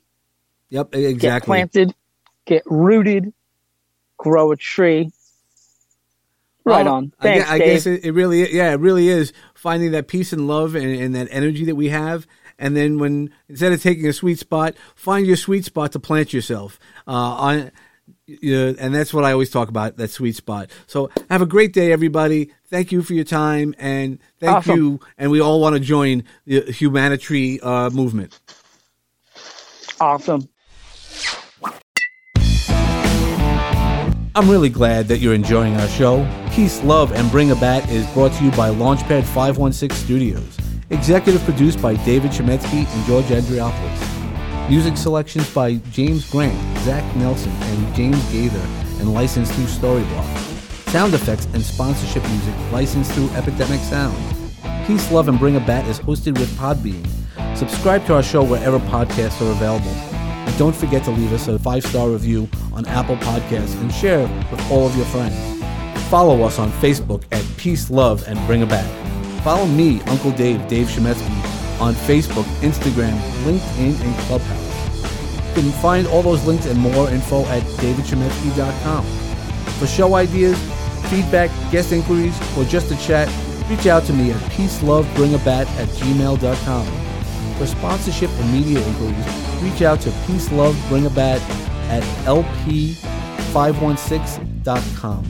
Yep, 0.70 0.94
exactly. 0.94 1.28
Get 1.28 1.44
planted, 1.44 1.94
get 2.46 2.62
rooted, 2.66 3.32
grow 4.16 4.52
a 4.52 4.56
tree. 4.56 5.12
Right 6.64 6.84
well, 6.84 6.94
on. 6.94 7.12
Thanks, 7.20 7.48
I, 7.48 7.54
I 7.54 7.58
guess 7.58 7.86
it, 7.86 8.04
it, 8.04 8.12
really, 8.12 8.54
yeah, 8.54 8.72
it 8.72 8.80
really 8.80 9.08
is 9.08 9.32
finding 9.54 9.92
that 9.92 10.06
peace 10.06 10.34
and 10.34 10.46
love 10.46 10.74
and, 10.74 10.86
and 10.86 11.14
that 11.14 11.28
energy 11.30 11.64
that 11.66 11.76
we 11.76 11.88
have, 11.88 12.26
and 12.58 12.76
then 12.76 12.98
when 12.98 13.30
instead 13.48 13.72
of 13.72 13.82
taking 13.82 14.06
a 14.06 14.12
sweet 14.12 14.38
spot, 14.38 14.74
find 14.94 15.26
your 15.26 15.36
sweet 15.36 15.64
spot 15.64 15.92
to 15.92 15.98
plant 15.98 16.32
yourself. 16.32 16.78
Uh, 17.06 17.12
on 17.12 17.70
yeah, 18.28 18.72
and 18.78 18.94
that's 18.94 19.14
what 19.14 19.24
I 19.24 19.32
always 19.32 19.50
talk 19.50 19.68
about 19.68 19.96
that 19.96 20.10
sweet 20.10 20.36
spot. 20.36 20.70
So 20.86 21.10
have 21.30 21.42
a 21.42 21.46
great 21.46 21.72
day, 21.72 21.92
everybody. 21.92 22.52
Thank 22.66 22.92
you 22.92 23.02
for 23.02 23.14
your 23.14 23.24
time, 23.24 23.74
and 23.78 24.18
thank 24.38 24.58
awesome. 24.58 24.76
you. 24.76 25.00
And 25.16 25.30
we 25.30 25.40
all 25.40 25.60
want 25.60 25.74
to 25.74 25.80
join 25.80 26.24
the 26.44 26.60
humanitarian 26.70 27.60
uh, 27.62 27.90
movement. 27.90 28.38
Awesome. 30.00 30.48
I'm 34.34 34.48
really 34.48 34.68
glad 34.68 35.08
that 35.08 35.18
you're 35.18 35.34
enjoying 35.34 35.74
our 35.76 35.88
show. 35.88 36.28
Peace, 36.52 36.80
Love, 36.84 37.12
and 37.12 37.28
Bring 37.30 37.50
a 37.50 37.56
Bat 37.56 37.90
is 37.90 38.06
brought 38.12 38.32
to 38.34 38.44
you 38.44 38.50
by 38.52 38.70
Launchpad 38.70 39.24
516 39.24 39.90
Studios. 39.90 40.58
Executive 40.90 41.42
produced 41.42 41.82
by 41.82 41.94
David 42.04 42.30
Chemetsky 42.30 42.86
and 42.86 43.06
George 43.06 43.24
Andriopoulos. 43.24 44.07
Music 44.68 44.98
selections 44.98 45.48
by 45.54 45.76
James 45.92 46.30
Grant, 46.30 46.54
Zach 46.80 47.16
Nelson, 47.16 47.50
and 47.50 47.94
James 47.94 48.22
Gaither, 48.30 48.60
and 49.00 49.14
licensed 49.14 49.54
through 49.54 49.64
Storyblock. 49.64 50.90
Sound 50.90 51.14
effects 51.14 51.46
and 51.54 51.62
sponsorship 51.62 52.22
music 52.28 52.54
licensed 52.70 53.12
through 53.12 53.30
Epidemic 53.30 53.80
Sound. 53.80 54.14
Peace, 54.86 55.10
Love, 55.10 55.28
and 55.28 55.38
Bring 55.38 55.56
a 55.56 55.60
Bat 55.60 55.86
is 55.86 55.98
hosted 55.98 56.38
with 56.38 56.50
Podbean. 56.58 57.06
Subscribe 57.56 58.04
to 58.06 58.14
our 58.14 58.22
show 58.22 58.44
wherever 58.44 58.78
podcasts 58.78 59.40
are 59.40 59.50
available. 59.52 59.88
And 59.88 60.58
don't 60.58 60.76
forget 60.76 61.02
to 61.04 61.12
leave 61.12 61.32
us 61.32 61.48
a 61.48 61.58
five 61.58 61.82
star 61.82 62.10
review 62.10 62.46
on 62.74 62.86
Apple 62.88 63.16
Podcasts 63.16 63.80
and 63.80 63.90
share 63.90 64.20
with 64.50 64.70
all 64.70 64.86
of 64.86 64.94
your 64.96 65.06
friends. 65.06 65.62
Follow 66.10 66.42
us 66.42 66.58
on 66.58 66.70
Facebook 66.72 67.24
at 67.32 67.42
Peace, 67.56 67.88
Love, 67.90 68.22
and 68.28 68.38
Bring 68.46 68.62
a 68.62 68.66
Bat. 68.66 69.42
Follow 69.42 69.64
me, 69.64 70.02
Uncle 70.02 70.32
Dave, 70.32 70.68
Dave 70.68 70.88
Chemetsky, 70.88 71.47
on 71.80 71.94
Facebook, 71.94 72.44
Instagram, 72.60 73.18
LinkedIn, 73.44 73.98
and 74.00 74.14
Clubhouse. 74.26 74.66
You 75.56 75.62
can 75.62 75.72
find 75.80 76.06
all 76.06 76.22
those 76.22 76.44
links 76.44 76.66
and 76.66 76.78
more 76.78 77.08
info 77.10 77.44
at 77.46 77.62
davidchemetsky.com. 77.80 79.04
For 79.78 79.86
show 79.86 80.14
ideas, 80.14 80.58
feedback, 81.08 81.50
guest 81.70 81.92
inquiries, 81.92 82.36
or 82.56 82.64
just 82.64 82.90
a 82.90 82.96
chat, 83.06 83.28
reach 83.68 83.86
out 83.86 84.04
to 84.04 84.12
me 84.12 84.32
at 84.32 84.40
peacelovebringabat 84.52 85.66
at 85.66 85.88
gmail.com. 85.88 86.86
For 87.58 87.66
sponsorship 87.66 88.30
or 88.38 88.44
media 88.44 88.80
inquiries, 88.86 89.26
reach 89.62 89.82
out 89.82 90.00
to 90.02 90.10
peacelovebringabat 90.10 91.40
at 91.88 92.02
lp516.com. 92.26 95.24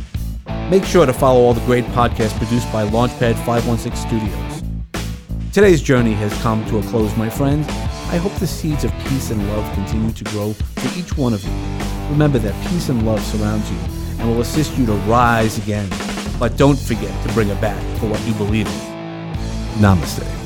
Make 0.71 0.85
sure 0.85 1.07
to 1.07 1.13
follow 1.13 1.41
all 1.41 1.55
the 1.55 1.65
great 1.65 1.85
podcasts 1.87 2.37
produced 2.37 2.71
by 2.73 2.85
Launchpad 2.87 3.37
516 3.47 3.97
Studios. 3.97 4.48
Today's 5.51 5.81
journey 5.81 6.13
has 6.13 6.33
come 6.43 6.65
to 6.67 6.79
a 6.79 6.83
close, 6.83 7.17
my 7.17 7.31
friends. 7.31 7.67
I 7.69 8.19
hope 8.19 8.33
the 8.35 8.47
seeds 8.47 8.85
of 8.85 8.93
peace 9.09 9.31
and 9.31 9.49
love 9.49 9.75
continue 9.75 10.13
to 10.13 10.25
grow 10.25 10.53
for 10.53 10.99
each 10.99 11.17
one 11.17 11.33
of 11.33 11.43
you. 11.43 11.51
Remember 12.11 12.39
that 12.39 12.55
peace 12.69 12.91
and 12.91 13.07
love 13.07 13.21
surrounds 13.25 13.69
you 13.71 13.79
and 14.19 14.29
will 14.29 14.43
assist 14.43 14.77
you 14.77 14.85
to 14.85 14.93
rise 14.93 15.57
again. 15.57 15.89
But 16.39 16.59
don't 16.59 16.79
forget 16.79 17.27
to 17.27 17.33
bring 17.33 17.49
it 17.49 17.61
back 17.63 17.81
for 17.99 18.07
what 18.09 18.21
you 18.27 18.35
believe 18.35 18.67
in. 18.67 19.83
Namaste. 19.83 20.38